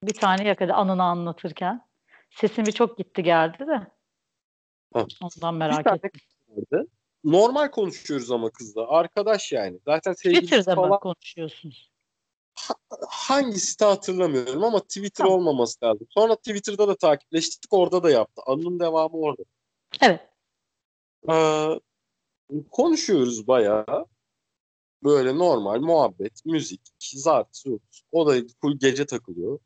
Bir 0.02 0.14
tane 0.14 0.48
yakaladı 0.48 0.72
anını 0.72 1.02
anlatırken. 1.02 1.88
Sesin 2.30 2.66
bir 2.66 2.72
çok 2.72 2.98
gitti 2.98 3.22
geldi 3.22 3.58
de. 3.58 3.92
Ha. 4.92 5.06
Ondan 5.22 5.54
merak 5.54 5.86
ettim. 5.86 6.10
Normal 7.24 7.70
konuşuyoruz 7.70 8.30
ama 8.30 8.50
kızla. 8.50 8.88
Arkadaş 8.88 9.52
yani. 9.52 9.80
Zaten 9.84 10.12
sevgilisi 10.12 10.46
Twitter'da 10.46 10.80
mı 10.80 10.88
falan 10.88 11.00
konuşuyorsunuz? 11.00 11.90
hangisi 13.08 13.80
de 13.80 13.84
hatırlamıyorum 13.84 14.64
ama 14.64 14.80
Twitter 14.80 15.24
Tamam. 15.24 15.32
olmaması 15.32 15.84
lazım. 15.84 16.06
Sonra 16.10 16.36
Twitter'da 16.36 16.88
da 16.88 16.96
takipleştik. 16.96 17.72
Orada 17.72 18.02
da 18.02 18.10
yaptı. 18.10 18.42
Anının 18.46 18.80
devamı 18.80 19.16
orada. 19.16 19.42
Evet. 20.00 20.20
Ee, 21.30 21.80
konuşuyoruz 22.70 23.46
bayağı. 23.46 24.06
Böyle 25.04 25.38
normal 25.38 25.80
muhabbet, 25.80 26.46
müzik, 26.46 26.80
zart, 27.00 27.56
zurt. 27.56 27.82
O 28.12 28.26
da 28.26 28.34
full 28.60 28.78
gece 28.78 29.06
takılıyor. 29.06 29.58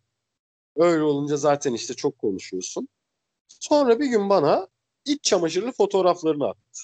Öyle 0.77 1.03
olunca 1.03 1.37
zaten 1.37 1.73
işte 1.75 1.95
çok 1.95 2.19
konuşuyorsun. 2.19 2.89
Sonra 3.49 4.01
bir 4.01 4.07
gün 4.07 4.29
bana 4.31 4.69
iç 5.05 5.25
çamaşırlı 5.25 5.73
fotoğraflarını 5.73 6.49
attı. 6.49 6.83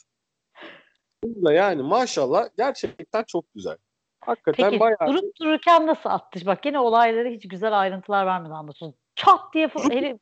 Bu 1.24 1.44
da 1.44 1.53
yani 1.53 1.82
maşallah 1.82 2.49
gerçekten 2.57 3.24
çok 3.24 3.55
güzel. 3.55 3.76
Hakikaten 4.20 4.70
Peki 4.70 4.80
bayağı 4.80 4.99
durup 5.07 5.36
dururken 5.36 5.86
nasıl 5.86 6.11
attı? 6.11 6.40
Bak 6.46 6.66
yine 6.66 6.78
olayları 6.78 7.28
hiç 7.28 7.49
güzel 7.49 7.80
ayrıntılar 7.80 8.26
vermeden 8.26 8.55
anlatıyorsun. 8.55 8.99
Çat 9.14 9.40
diye 9.55 9.70
Durup 9.74 9.92
herif, 9.92 10.18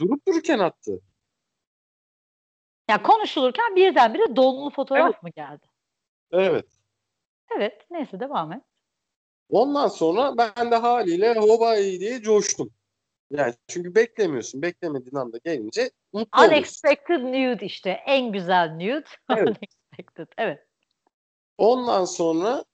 durup 0.00 0.26
dururken 0.28 0.58
attı. 0.58 1.00
ya 2.90 3.02
konuşulurken 3.02 3.76
birdenbire 3.76 4.36
donlu 4.36 4.70
fotoğraf 4.70 5.22
mı 5.22 5.30
geldi? 5.30 5.66
Evet. 6.32 6.66
Evet. 7.56 7.86
Neyse 7.90 8.20
devam 8.20 8.52
et. 8.52 8.62
Ondan 9.48 9.88
sonra 9.88 10.34
ben 10.38 10.70
de 10.70 10.76
haliyle 10.76 11.34
hobay 11.38 12.00
diye 12.00 12.22
coştum. 12.22 12.70
Yani 13.30 13.54
çünkü 13.68 13.94
beklemiyorsun. 13.94 14.62
Beklemediğin 14.62 15.16
anda 15.16 15.38
gelince 15.44 15.90
mutlu. 16.12 16.42
Unexpected 16.42 17.20
nude 17.20 17.66
işte. 17.66 17.90
En 17.90 18.32
güzel 18.32 18.70
nude. 18.70 19.04
Evet. 19.36 19.48
Unexpected. 19.48 20.28
Evet. 20.38 20.66
Ondan 21.58 22.04
sonra 22.04 22.64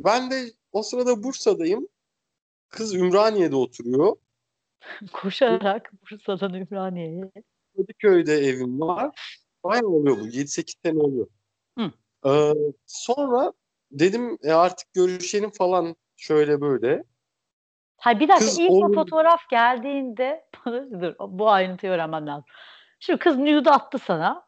ben 0.00 0.30
de 0.30 0.52
o 0.72 0.82
sırada 0.82 1.22
Bursa'dayım. 1.22 1.88
Kız 2.68 2.94
Ümraniye'de 2.94 3.56
oturuyor. 3.56 4.16
Koşarak 5.12 5.92
Bursa'dan 6.10 6.54
Ümraniye'ye. 6.54 7.32
Kadıköy'de 7.76 8.34
evim 8.34 8.80
var. 8.80 9.36
Bayağı 9.64 9.86
oluyor 9.86 10.16
bu. 10.16 10.26
7-8 10.26 10.74
sene 10.84 10.98
oluyor. 10.98 11.26
Hı. 11.78 11.92
Ee, 12.26 12.54
sonra 12.86 13.52
dedim 13.90 14.38
e, 14.42 14.52
artık 14.52 14.92
görüşelim 14.92 15.50
falan 15.50 15.96
şöyle 16.16 16.60
böyle. 16.60 17.04
Hayır 17.96 18.20
bir 18.20 18.28
dakika 18.28 18.46
Kız 18.46 18.58
ilk 18.58 18.70
o 18.70 18.92
fotoğraf 18.92 19.48
geldiğinde 19.50 20.44
dur 20.66 21.14
bu 21.20 21.50
ayrıntıyı 21.50 21.92
öğrenmem 21.92 22.26
lazım. 22.26 22.44
Şimdi 23.00 23.18
kız 23.18 23.38
nude 23.38 23.70
attı 23.70 23.98
sana. 23.98 24.46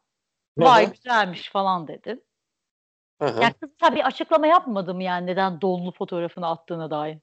Vay 0.59 0.87
hı. 0.87 0.93
güzelmiş 0.93 1.51
falan 1.51 1.89
dedin. 1.89 2.25
Hı. 3.23 3.39
Yani 3.43 3.53
kız 3.61 3.71
tabii 3.81 4.05
açıklama 4.05 4.47
yapmadı 4.47 4.95
mı 4.95 5.03
yani 5.03 5.27
neden 5.27 5.61
donlu 5.61 5.93
fotoğrafını 5.93 6.49
attığına 6.49 6.91
dair? 6.91 7.19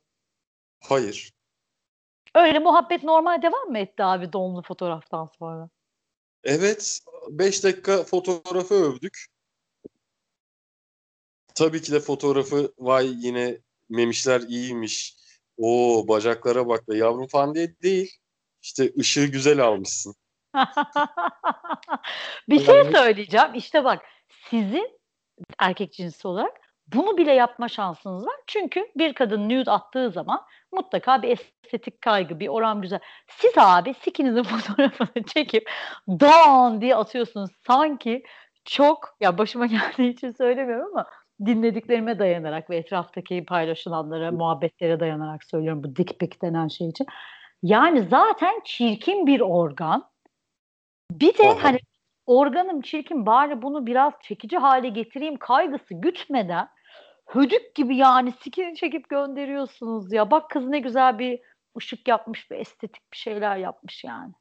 Hayır. 0.83 1.33
Öyle 2.35 2.59
muhabbet 2.59 3.03
normal 3.03 3.41
devam 3.41 3.69
mı 3.69 3.79
etti 3.79 4.03
abi 4.03 4.33
donlu 4.33 4.61
fotoğraftan 4.61 5.29
sonra? 5.39 5.69
Evet. 6.43 6.99
5 7.29 7.63
dakika 7.63 8.03
fotoğrafı 8.03 8.73
övdük. 8.73 9.25
Tabii 11.59 11.81
ki 11.81 11.91
de 11.91 11.99
fotoğrafı 11.99 12.73
vay 12.77 13.07
yine 13.25 13.57
memişler 13.89 14.41
iyiymiş. 14.41 15.15
O 15.57 16.05
bacaklara 16.07 16.67
bak 16.67 16.89
da 16.89 16.95
yavrum 16.95 17.27
falan 17.27 17.55
diye 17.55 17.81
değil. 17.83 18.11
İşte 18.61 18.91
ışığı 18.99 19.25
güzel 19.25 19.63
almışsın. 19.63 20.15
bir 22.49 22.59
şey 22.59 22.83
söyleyeceğim. 22.83 23.53
İşte 23.53 23.83
bak 23.83 24.01
sizin 24.49 24.99
erkek 25.59 25.93
cinsi 25.93 26.27
olarak 26.27 26.61
bunu 26.87 27.17
bile 27.17 27.33
yapma 27.33 27.67
şansınız 27.67 28.25
var. 28.25 28.35
Çünkü 28.47 28.87
bir 28.95 29.13
kadın 29.13 29.49
nude 29.49 29.71
attığı 29.71 30.11
zaman 30.11 30.45
mutlaka 30.71 31.21
bir 31.21 31.29
estetik 31.29 32.01
kaygı, 32.01 32.39
bir 32.39 32.47
oran 32.47 32.81
güzel. 32.81 32.99
Siz 33.27 33.51
abi 33.57 33.93
sikinizin 34.01 34.43
fotoğrafını 34.43 35.23
çekip 35.23 35.71
don 36.09 36.81
diye 36.81 36.95
atıyorsunuz. 36.95 37.51
Sanki 37.67 38.23
çok 38.65 39.17
ya 39.21 39.37
başıma 39.37 39.65
geldiği 39.65 40.09
için 40.09 40.31
söylemiyorum 40.31 40.87
ama 40.91 41.05
dinlediklerime 41.45 42.19
dayanarak 42.19 42.69
ve 42.69 42.77
etraftaki 42.77 43.45
paylaşılanlara, 43.45 44.31
muhabbetlere 44.31 44.99
dayanarak 44.99 45.43
söylüyorum 45.43 45.83
bu 45.83 45.95
dick 45.95 46.19
pic 46.19 46.41
denen 46.41 46.67
şey 46.67 46.89
için. 46.89 47.07
Yani 47.63 48.07
zaten 48.09 48.61
çirkin 48.65 49.27
bir 49.27 49.39
organ. 49.39 50.09
Bir 51.11 51.37
de 51.37 51.49
Aha. 51.49 51.63
hani 51.63 51.79
organım 52.25 52.81
çirkin 52.81 53.25
bari 53.25 53.61
bunu 53.61 53.85
biraz 53.85 54.13
çekici 54.23 54.57
hale 54.57 54.89
getireyim 54.89 55.37
kaygısı 55.37 55.93
gütmeden 55.93 56.67
hödük 57.25 57.75
gibi 57.75 57.95
yani 57.95 58.31
sikini 58.31 58.75
çekip 58.75 59.09
gönderiyorsunuz 59.09 60.13
ya. 60.13 60.31
Bak 60.31 60.49
kız 60.49 60.67
ne 60.67 60.79
güzel 60.79 61.19
bir 61.19 61.39
ışık 61.77 62.07
yapmış 62.07 62.51
bir 62.51 62.57
estetik 62.57 63.11
bir 63.13 63.17
şeyler 63.17 63.57
yapmış 63.57 64.03
yani. 64.03 64.33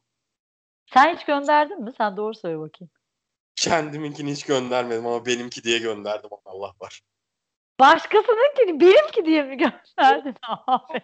Sen 0.93 1.15
hiç 1.15 1.25
gönderdin 1.25 1.83
mi? 1.83 1.91
Sen 1.97 2.17
doğru 2.17 2.33
söyle 2.33 2.59
bakayım. 2.59 2.91
Kendiminkini 3.59 4.31
hiç 4.31 4.45
göndermedim 4.45 5.07
ama 5.07 5.25
benimki 5.25 5.63
diye 5.63 5.79
gönderdim 5.79 6.29
Allah 6.45 6.73
var. 6.81 7.01
Başkasınınkini 7.79 8.79
benimki 8.79 9.25
diye 9.25 9.43
mi 9.43 9.57
gönderdin 9.57 10.35
abi? 10.67 11.01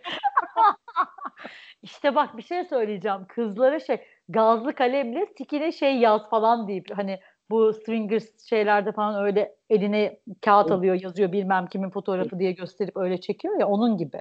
işte 1.84 2.16
bak 2.16 2.38
bir 2.38 2.42
şey 2.42 2.66
söyleyeceğim. 2.66 3.26
Kızlara 3.28 3.80
şey 3.80 4.02
gazlı 4.30 4.76
kalemle 4.76 5.28
sikine 5.38 5.72
şey 5.72 5.98
yaz 5.98 6.30
falan 6.30 6.68
deyip 6.68 6.98
hani 6.98 7.20
bu 7.50 7.74
stringers 7.74 8.48
şeylerde 8.50 8.92
falan 8.92 9.26
öyle 9.26 9.56
eline 9.70 10.20
kağıt 10.42 10.72
alıyor 10.72 11.02
yazıyor 11.02 11.32
bilmem 11.32 11.68
kimin 11.68 11.90
fotoğrafı 11.90 12.40
diye 12.40 12.52
gösterip 12.52 12.98
öyle 12.98 13.22
çekiyor 13.22 13.60
ya 13.60 13.68
onun 13.68 13.98
gibi. 13.98 14.20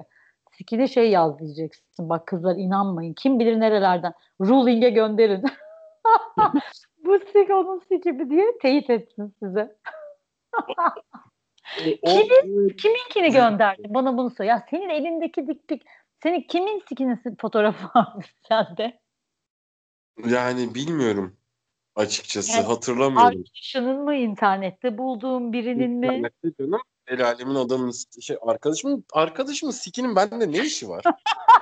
Sikine 0.51 0.87
şey 0.87 1.09
yaz 1.09 1.39
diyeceksin. 1.39 2.09
Bak 2.09 2.27
kızlar 2.27 2.55
inanmayın. 2.55 3.13
Kim 3.13 3.39
bilir 3.39 3.59
nerelerden. 3.59 4.13
Ruling'e 4.41 4.89
gönderin. 4.89 5.43
bu 7.05 7.19
sik 7.19 7.49
onun 7.49 7.79
sikibi 7.79 8.29
diye 8.29 8.57
teyit 8.61 8.89
etsin 8.89 9.33
size. 9.43 9.77
O, 12.01 12.27
Kiminkini 12.77 13.31
gönderdin? 13.31 13.93
Bana 13.93 14.17
bunu 14.17 14.29
söyle. 14.29 14.51
Ya 14.51 14.65
senin 14.69 14.89
elindeki 14.89 15.47
dik 15.47 15.67
pik 15.67 15.83
senin 16.23 16.41
kimin 16.41 16.83
sikinin 16.89 17.19
fotoğrafı 17.41 17.99
var 17.99 18.33
sende? 18.47 18.99
yani 20.27 20.75
bilmiyorum 20.75 21.37
açıkçası 21.95 22.57
Yani 22.57 22.67
hatırlamıyorum. 22.67 23.39
Arkadaşının 23.39 24.03
mı 24.03 24.15
internette 24.15 24.97
bulduğun 24.97 25.53
birinin 25.53 25.91
mi? 25.91 26.07
İnternette 26.07 26.53
canım 26.59 26.81
el 27.07 27.25
alemin 27.25 27.55
adamın 27.55 27.93
şey, 28.21 28.37
arkadaşımın 28.41 29.05
arkadaşımın 29.13 29.71
sikinin 29.71 30.15
bende 30.15 30.51
ne 30.51 30.65
işi 30.65 30.89
var? 30.89 31.03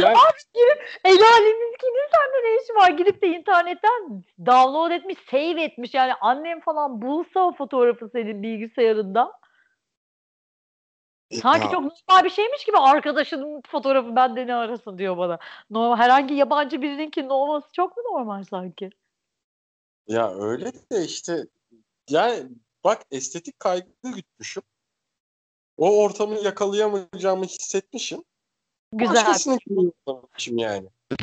yani 0.00 0.16
El 1.04 1.22
aleminkinin 1.22 2.08
sende 2.14 2.44
ne 2.44 2.62
işi 2.62 2.74
var? 2.74 2.90
Gidip 2.90 3.22
de 3.22 3.26
internetten 3.26 4.24
download 4.46 4.90
etmiş, 4.90 5.18
save 5.30 5.62
etmiş. 5.62 5.94
Yani 5.94 6.14
annem 6.20 6.60
falan 6.60 7.02
bulsa 7.02 7.40
o 7.40 7.54
fotoğrafı 7.54 8.08
senin 8.12 8.42
bilgisayarında. 8.42 9.32
Sanki 11.42 11.64
Ya, 11.66 11.70
çok 11.70 11.82
normal 11.82 12.24
bir 12.24 12.30
şeymiş 12.30 12.64
gibi 12.64 12.78
arkadaşının 12.78 13.62
fotoğrafı 13.68 14.16
bende 14.16 14.46
ne 14.46 14.54
arasın 14.54 14.98
diyor 14.98 15.18
bana. 15.18 15.38
Normal, 15.70 15.96
herhangi 15.96 16.34
yabancı 16.34 16.82
birininki 16.82 17.24
olması 17.24 17.72
çok 17.72 17.96
mu 17.96 18.02
normal 18.02 18.44
sanki? 18.44 18.90
ya 20.08 20.34
öyle 20.34 20.72
de 20.92 21.04
işte 21.04 21.46
yani 22.10 22.48
bak 22.84 23.02
estetik 23.10 23.60
kaygı 23.60 23.88
gütmüşüm. 24.02 24.62
O 25.76 26.02
ortamı 26.02 26.38
yakalayamayacağımı 26.38 27.44
hissetmişim. 27.44 28.24
Güzel. 28.92 29.14
Başkasınınkini 29.14 29.84
yakalamışım 29.84 30.58
yani. 30.58 30.88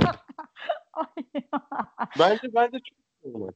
Bence 2.19 2.53
bence 2.55 2.77
çok 2.79 2.97
normal. 3.33 3.51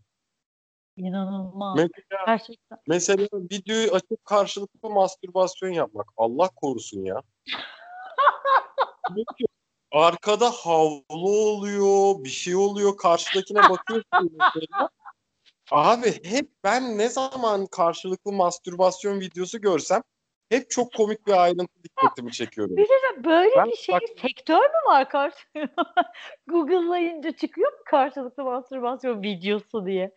İnanılmaz. 0.98 1.76
Mesela, 1.76 2.26
Gerçekten. 2.26 2.80
mesela 2.88 3.28
videoyu 3.34 3.92
açıp 3.92 4.26
karşılıklı 4.26 4.90
mastürbasyon 4.90 5.70
yapmak. 5.70 6.08
Allah 6.18 6.50
korusun 6.56 7.06
ya. 7.06 7.22
Arkada 9.92 10.52
havlu 10.52 11.04
oluyor, 11.10 12.24
bir 12.24 12.30
şey 12.30 12.56
oluyor, 12.56 12.98
karşıdakine 12.98 13.60
bakıyorsun 13.60 14.32
mesela. 14.32 14.90
Abi 15.72 16.24
hep 16.24 16.50
ben 16.64 16.98
ne 16.98 17.10
zaman 17.10 17.66
karşılıklı 17.66 18.32
mastürbasyon 18.32 19.20
videosu 19.20 19.62
görsem 19.62 20.02
hep 20.50 20.70
çok 20.70 20.94
komik 20.94 21.28
bir 21.28 21.44
ayrıntı 21.44 21.84
dikkatimi 21.84 22.32
çekiyorum. 22.32 22.78
Bir 22.78 22.84
de 22.84 23.24
böyle 23.26 23.56
Ben 23.58 23.66
bir 23.66 23.76
şey 23.76 23.96
bak- 23.96 24.20
sektör 24.22 24.62
mü 24.62 24.80
var 24.88 25.10
karşı? 25.10 25.38
Google'layınca 26.48 27.32
çıkıyor 27.32 27.72
mu 27.72 27.80
karşılıklı 27.86 28.44
mastürbasyon 28.44 29.24
videosu 29.24 29.86
diye? 29.86 30.16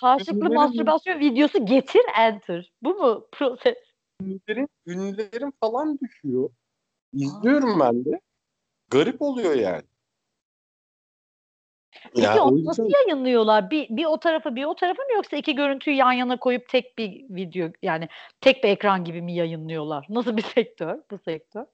Karşılıklı 0.00 0.50
mastürbasyon 0.50 1.20
videosu 1.20 1.66
getir 1.66 2.02
enter. 2.18 2.72
Bu 2.82 2.94
mu 2.94 3.26
proses? 3.32 3.76
ünlülerin, 4.22 4.68
ünlülerin 4.86 5.52
falan 5.60 5.98
düşüyor. 6.00 6.50
İzliyorum 7.12 7.80
ben 7.80 8.04
de. 8.04 8.20
Garip 8.90 9.22
oluyor 9.22 9.54
yani. 9.54 9.82
Peki 11.92 12.22
Ya 12.22 12.44
onu 12.44 12.56
yüzden- 12.56 12.68
nasıl 12.70 12.90
yayınlıyorlar? 12.90 13.70
Bir, 13.70 13.88
bir 13.90 14.04
o 14.04 14.20
tarafa 14.20 14.56
bir 14.56 14.64
o 14.64 14.74
tarafa 14.74 15.02
mı 15.02 15.12
yoksa 15.14 15.36
iki 15.36 15.54
görüntüyü 15.54 15.96
yan 15.96 16.12
yana 16.12 16.36
koyup 16.36 16.68
tek 16.68 16.98
bir 16.98 17.10
video 17.30 17.68
yani 17.82 18.08
tek 18.40 18.64
bir 18.64 18.68
ekran 18.68 19.04
gibi 19.04 19.22
mi 19.22 19.34
yayınlıyorlar? 19.34 20.06
Nasıl 20.08 20.36
bir 20.36 20.42
sektör 20.54 20.98
bu 21.10 21.18
sektör? 21.18 21.64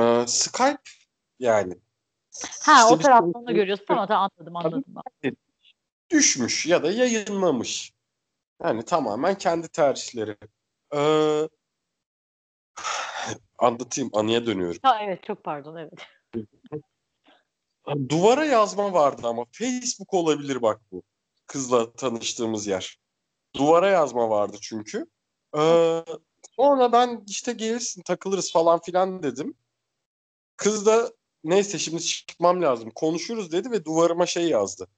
Ee, 0.00 0.24
Skype 0.26 0.82
yani. 1.38 1.74
Ha 2.62 2.72
İşte 2.72 2.94
o 2.94 2.98
taraftan 2.98 3.32
şey- 3.32 3.46
da 3.46 3.52
görüyorsun. 3.52 3.84
Tamam 3.88 4.06
tamam 4.06 4.30
anladım 4.38 4.56
anladım. 4.56 4.84
düşmüş 6.10 6.66
ya 6.66 6.82
da 6.82 6.90
yayınlamış. 6.90 7.92
Yani 8.62 8.84
tamamen 8.84 9.34
kendi 9.34 9.68
tercihleri. 9.68 10.36
Ee, 10.94 11.48
anlatayım, 13.58 14.10
anıya 14.12 14.46
dönüyorum. 14.46 14.80
Ha 14.82 14.98
evet 15.02 15.22
çok 15.22 15.44
pardon 15.44 15.76
evet. 15.76 15.92
Duvara 18.08 18.44
yazma 18.44 18.92
vardı 18.92 19.22
ama 19.24 19.44
Facebook 19.52 20.14
olabilir 20.14 20.62
bak 20.62 20.80
bu. 20.92 21.02
Kızla 21.46 21.92
tanıştığımız 21.92 22.66
yer. 22.66 22.98
Duvara 23.56 23.88
yazma 23.88 24.30
vardı 24.30 24.56
çünkü. 24.60 25.06
Ee, 25.56 26.04
sonra 26.56 26.92
ben 26.92 27.24
işte 27.26 27.52
gelirsin 27.52 28.02
takılırız 28.02 28.52
falan 28.52 28.80
filan 28.80 29.22
dedim. 29.22 29.54
Kız 30.56 30.86
da 30.86 31.12
neyse 31.44 31.78
şimdi 31.78 32.02
çıkmam 32.02 32.62
lazım 32.62 32.90
konuşuruz 32.94 33.52
dedi 33.52 33.70
ve 33.70 33.84
duvarıma 33.84 34.26
şey 34.26 34.48
yazdı. 34.48 34.88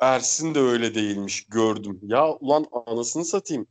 Ersin 0.00 0.54
de 0.54 0.60
öyle 0.60 0.94
değilmiş 0.94 1.46
gördüm. 1.46 2.00
Ya 2.02 2.32
ulan 2.32 2.66
anasını 2.86 3.24
satayım. 3.24 3.66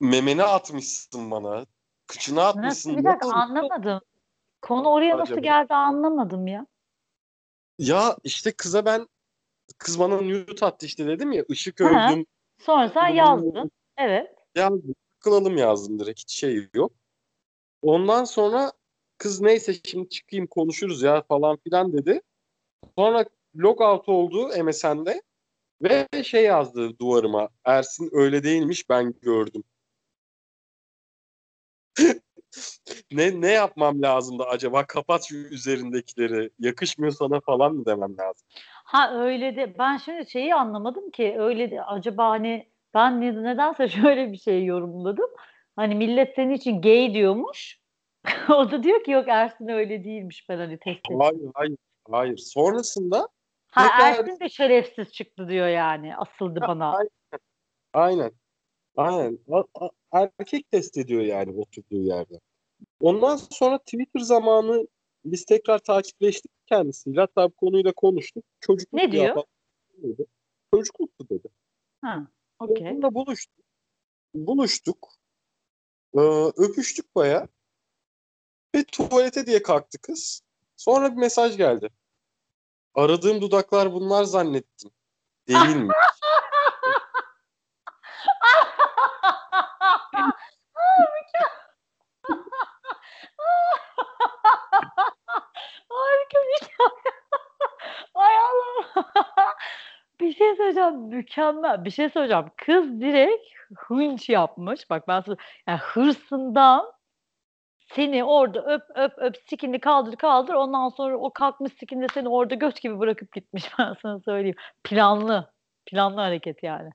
Memeni 0.00 0.42
atmışsın 0.42 1.30
bana. 1.30 1.66
Kıçına 2.06 2.46
atmışsın. 2.46 2.90
Nasıl 2.90 3.02
bir 3.02 3.04
dakika 3.04 3.32
anlamadım. 3.32 4.00
Konu 4.62 4.88
oraya 4.88 5.18
nasıl 5.18 5.32
Acaba? 5.32 5.40
geldi 5.40 5.74
anlamadım 5.74 6.46
ya. 6.46 6.66
Ya 7.82 8.16
işte 8.24 8.52
kıza 8.52 8.84
ben 8.84 9.08
kız 9.78 9.98
bana 9.98 10.20
nude 10.20 10.66
attı 10.66 10.86
işte 10.86 11.06
dedim 11.06 11.32
ya 11.32 11.44
ışık 11.50 11.80
öldüm 11.80 12.26
Sonra 12.60 12.88
sen 12.88 13.08
yazdın. 13.08 13.70
Evet. 13.96 14.34
yazdım. 14.54 14.94
Takılalım 15.14 15.56
yazdım 15.56 15.98
direkt 15.98 16.20
hiç 16.20 16.32
şey 16.32 16.68
yok. 16.74 16.92
Ondan 17.82 18.24
sonra 18.24 18.72
kız 19.18 19.40
neyse 19.40 19.74
şimdi 19.84 20.08
çıkayım 20.08 20.46
konuşuruz 20.46 21.02
ya 21.02 21.22
falan 21.22 21.56
filan 21.64 21.92
dedi. 21.92 22.20
Sonra 22.98 23.24
logout 23.56 24.08
oldu 24.08 24.64
MSN'de 24.64 25.22
ve 25.82 26.08
şey 26.24 26.44
yazdı 26.44 26.98
duvarıma. 26.98 27.48
Ersin 27.64 28.10
öyle 28.12 28.42
değilmiş 28.42 28.88
ben 28.88 29.14
gördüm. 29.22 29.64
Ne 33.12 33.40
ne 33.40 33.50
yapmam 33.50 34.02
lazımdı 34.02 34.44
acaba? 34.44 34.86
Kapat 34.86 35.24
şu 35.28 35.36
üzerindekileri. 35.36 36.50
Yakışmıyor 36.58 37.12
sana 37.12 37.40
falan 37.40 37.74
mı 37.74 37.86
demem 37.86 38.18
lazım? 38.18 38.46
Ha 38.84 39.14
öyle 39.14 39.56
de 39.56 39.78
ben 39.78 39.96
şimdi 39.96 40.30
şeyi 40.30 40.54
anlamadım 40.54 41.10
ki 41.10 41.36
öyle 41.38 41.70
de 41.70 41.82
acaba 41.82 42.30
hani 42.30 42.68
ben 42.94 43.20
ne- 43.20 43.42
nedense 43.42 43.88
şöyle 43.88 44.32
bir 44.32 44.38
şey 44.38 44.64
yorumladım. 44.64 45.30
Hani 45.76 45.94
millet 45.94 46.34
senin 46.36 46.54
için 46.54 46.82
gay 46.82 47.14
diyormuş. 47.14 47.82
o 48.48 48.70
da 48.70 48.82
diyor 48.82 49.04
ki 49.04 49.10
yok 49.10 49.28
Ersin 49.28 49.68
öyle 49.68 50.04
değilmiş 50.04 50.48
ben 50.48 50.56
hani 50.56 50.78
test 50.78 50.98
ettim. 50.98 51.20
Hayır, 51.20 51.50
hayır, 51.54 51.76
hayır. 52.10 52.36
Sonrasında 52.36 53.28
Ha 53.70 53.86
Ersin 54.02 54.40
de 54.40 54.48
şerefsiz 54.48 55.12
çıktı 55.12 55.48
diyor 55.48 55.66
yani 55.66 56.16
asıldı 56.16 56.60
bana. 56.60 56.96
Aynen. 56.96 57.40
Aynen. 57.92 58.30
Aynen. 58.96 59.38
A- 59.52 59.86
a- 59.86 59.90
erkek 60.38 60.70
test 60.70 60.98
ediyor 60.98 61.22
yani 61.22 61.60
oturduğu 61.60 62.02
yerde. 62.02 62.40
Ondan 63.00 63.36
sonra 63.36 63.78
Twitter 63.78 64.20
zamanı 64.20 64.86
biz 65.24 65.44
tekrar 65.44 65.78
takipleştik 65.78 66.50
kendisiyle. 66.66 67.20
Hatta 67.20 67.48
bu 67.50 67.54
konuyu 67.54 67.84
da 67.84 67.92
konuştuk. 67.92 68.44
Çocukluk 68.60 68.92
Ne 69.02 69.12
diyor? 69.12 69.24
ya- 69.24 69.44
dedi. 70.02 70.26
Çocukluktu 70.74 71.28
dedi. 71.28 71.48
Ha 72.02 72.26
okey. 72.58 72.90
Onunla 72.90 73.14
buluştuk. 73.14 73.64
Buluştuk. 74.34 75.08
Ee, 76.14 76.20
öpüştük 76.56 77.14
baya. 77.14 77.48
Ve 78.74 78.84
tuvalete 78.84 79.46
diye 79.46 79.62
kalktı 79.62 79.98
kız. 80.02 80.42
Sonra 80.76 81.12
bir 81.12 81.16
mesaj 81.16 81.56
geldi. 81.56 81.88
Aradığım 82.94 83.40
dudaklar 83.40 83.92
bunlar 83.92 84.24
zannettim. 84.24 84.90
Değil 85.48 85.76
mi? 85.76 85.92
Harika 95.88 96.38
bir 96.38 96.66
şey. 96.66 96.76
Ay 98.14 98.36
Allah'ım. 98.36 99.04
Bir 100.22 100.34
şey 100.34 100.56
söyleyeceğim. 100.56 101.00
Mükemmel. 101.00 101.84
Bir 101.84 101.90
şey 101.90 102.10
söyleyeceğim. 102.10 102.46
Kız 102.56 103.00
direkt 103.00 103.46
hınç 103.76 104.28
yapmış. 104.28 104.90
Bak 104.90 105.08
ben 105.08 105.20
sana, 105.20 105.36
yani 105.68 105.78
hırsından 105.78 106.92
seni 107.94 108.24
orada 108.24 108.64
öp 108.74 108.82
öp 108.94 109.12
öp 109.18 109.36
sikini 109.48 109.80
kaldır 109.80 110.16
kaldır 110.16 110.54
ondan 110.54 110.88
sonra 110.88 111.16
o 111.16 111.32
kalkmış 111.32 111.72
sikinde 111.80 112.06
seni 112.14 112.28
orada 112.28 112.54
göt 112.54 112.80
gibi 112.80 112.98
bırakıp 112.98 113.32
gitmiş 113.32 113.64
ben 113.78 113.96
sana 114.02 114.20
söyleyeyim. 114.20 114.56
Planlı. 114.84 115.52
Planlı 115.86 116.20
hareket 116.20 116.62
yani. 116.62 116.90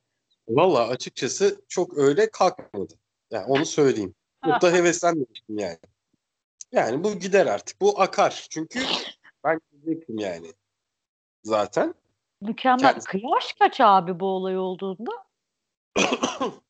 Valla 0.49 0.87
açıkçası 0.87 1.61
çok 1.67 1.97
öyle 1.97 2.29
kalkmadı. 2.31 2.93
Yani 3.31 3.45
onu 3.45 3.65
söyleyeyim. 3.65 4.15
Çok 4.45 4.61
da 4.61 4.71
heveslenmemiştim 4.71 5.59
yani. 5.59 5.77
Yani 6.71 7.03
bu 7.03 7.19
gider 7.19 7.45
artık. 7.45 7.81
Bu 7.81 8.01
akar. 8.01 8.47
Çünkü 8.49 8.79
ben 9.43 9.61
gidecektim 9.71 10.19
yani. 10.19 10.47
Zaten. 11.43 11.93
Mükemmel. 12.41 12.79
Kendisi- 12.79 13.19
Yaş 13.33 13.53
kaç 13.53 13.81
abi 13.81 14.19
bu 14.19 14.25
olay 14.25 14.57
olduğunda? 14.57 15.11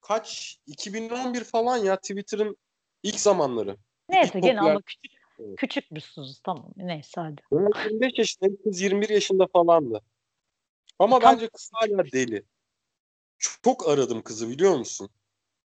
Kaç? 0.00 0.56
2011 0.66 1.44
falan 1.44 1.76
ya 1.76 1.96
Twitter'ın 1.96 2.56
ilk 3.02 3.20
zamanları. 3.20 3.76
Neyse 4.08 4.38
İlk 4.38 4.44
gene 4.44 4.58
popüler- 4.60 4.70
ama 4.70 4.80
küçük, 4.82 5.12
Evet. 5.38 5.56
küçükmüşsünüz 5.56 6.40
tamam 6.40 6.70
neyse 6.76 7.20
hadi. 7.20 7.42
Ben 7.52 7.70
25 7.90 8.18
yaşındayım. 8.18 8.58
Kız 8.64 8.80
21 8.80 9.08
yaşında 9.08 9.46
falandı. 9.52 10.00
Ama 10.98 11.18
Tam- 11.18 11.32
bence 11.34 11.48
kız 11.48 11.70
hala 11.74 12.04
deli. 12.12 12.42
Çok 13.38 13.88
aradım 13.88 14.22
kızı 14.22 14.48
biliyor 14.48 14.76
musun? 14.78 15.08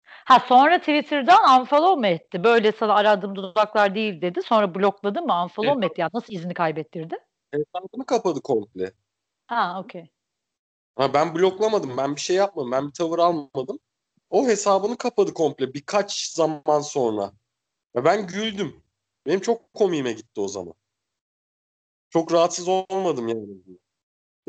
Ha 0.03 0.45
sonra 0.49 0.79
Twitter'dan 0.79 1.61
unfollow 1.61 2.01
mu 2.01 2.07
etti? 2.07 2.45
Böyle 2.45 2.73
sana 2.73 2.95
aradığım 2.95 3.37
dudaklar 3.37 3.95
değil 3.95 4.21
dedi. 4.23 4.43
Sonra 4.43 4.75
blokladı 4.75 5.23
mı? 5.23 5.43
Unfollow 5.45 5.75
mu 5.79 5.85
etti? 5.85 6.01
Ya 6.01 6.11
nasıl 6.15 6.33
izini 6.33 6.55
kaybettirdi? 6.55 7.17
Hesabını 7.51 8.07
kapadı 8.07 8.41
komple. 8.41 8.93
Ha 9.49 9.81
okey. 9.81 10.11
Ha, 10.97 11.15
ben 11.15 11.35
bloklamadım. 11.35 11.97
Ben 11.97 12.17
bir 12.17 12.21
şey 12.21 12.37
yapmadım. 12.37 12.73
Ben 12.73 12.87
bir 12.87 12.93
tavır 12.93 13.19
almadım. 13.19 13.79
O 14.31 14.47
hesabını 14.47 14.97
kapadı 14.97 15.35
komple 15.35 15.75
birkaç 15.75 16.29
zaman 16.33 16.81
sonra. 16.81 17.33
Ben 17.95 18.27
güldüm. 18.27 18.83
Benim 19.27 19.41
çok 19.41 19.75
komiğime 19.75 20.13
gitti 20.13 20.41
o 20.41 20.49
zaman. 20.49 20.75
Çok 22.11 22.33
rahatsız 22.33 22.69
olmadım 22.69 23.29
yani. 23.29 23.47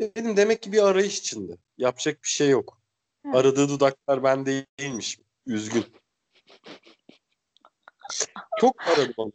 Dedim 0.00 0.36
demek 0.36 0.62
ki 0.62 0.72
bir 0.72 0.82
arayış 0.82 1.18
içinde. 1.18 1.56
Yapacak 1.78 2.22
bir 2.22 2.28
şey 2.28 2.48
yok. 2.48 2.80
Hı. 3.26 3.38
Aradığı 3.38 3.68
dudaklar 3.68 4.22
ben 4.22 4.46
değilmiş. 4.46 5.18
Üzgün. 5.46 5.84
Çok 8.60 8.82
aradım. 8.88 9.32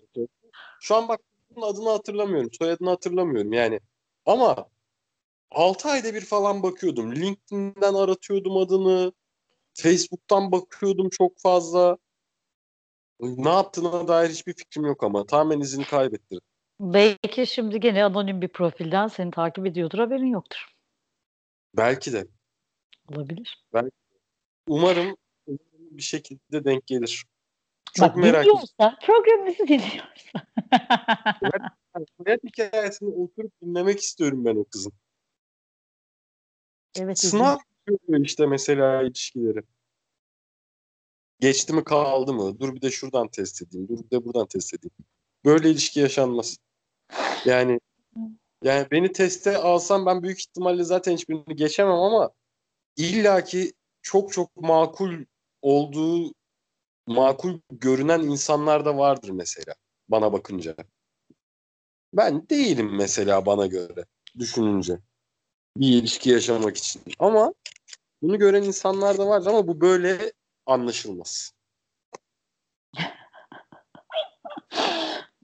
Şu 0.80 0.95
an 0.95 1.07
bak 1.07 1.22
bunun 1.49 1.68
adını 1.68 1.89
hatırlamıyorum. 1.89 2.49
Soyadını 2.53 2.89
hatırlamıyorum 2.89 3.53
yani. 3.53 3.80
Ama 4.26 4.70
6 5.56 5.89
ayda 5.89 6.14
bir 6.14 6.22
falan 6.22 6.64
bakıyordum. 6.64 7.16
LinkedIn'den 7.16 7.93
aratıyordum 7.93 8.58
adını. 8.58 9.14
Facebook'tan 9.74 10.51
bakıyordum 10.51 11.10
çok 11.10 11.39
fazla. 11.39 11.97
Ne 13.20 13.49
yaptığına 13.49 14.08
dair 14.08 14.30
hiçbir 14.30 14.53
fikrim 14.53 14.86
yok 14.86 15.03
ama. 15.03 15.26
Tamamen 15.26 15.60
izini 15.60 15.86
kaybettirdim. 15.86 16.47
Belki 16.80 17.47
şimdi 17.47 17.80
gene 17.80 18.03
anonim 18.03 18.41
bir 18.41 18.47
profilden 18.47 19.08
seni 19.08 19.32
takip 19.32 19.66
ediyordur 19.66 19.99
haberin 19.99 20.26
yoktur. 20.26 20.66
Belki 21.78 22.14
de. 22.14 22.28
Olabilir. 23.10 23.66
Umarım 24.68 25.18
bir 25.91 26.01
şekilde 26.01 26.66
denk 26.66 26.88
gelir. 26.88 27.26
Çok 27.93 28.10
Bak 28.10 28.18
merak 28.18 28.41
ediyorum. 28.41 28.68
programımızı 29.06 29.68
dinliyorsa. 29.68 30.47
Hayat 32.26 32.43
hikayesini 32.43 33.10
oturup 33.10 33.51
dinlemek 33.62 33.99
istiyorum 33.99 34.45
ben 34.45 34.56
o 34.56 34.64
kızın. 34.64 34.93
Evet. 37.00 37.20
Sınav 37.20 37.58
yapıyor 37.88 38.26
işte 38.26 38.46
mesela 38.46 39.02
ilişkileri. 39.04 39.64
Geçti 41.39 41.74
mi 41.74 41.84
kaldı 41.84 42.34
mı? 42.34 42.60
Dur 42.60 42.76
bir 42.76 42.82
de 42.82 42.91
şuradan 42.91 43.28
test 43.28 43.62
edeyim. 43.62 43.88
Dur 43.88 43.98
bir 44.04 44.12
de 44.12 44.26
buradan 44.26 44.48
test 44.48 44.74
edeyim. 44.74 44.96
Böyle 45.46 45.70
ilişki 45.70 46.00
yaşanmaz. 46.00 46.58
Yani 47.46 47.80
yani 48.64 48.88
beni 48.91 49.12
teste 49.12 49.58
alsam 49.58 50.06
ben 50.06 50.24
büyük 50.24 50.39
ihtimalle 50.39 50.84
zaten 50.84 51.14
hiçbirini 51.14 51.56
geçemem 51.56 51.93
ama 51.93 52.30
illaki 52.98 53.74
çok 54.02 54.34
çok 54.34 54.56
makul 54.56 55.26
olduğu 55.62 56.34
makul 57.08 57.60
görünen 57.72 58.20
insanlar 58.20 58.86
da 58.86 58.98
vardır 58.98 59.30
mesela 59.30 59.76
bana 60.10 60.34
bakınca. 60.34 60.76
Ben 62.14 62.50
değilim 62.50 62.96
mesela 62.96 63.46
bana 63.46 63.66
göre 63.66 64.06
düşününce 64.39 65.00
bir 65.78 65.88
ilişki 65.88 66.30
yaşamak 66.30 66.78
için. 66.78 67.01
Ama 67.19 67.53
bunu 68.21 68.39
gören 68.39 68.63
insanlar 68.63 69.17
da 69.17 69.28
vardır 69.28 69.47
ama 69.47 69.67
bu 69.67 69.82
böyle 69.82 70.17
anlaşılmaz. 70.65 71.51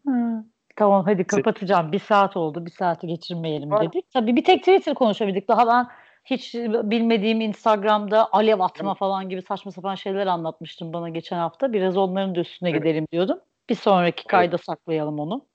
Hmm. 0.06 0.44
tamam 0.76 1.06
hadi 1.06 1.24
kapatacağım. 1.24 1.92
Bir 1.92 2.00
saat 2.00 2.38
oldu. 2.38 2.66
Bir 2.66 2.72
saati 2.72 3.08
geçirmeyelim 3.08 3.72
dedik. 3.72 4.12
Tabii 4.14 4.36
bir 4.36 4.44
tek 4.44 4.60
Twitter 4.60 4.94
konuşabildik. 4.94 5.48
Daha 5.48 5.68
ben 5.68 5.88
hiç 6.26 6.56
bilmediğim 6.84 7.42
Instagram'da 7.42 8.30
alev 8.32 8.60
atma 8.60 8.96
falan 8.96 9.30
gibi 9.30 9.42
saçma 9.42 9.72
sapan 9.72 9.96
şeyler 9.96 10.28
anlatmıştım 10.28 10.94
bana 10.94 11.10
geçen 11.10 11.38
hafta. 11.38 11.74
Biraz 11.74 11.98
onların 11.98 12.36
da 12.36 12.40
üstüne 12.40 12.70
evet. 12.70 12.80
gidelim 12.80 13.08
diyordum. 13.12 13.40
Bir 13.70 13.76
sonraki 13.76 14.28
kayda 14.28 14.56
evet. 14.56 14.66
saklayalım 14.66 15.20
onu. 15.20 15.46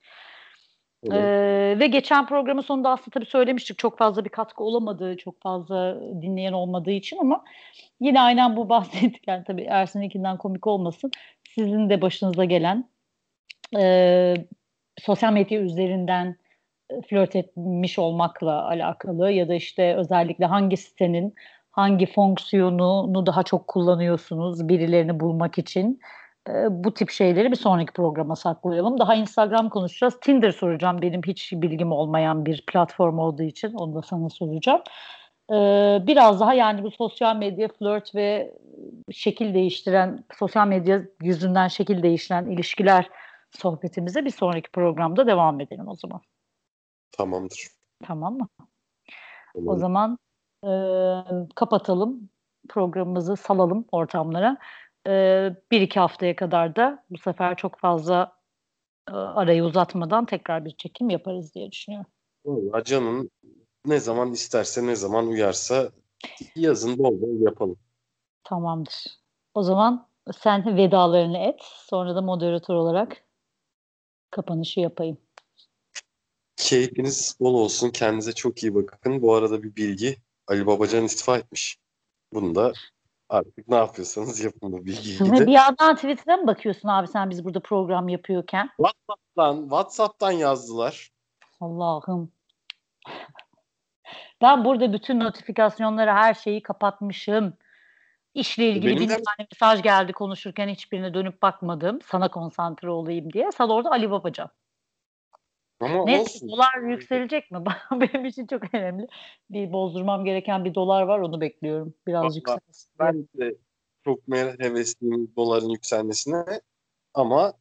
Ee, 1.13 1.77
ve 1.79 1.87
geçen 1.87 2.27
programın 2.27 2.63
sonunda 2.63 2.91
aslında 2.91 3.11
tabii 3.11 3.27
söylemiştik 3.27 3.79
çok 3.79 3.99
fazla 3.99 4.25
bir 4.25 4.31
katkı 4.31 4.65
olamadığı, 4.65 5.17
çok 5.17 5.43
fazla 5.43 6.01
dinleyen 6.23 6.53
olmadığı 6.53 6.91
için 6.91 7.19
ama 7.21 7.45
yine 8.01 8.21
aynen 8.21 8.57
bu 8.57 8.69
bahsettik. 8.69 9.23
Yani 9.29 9.45
tabii 9.45 9.63
Ersin'inkinden 9.63 10.37
komik 10.37 10.67
olmasın. 10.67 11.11
Sizin 11.55 11.91
de 11.91 12.03
başınıza 12.03 12.45
gelen 12.45 12.89
e, 13.79 14.35
sosyal 14.99 15.33
medya 15.33 15.61
üzerinden 15.61 16.37
flört 17.09 17.37
etmiş 17.37 17.99
olmakla 17.99 18.69
alakalı 18.69 19.31
ya 19.31 19.49
da 19.49 19.55
işte 19.55 19.95
özellikle 19.97 20.45
hangi 20.45 20.77
sitenin 20.77 21.35
hangi 21.71 22.07
fonksiyonunu 22.07 23.27
daha 23.27 23.43
çok 23.43 23.69
kullanıyorsunuz 23.69 24.69
birilerini 24.69 25.21
bulmak 25.21 25.59
için 25.59 26.01
bu 26.71 26.95
tip 26.95 27.11
şeyleri 27.11 27.51
bir 27.51 27.57
sonraki 27.57 27.93
programa 27.93 28.37
saklayalım. 28.37 28.99
Daha 28.99 29.15
Instagram 29.15 29.69
konuşacağız. 29.69 30.21
Tinder 30.21 30.51
soracağım. 30.51 31.03
Benim 31.03 31.23
hiç 31.23 31.53
bilgim 31.53 31.93
olmayan 31.93 32.47
bir 32.47 32.65
platform 32.67 33.19
olduğu 33.19 33.43
için 33.43 33.75
onu 33.75 33.95
da 33.95 34.03
sana 34.03 34.29
soracağım. 34.29 34.83
biraz 36.07 36.41
daha 36.41 36.55
yani 36.55 36.83
bu 36.83 36.91
sosyal 36.91 37.37
medya 37.37 37.69
flört 37.69 38.15
ve 38.15 38.55
şekil 39.13 39.55
değiştiren, 39.55 40.25
sosyal 40.39 40.67
medya 40.67 41.03
yüzünden 41.23 41.69
şekil 41.69 42.03
değiştiren 42.03 42.47
ilişkiler 42.47 43.11
sohbetimize 43.51 44.25
bir 44.25 44.31
sonraki 44.31 44.71
programda 44.71 45.27
devam 45.27 45.61
edelim 45.61 45.89
o 45.89 45.95
zaman. 45.95 46.21
Tamamdır. 47.13 47.69
Tamam 48.05 48.39
mı? 48.39 48.49
Tamam. 49.55 49.69
O 49.69 49.77
zaman 49.77 50.19
e, 50.65 50.71
kapatalım 51.55 52.29
programımızı 52.69 53.37
salalım 53.37 53.85
ortamlara. 53.93 54.57
E, 55.07 55.57
bir 55.71 55.81
iki 55.81 56.01
haftaya 56.01 56.37
kadar 56.37 56.77
da 56.77 57.05
bu 57.11 57.19
sefer 57.19 57.57
çok 57.57 57.79
fazla 57.79 58.33
e, 59.09 59.13
arayı 59.13 59.65
uzatmadan 59.65 60.27
tekrar 60.27 60.65
bir 60.65 60.71
çekim 60.71 61.11
yaparız 61.11 61.55
diye 61.55 61.73
düşünüyorum. 61.73 62.11
Vallahi 62.45 62.85
canım 62.85 63.31
ne 63.87 64.01
zaman 64.01 64.33
isterse 64.33 64.87
ne 64.87 64.97
zaman 64.97 65.27
uyarsa 65.27 65.91
yazın 66.57 66.99
bol 66.99 67.21
bol 67.21 67.41
yapalım. 67.41 67.79
Tamamdır. 68.45 69.07
O 69.55 69.63
zaman 69.63 70.09
sen 70.39 70.77
vedalarını 70.77 71.39
et. 71.39 71.61
Sonra 71.63 72.17
da 72.17 72.23
moderatör 72.23 72.75
olarak 72.75 73.25
kapanışı 74.31 74.81
yapayım. 74.81 75.19
Keyfiniz 76.57 77.37
bol 77.41 77.55
olsun. 77.55 77.91
Kendinize 77.91 78.33
çok 78.33 78.63
iyi 78.63 78.75
bakın. 78.75 79.23
Bu 79.23 79.35
arada 79.35 79.63
bir 79.63 79.77
bilgi. 79.77 80.17
Ali 80.47 80.67
Babacan 80.67 81.05
istifa 81.05 81.39
etmiş. 81.39 81.79
Bunu 82.33 82.55
da 82.55 82.73
artık 83.29 83.68
ne 83.68 83.77
yapıyorsanız 83.77 84.41
yapın 84.41 84.72
bu 84.72 84.87
bilgiyi 84.87 85.20
de. 85.20 85.47
Bir 85.47 85.53
yandan 85.53 85.95
Twitter'a 85.97 86.37
mı 86.37 86.47
bakıyorsun 86.47 86.89
abi 86.89 87.09
sen 87.09 87.31
biz 87.31 87.45
burada 87.45 87.61
program 87.61 88.09
yapıyorken? 88.09 88.70
WhatsApp'tan, 88.77 89.62
WhatsApp'tan 89.62 90.31
yazdılar. 90.31 91.11
Allah'ım. 91.61 92.33
Ben 94.43 94.64
burada 94.64 94.93
bütün 94.93 95.20
notifikasyonları 95.20 96.11
her 96.11 96.35
şeyi 96.35 96.62
kapatmışım. 96.62 97.55
İşle 98.35 98.70
ilgili 98.70 98.87
Benim 98.87 99.01
bin 99.01 99.09
de... 99.09 99.14
tane 99.14 99.49
mesaj 99.53 99.83
geldi 99.83 100.12
konuşurken 100.12 100.68
hiçbirine 100.68 101.14
dönüp 101.14 101.43
bakmadım. 101.43 101.99
Sana 102.03 102.31
konsantre 102.31 102.91
olayım 102.91 103.33
diye. 103.33 103.53
Sen 103.53 103.68
orada 103.68 103.91
Ali 103.91 104.11
Babacan. 104.11 104.51
Ama 105.81 106.05
ne 106.05 106.20
olsun. 106.20 106.49
dolar 106.49 106.89
yükselecek 106.91 107.51
mi? 107.51 107.64
Benim 107.93 108.24
için 108.24 108.47
çok 108.47 108.74
önemli. 108.74 109.07
Bir 109.51 109.72
bozdurmam 109.72 110.24
gereken 110.24 110.64
bir 110.64 110.74
dolar 110.74 111.03
var 111.03 111.18
onu 111.18 111.41
bekliyorum. 111.41 111.95
Biraz 112.07 112.37
yükselsin. 112.37 112.93
Ben 112.99 113.29
de 113.39 113.57
çok 114.05 114.18
hevesliyim 114.59 115.33
doların 115.37 115.68
yükselmesine 115.68 116.45
ama 117.14 117.53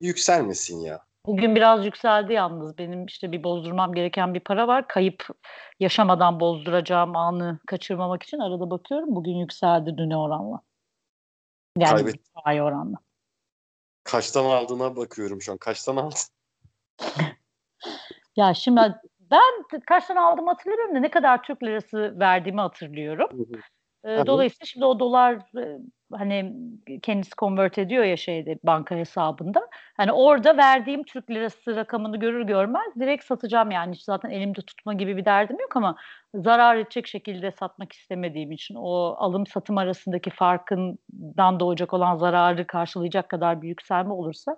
yükselmesin 0.00 0.80
ya. 0.80 1.04
Bugün 1.26 1.54
biraz 1.54 1.84
yükseldi 1.84 2.32
yalnız. 2.32 2.78
Benim 2.78 3.06
işte 3.06 3.32
bir 3.32 3.44
bozdurmam 3.44 3.94
gereken 3.94 4.34
bir 4.34 4.40
para 4.40 4.68
var. 4.68 4.88
Kayıp 4.88 5.26
yaşamadan 5.80 6.40
bozduracağım 6.40 7.16
anı 7.16 7.58
kaçırmamak 7.66 8.22
için 8.22 8.38
arada 8.38 8.70
bakıyorum. 8.70 9.14
Bugün 9.14 9.36
yükseldi 9.36 9.98
düne 9.98 10.16
oranla. 10.16 10.60
Yani 11.78 11.94
Kaybet. 11.94 12.20
ay 12.34 12.62
oranla. 12.62 12.96
Kaçtan 14.04 14.44
aldığına 14.44 14.96
bakıyorum 14.96 15.42
şu 15.42 15.52
an. 15.52 15.58
Kaçtan 15.58 15.96
aldın? 15.96 16.18
Ya 18.36 18.54
şimdi 18.54 18.80
ben 19.30 19.80
kaçtan 19.86 20.16
aldım 20.16 20.46
hatırlıyorum 20.46 20.94
da 20.94 21.00
ne 21.00 21.10
kadar 21.10 21.42
Türk 21.42 21.62
lirası 21.62 22.20
verdiğimi 22.20 22.60
hatırlıyorum. 22.60 23.28
Hı 24.06 24.26
Dolayısıyla 24.26 24.66
şimdi 24.66 24.84
o 24.84 25.00
dolar 25.00 25.38
hani 26.12 26.54
kendisi 27.02 27.30
convert 27.38 27.78
ediyor 27.78 28.04
ya 28.04 28.16
şeyde 28.16 28.58
banka 28.64 28.94
hesabında. 28.96 29.68
Hani 29.96 30.12
orada 30.12 30.56
verdiğim 30.56 31.02
Türk 31.02 31.30
lirası 31.30 31.76
rakamını 31.76 32.16
görür 32.16 32.46
görmez 32.46 32.94
direkt 33.00 33.24
satacağım 33.24 33.70
yani. 33.70 33.94
Hiç 33.94 34.02
zaten 34.04 34.30
elimde 34.30 34.60
tutma 34.60 34.94
gibi 34.94 35.16
bir 35.16 35.24
derdim 35.24 35.56
yok 35.60 35.76
ama 35.76 35.96
zarar 36.34 36.76
edecek 36.76 37.06
şekilde 37.06 37.52
satmak 37.52 37.92
istemediğim 37.92 38.52
için 38.52 38.74
o 38.74 39.14
alım 39.18 39.46
satım 39.46 39.78
arasındaki 39.78 40.30
farkından 40.30 41.60
doğacak 41.60 41.94
olan 41.94 42.16
zararı 42.16 42.66
karşılayacak 42.66 43.28
kadar 43.28 43.62
bir 43.62 43.68
yükselme 43.68 44.12
olursa 44.12 44.56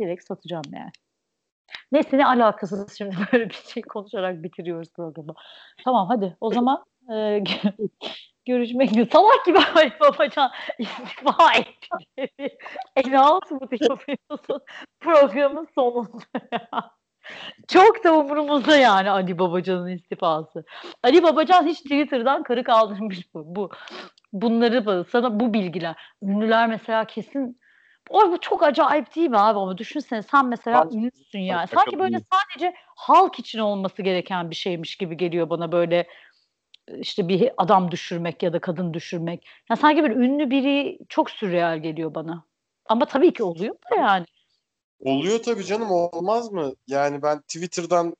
direkt 0.00 0.24
satacağım 0.24 0.64
yani. 0.72 0.90
Neyse 1.92 2.18
ne 2.18 2.26
alakasız 2.26 2.98
şimdi 2.98 3.16
böyle 3.32 3.48
bir 3.48 3.54
şey 3.54 3.82
konuşarak 3.82 4.42
bitiriyoruz 4.42 4.92
programı. 4.92 5.34
Tamam 5.84 6.08
hadi 6.08 6.36
o 6.40 6.52
zaman 6.52 6.84
e, 7.12 7.42
görüşmek 8.46 8.90
üzere. 8.90 9.08
Salak 9.12 9.46
gibi 9.46 9.58
Ali 9.74 9.92
Babacan 10.00 10.50
istifa 10.78 11.52
etti. 11.54 11.88
Announce 12.96 13.54
mı 13.54 13.68
yapıyorsun 13.70 14.60
programın 15.00 15.68
sonunda 15.74 16.90
Çok 17.68 18.04
da 18.04 18.14
umurumuzda 18.14 18.76
yani 18.76 19.10
Ali 19.10 19.38
Babacan'ın 19.38 19.88
istifası. 19.88 20.64
Ali 21.02 21.22
Babacan 21.22 21.66
hiç 21.66 21.80
Twitter'dan 21.80 22.42
karı 22.42 22.64
kaldırmış 22.64 23.34
bu. 23.34 23.56
bu. 23.56 23.70
Bunları 24.32 25.04
sana 25.04 25.40
bu 25.40 25.54
bilgiler. 25.54 25.96
Ünlüler 26.22 26.68
mesela 26.68 27.04
kesin 27.04 27.59
o 28.10 28.32
bu 28.32 28.40
çok 28.40 28.62
acayip 28.62 29.16
değil 29.16 29.30
mi 29.30 29.38
abi 29.38 29.58
ama 29.58 29.78
düşünsene 29.78 30.22
sen 30.22 30.46
mesela 30.46 30.90
ben, 30.90 30.96
ünlüsün 30.96 31.38
yani. 31.38 31.68
Sanki 31.68 31.98
böyle 31.98 32.20
sadece 32.32 32.74
halk 32.96 33.38
için 33.38 33.58
olması 33.58 34.02
gereken 34.02 34.50
bir 34.50 34.54
şeymiş 34.54 34.96
gibi 34.96 35.16
geliyor 35.16 35.50
bana 35.50 35.72
böyle 35.72 36.06
işte 36.96 37.28
bir 37.28 37.50
adam 37.56 37.90
düşürmek 37.90 38.42
ya 38.42 38.52
da 38.52 38.58
kadın 38.60 38.94
düşürmek. 38.94 39.46
Yani 39.70 39.80
sanki 39.80 40.04
bir 40.04 40.10
ünlü 40.10 40.50
biri 40.50 40.98
çok 41.08 41.30
sürreal 41.30 41.78
geliyor 41.78 42.14
bana. 42.14 42.44
Ama 42.88 43.04
tabii 43.04 43.32
ki 43.32 43.42
oluyor 43.42 43.74
da 43.74 43.96
yani. 43.96 44.26
Oluyor 45.04 45.42
tabii 45.42 45.64
canım 45.64 45.90
olmaz 45.90 46.52
mı? 46.52 46.72
Yani 46.86 47.22
ben 47.22 47.40
Twitter'dan 47.40 48.14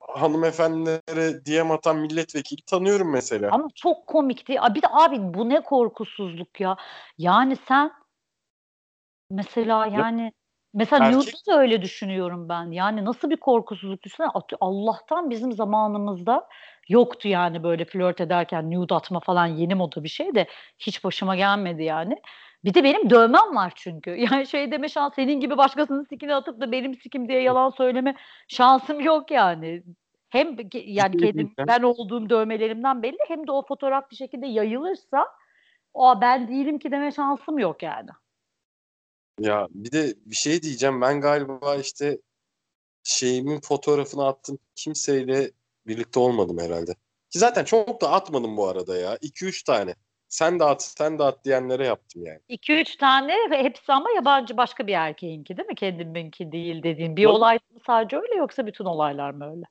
hanımefendilere 0.00 1.46
DM 1.46 1.70
atan 1.70 1.96
milletvekili 1.96 2.62
tanıyorum 2.62 3.10
mesela. 3.12 3.48
Ama 3.52 3.68
çok 3.74 4.06
komikti. 4.06 4.56
Bir 4.74 4.82
de 4.82 4.86
abi 4.90 5.34
bu 5.34 5.48
ne 5.48 5.60
korkusuzluk 5.60 6.60
ya. 6.60 6.76
Yani 7.18 7.56
sen 7.68 7.92
Mesela 9.30 9.86
yani 9.86 10.32
mesela 10.74 11.04
Erkek... 11.06 11.18
Nude'da 11.18 11.52
da 11.52 11.60
öyle 11.60 11.82
düşünüyorum 11.82 12.48
ben. 12.48 12.70
Yani 12.70 13.04
nasıl 13.04 13.30
bir 13.30 13.36
korkusuzluk 13.36 14.02
düşünsene. 14.02 14.28
Allah'tan 14.60 15.30
bizim 15.30 15.52
zamanımızda 15.52 16.48
yoktu 16.88 17.28
yani 17.28 17.62
böyle 17.62 17.84
flört 17.84 18.20
ederken 18.20 18.70
nude 18.70 18.94
atma 18.94 19.20
falan 19.20 19.46
yeni 19.46 19.74
moda 19.74 20.04
bir 20.04 20.08
şey 20.08 20.34
de 20.34 20.46
hiç 20.78 21.04
başıma 21.04 21.36
gelmedi 21.36 21.82
yani. 21.82 22.16
Bir 22.64 22.74
de 22.74 22.84
benim 22.84 23.10
dövmem 23.10 23.56
var 23.56 23.72
çünkü. 23.76 24.10
Yani 24.30 24.46
şey 24.46 24.72
deme 24.72 24.88
şans 24.88 25.14
senin 25.14 25.40
gibi 25.40 25.56
başkasının 25.56 26.04
sikini 26.04 26.34
atıp 26.34 26.60
da 26.60 26.72
benim 26.72 26.94
sikim 26.94 27.28
diye 27.28 27.42
yalan 27.42 27.70
söyleme 27.70 28.14
şansım 28.48 29.00
yok 29.00 29.30
yani. 29.30 29.82
Hem 30.30 30.56
yani 30.72 31.16
kendim 31.16 31.52
ben 31.58 31.82
olduğum 31.82 32.30
dövmelerimden 32.30 33.02
belli 33.02 33.18
hem 33.28 33.46
de 33.46 33.52
o 33.52 33.66
fotoğraf 33.66 34.10
bir 34.10 34.16
şekilde 34.16 34.46
yayılırsa 34.46 35.26
o 35.94 36.20
ben 36.20 36.48
değilim 36.48 36.78
ki 36.78 36.90
deme 36.90 37.12
şansım 37.12 37.58
yok 37.58 37.82
yani. 37.82 38.10
Ya 39.40 39.68
bir 39.70 39.92
de 39.92 40.14
bir 40.26 40.36
şey 40.36 40.62
diyeceğim. 40.62 41.00
Ben 41.00 41.20
galiba 41.20 41.76
işte 41.76 42.18
şeyimin 43.04 43.60
fotoğrafını 43.60 44.26
attım. 44.26 44.58
Kimseyle 44.74 45.50
birlikte 45.86 46.20
olmadım 46.20 46.58
herhalde. 46.58 46.92
Ki 47.30 47.38
zaten 47.38 47.64
çok 47.64 48.00
da 48.00 48.12
atmadım 48.12 48.56
bu 48.56 48.68
arada 48.68 48.96
ya. 48.96 49.16
2-3 49.16 49.64
tane. 49.64 49.94
Sen 50.28 50.60
de 50.60 50.64
at, 50.64 50.82
sen 50.82 51.18
de 51.18 51.24
at 51.24 51.44
diyenlere 51.44 51.86
yaptım 51.86 52.26
yani. 52.26 52.40
2-3 52.48 52.98
tane 52.98 53.34
ve 53.50 53.62
hepsi 53.62 53.92
ama 53.92 54.10
yabancı 54.10 54.56
başka 54.56 54.86
bir 54.86 54.92
erkeğinki 54.92 55.56
değil 55.56 55.68
mi? 55.68 55.74
Kendiminki 55.74 56.52
değil 56.52 56.82
dediğin. 56.82 57.16
Bir 57.16 57.26
olay 57.26 57.58
mı 57.70 57.80
sadece 57.86 58.16
öyle 58.16 58.34
yoksa 58.34 58.66
bütün 58.66 58.84
olaylar 58.84 59.30
mı 59.30 59.50
öyle? 59.50 59.64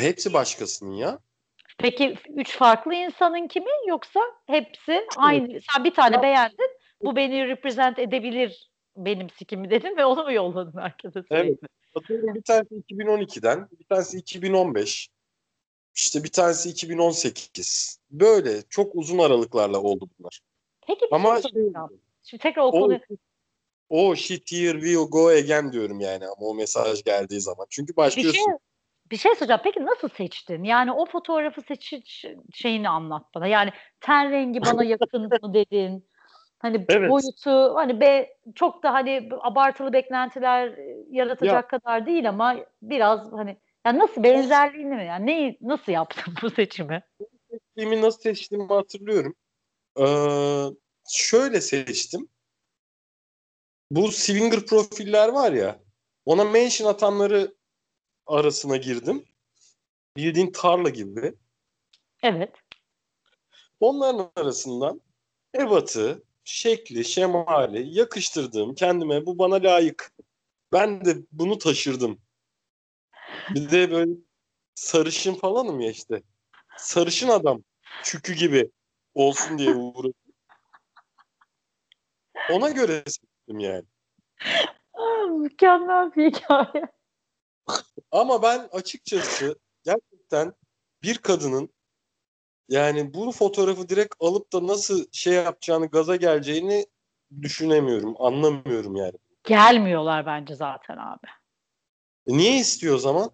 Hepsi 0.00 0.32
başkasının 0.32 0.92
ya. 0.92 1.18
Peki 1.78 2.16
üç 2.28 2.56
farklı 2.56 2.94
insanın 2.94 3.48
kimi 3.48 3.70
yoksa 3.86 4.20
hepsi 4.46 5.06
aynı? 5.16 5.60
Sen 5.72 5.84
bir 5.84 5.94
tane 5.94 6.22
beğendin 6.22 6.73
bu 7.04 7.16
beni 7.16 7.48
represent 7.48 7.98
edebilir 7.98 8.70
benim 8.96 9.30
sikimi 9.30 9.70
dedin 9.70 9.96
ve 9.96 10.04
onu 10.04 10.24
mu 10.24 10.32
yolladın 10.32 10.80
sürekli? 11.02 11.36
Evet. 11.36 11.58
Atıyorum 11.94 12.34
bir 12.34 12.42
tanesi 12.42 12.74
2012'den, 12.74 13.68
bir 13.80 13.84
tanesi 13.84 14.18
2015, 14.18 15.08
işte 15.94 16.24
bir 16.24 16.32
tanesi 16.32 16.68
2018. 16.68 18.00
Böyle 18.10 18.62
çok 18.68 18.94
uzun 18.94 19.18
aralıklarla 19.18 19.80
oldu 19.80 20.08
bunlar. 20.18 20.40
Peki 20.86 21.00
bir 21.00 21.14
Ama 21.16 21.34
şey 21.34 21.42
şey, 21.42 21.62
soracağım. 21.62 22.00
Şimdi 22.24 22.42
tekrar 22.42 22.62
o 22.62 22.70
konuyu 22.70 23.00
o 23.88 24.16
shit 24.16 24.52
here 24.52 24.80
will 24.80 25.10
go 25.10 25.28
again 25.28 25.72
diyorum 25.72 26.00
yani 26.00 26.24
ama 26.24 26.46
o 26.46 26.54
mesaj 26.54 27.04
geldiği 27.04 27.40
zaman. 27.40 27.66
Çünkü 27.70 27.92
bir 27.92 27.96
başlıyorsun. 27.96 28.44
şey 28.44 28.54
bir 29.10 29.16
şey 29.16 29.34
soracağım. 29.34 29.60
Peki 29.64 29.86
nasıl 29.86 30.08
seçtin? 30.08 30.64
Yani 30.64 30.92
o 30.92 31.06
fotoğrafı 31.06 31.62
seçiş 31.62 32.24
şeyini 32.54 32.88
anlat 32.88 33.22
bana. 33.34 33.46
Yani 33.46 33.70
ten 34.00 34.30
rengi 34.30 34.60
bana 34.60 34.84
yakın 34.84 35.22
mı 35.22 35.54
dedin? 35.54 36.08
Hani 36.64 36.84
Evet. 36.88 37.10
boyutu 37.10 37.74
hani 37.74 38.00
be 38.00 38.36
çok 38.54 38.82
da 38.82 38.92
hani 38.92 39.28
abartılı 39.40 39.92
beklentiler 39.92 40.68
e, 40.68 41.04
yaratacak 41.10 41.70
kadar 41.70 42.06
değil 42.06 42.28
ama 42.28 42.56
biraz 42.82 43.32
hani 43.32 43.56
yani 43.86 43.98
nasıl 43.98 44.22
benzerliğini 44.22 44.94
mi? 44.94 45.04
Yani 45.04 45.26
neyi 45.26 45.58
nasıl 45.60 45.92
yaptın 45.92 46.34
bu 46.42 46.50
seçimi? 46.50 47.02
Filmi 47.78 48.02
nasıl 48.02 48.20
seçtiğimi 48.20 48.68
hatırlıyorum. 48.68 49.34
Ee, 50.00 50.06
şöyle 51.08 51.60
seçtim. 51.60 52.28
Bu 53.90 54.12
swinger 54.12 54.66
profiller 54.66 55.28
var 55.28 55.52
ya 55.52 55.78
ona 56.24 56.44
mention 56.44 56.88
atanları 56.88 57.54
arasına 58.26 58.76
girdim. 58.76 59.24
Bildiğin 60.16 60.52
tarla 60.52 60.88
gibi. 60.88 61.34
Evet. 62.22 62.52
Onların 63.80 64.30
arasından 64.36 65.00
ebatı, 65.58 66.22
şekli, 66.44 67.04
şemali 67.04 67.98
yakıştırdığım 67.98 68.74
kendime 68.74 69.26
bu 69.26 69.38
bana 69.38 69.54
layık. 69.54 70.12
Ben 70.72 71.04
de 71.04 71.16
bunu 71.32 71.58
taşırdım. 71.58 72.20
Bir 73.54 73.70
de 73.70 73.90
böyle 73.90 74.12
sarışın 74.74 75.34
falanım 75.34 75.80
ya 75.80 75.90
işte. 75.90 76.22
Sarışın 76.78 77.28
adam 77.28 77.64
çükü 78.02 78.34
gibi 78.34 78.70
olsun 79.14 79.58
diye 79.58 79.70
uğraştım. 79.74 80.34
Ona 82.50 82.70
göre 82.70 83.02
seçtim 83.06 83.58
yani. 83.58 83.84
Aa, 84.92 85.26
mükemmel 85.26 86.14
bir 86.14 86.32
hikaye. 86.32 86.86
Ama 88.10 88.42
ben 88.42 88.68
açıkçası 88.72 89.58
gerçekten 89.84 90.52
bir 91.02 91.18
kadının 91.18 91.73
yani 92.68 93.14
bu 93.14 93.32
fotoğrafı 93.32 93.88
direkt 93.88 94.14
alıp 94.20 94.52
da 94.52 94.66
nasıl 94.66 95.06
şey 95.12 95.34
yapacağını, 95.34 95.86
gaza 95.86 96.16
geleceğini 96.16 96.86
düşünemiyorum, 97.42 98.14
anlamıyorum 98.18 98.96
yani. 98.96 99.14
Gelmiyorlar 99.44 100.26
bence 100.26 100.54
zaten 100.54 100.96
abi. 100.96 101.26
E 102.26 102.36
niye 102.36 102.56
istiyor 102.56 102.94
o 102.94 102.98
zaman? 102.98 103.30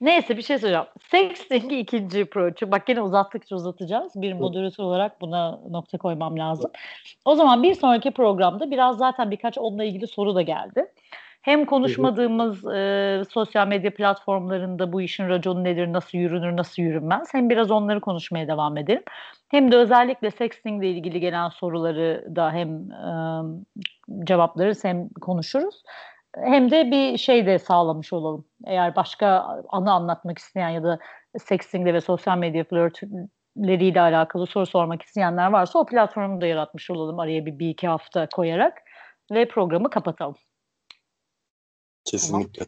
Neyse 0.00 0.36
bir 0.36 0.42
şey 0.42 0.58
söyleyeceğim. 0.58 0.86
Sexting'i 1.10 1.78
ikinci 1.78 2.22
approach'u. 2.22 2.70
Bak 2.70 2.88
yine 2.88 3.02
uzattıkça 3.02 3.56
uzatacağız. 3.56 4.12
Bir 4.14 4.32
moderatör 4.32 4.84
olarak 4.84 5.20
buna 5.20 5.60
nokta 5.70 5.98
koymam 5.98 6.38
lazım. 6.38 6.70
O 7.24 7.34
zaman 7.34 7.62
bir 7.62 7.74
sonraki 7.74 8.10
programda 8.10 8.70
biraz 8.70 8.98
zaten 8.98 9.30
birkaç 9.30 9.58
onunla 9.58 9.84
ilgili 9.84 10.06
soru 10.06 10.34
da 10.34 10.42
geldi. 10.42 10.92
Hem 11.46 11.64
konuşmadığımız 11.64 12.66
e, 12.66 13.22
sosyal 13.30 13.68
medya 13.68 13.94
platformlarında 13.94 14.92
bu 14.92 15.02
işin 15.02 15.28
raconu 15.28 15.64
nedir, 15.64 15.92
nasıl 15.92 16.18
yürünür, 16.18 16.56
nasıl 16.56 16.82
yürünmez. 16.82 17.34
Hem 17.34 17.50
biraz 17.50 17.70
onları 17.70 18.00
konuşmaya 18.00 18.48
devam 18.48 18.76
edelim. 18.76 19.02
Hem 19.48 19.72
de 19.72 19.76
özellikle 19.76 20.30
sexting 20.30 20.84
ile 20.84 20.90
ilgili 20.90 21.20
gelen 21.20 21.48
soruları 21.48 22.26
da 22.36 22.52
hem 22.52 22.90
e, 22.90 23.06
cevaplarız 24.24 24.84
hem 24.84 25.08
konuşuruz 25.08 25.82
hem 26.36 26.70
de 26.70 26.90
bir 26.90 27.18
şey 27.18 27.46
de 27.46 27.58
sağlamış 27.58 28.12
olalım. 28.12 28.44
Eğer 28.66 28.96
başka 28.96 29.26
anı 29.68 29.92
anlatmak 29.92 30.38
isteyen 30.38 30.68
ya 30.68 30.82
da 30.82 30.98
sextingle 31.38 31.94
ve 31.94 32.00
sosyal 32.00 32.38
medya 32.38 32.64
flörtleriyle 32.64 34.00
alakalı 34.00 34.46
soru 34.46 34.66
sormak 34.66 35.02
isteyenler 35.02 35.46
varsa 35.52 35.78
o 35.78 35.86
platformu 35.86 36.40
da 36.40 36.46
yaratmış 36.46 36.90
olalım 36.90 37.18
araya 37.20 37.46
bir, 37.46 37.58
bir 37.58 37.68
iki 37.68 37.88
hafta 37.88 38.28
koyarak 38.28 38.82
ve 39.32 39.48
programı 39.48 39.90
kapatalım. 39.90 40.36
Kesinlikle. 42.06 42.66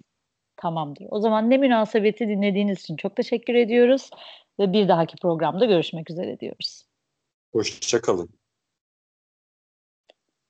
Tamamdır. 0.56 1.06
O 1.10 1.20
zaman 1.20 1.50
ne 1.50 1.58
münasebeti 1.58 2.28
dinlediğiniz 2.28 2.80
için 2.80 2.96
çok 2.96 3.16
teşekkür 3.16 3.54
ediyoruz 3.54 4.10
ve 4.60 4.72
bir 4.72 4.88
dahaki 4.88 5.16
programda 5.16 5.64
görüşmek 5.64 6.10
üzere 6.10 6.40
diyoruz. 6.40 6.84
Hoşçakalın. 7.52 8.28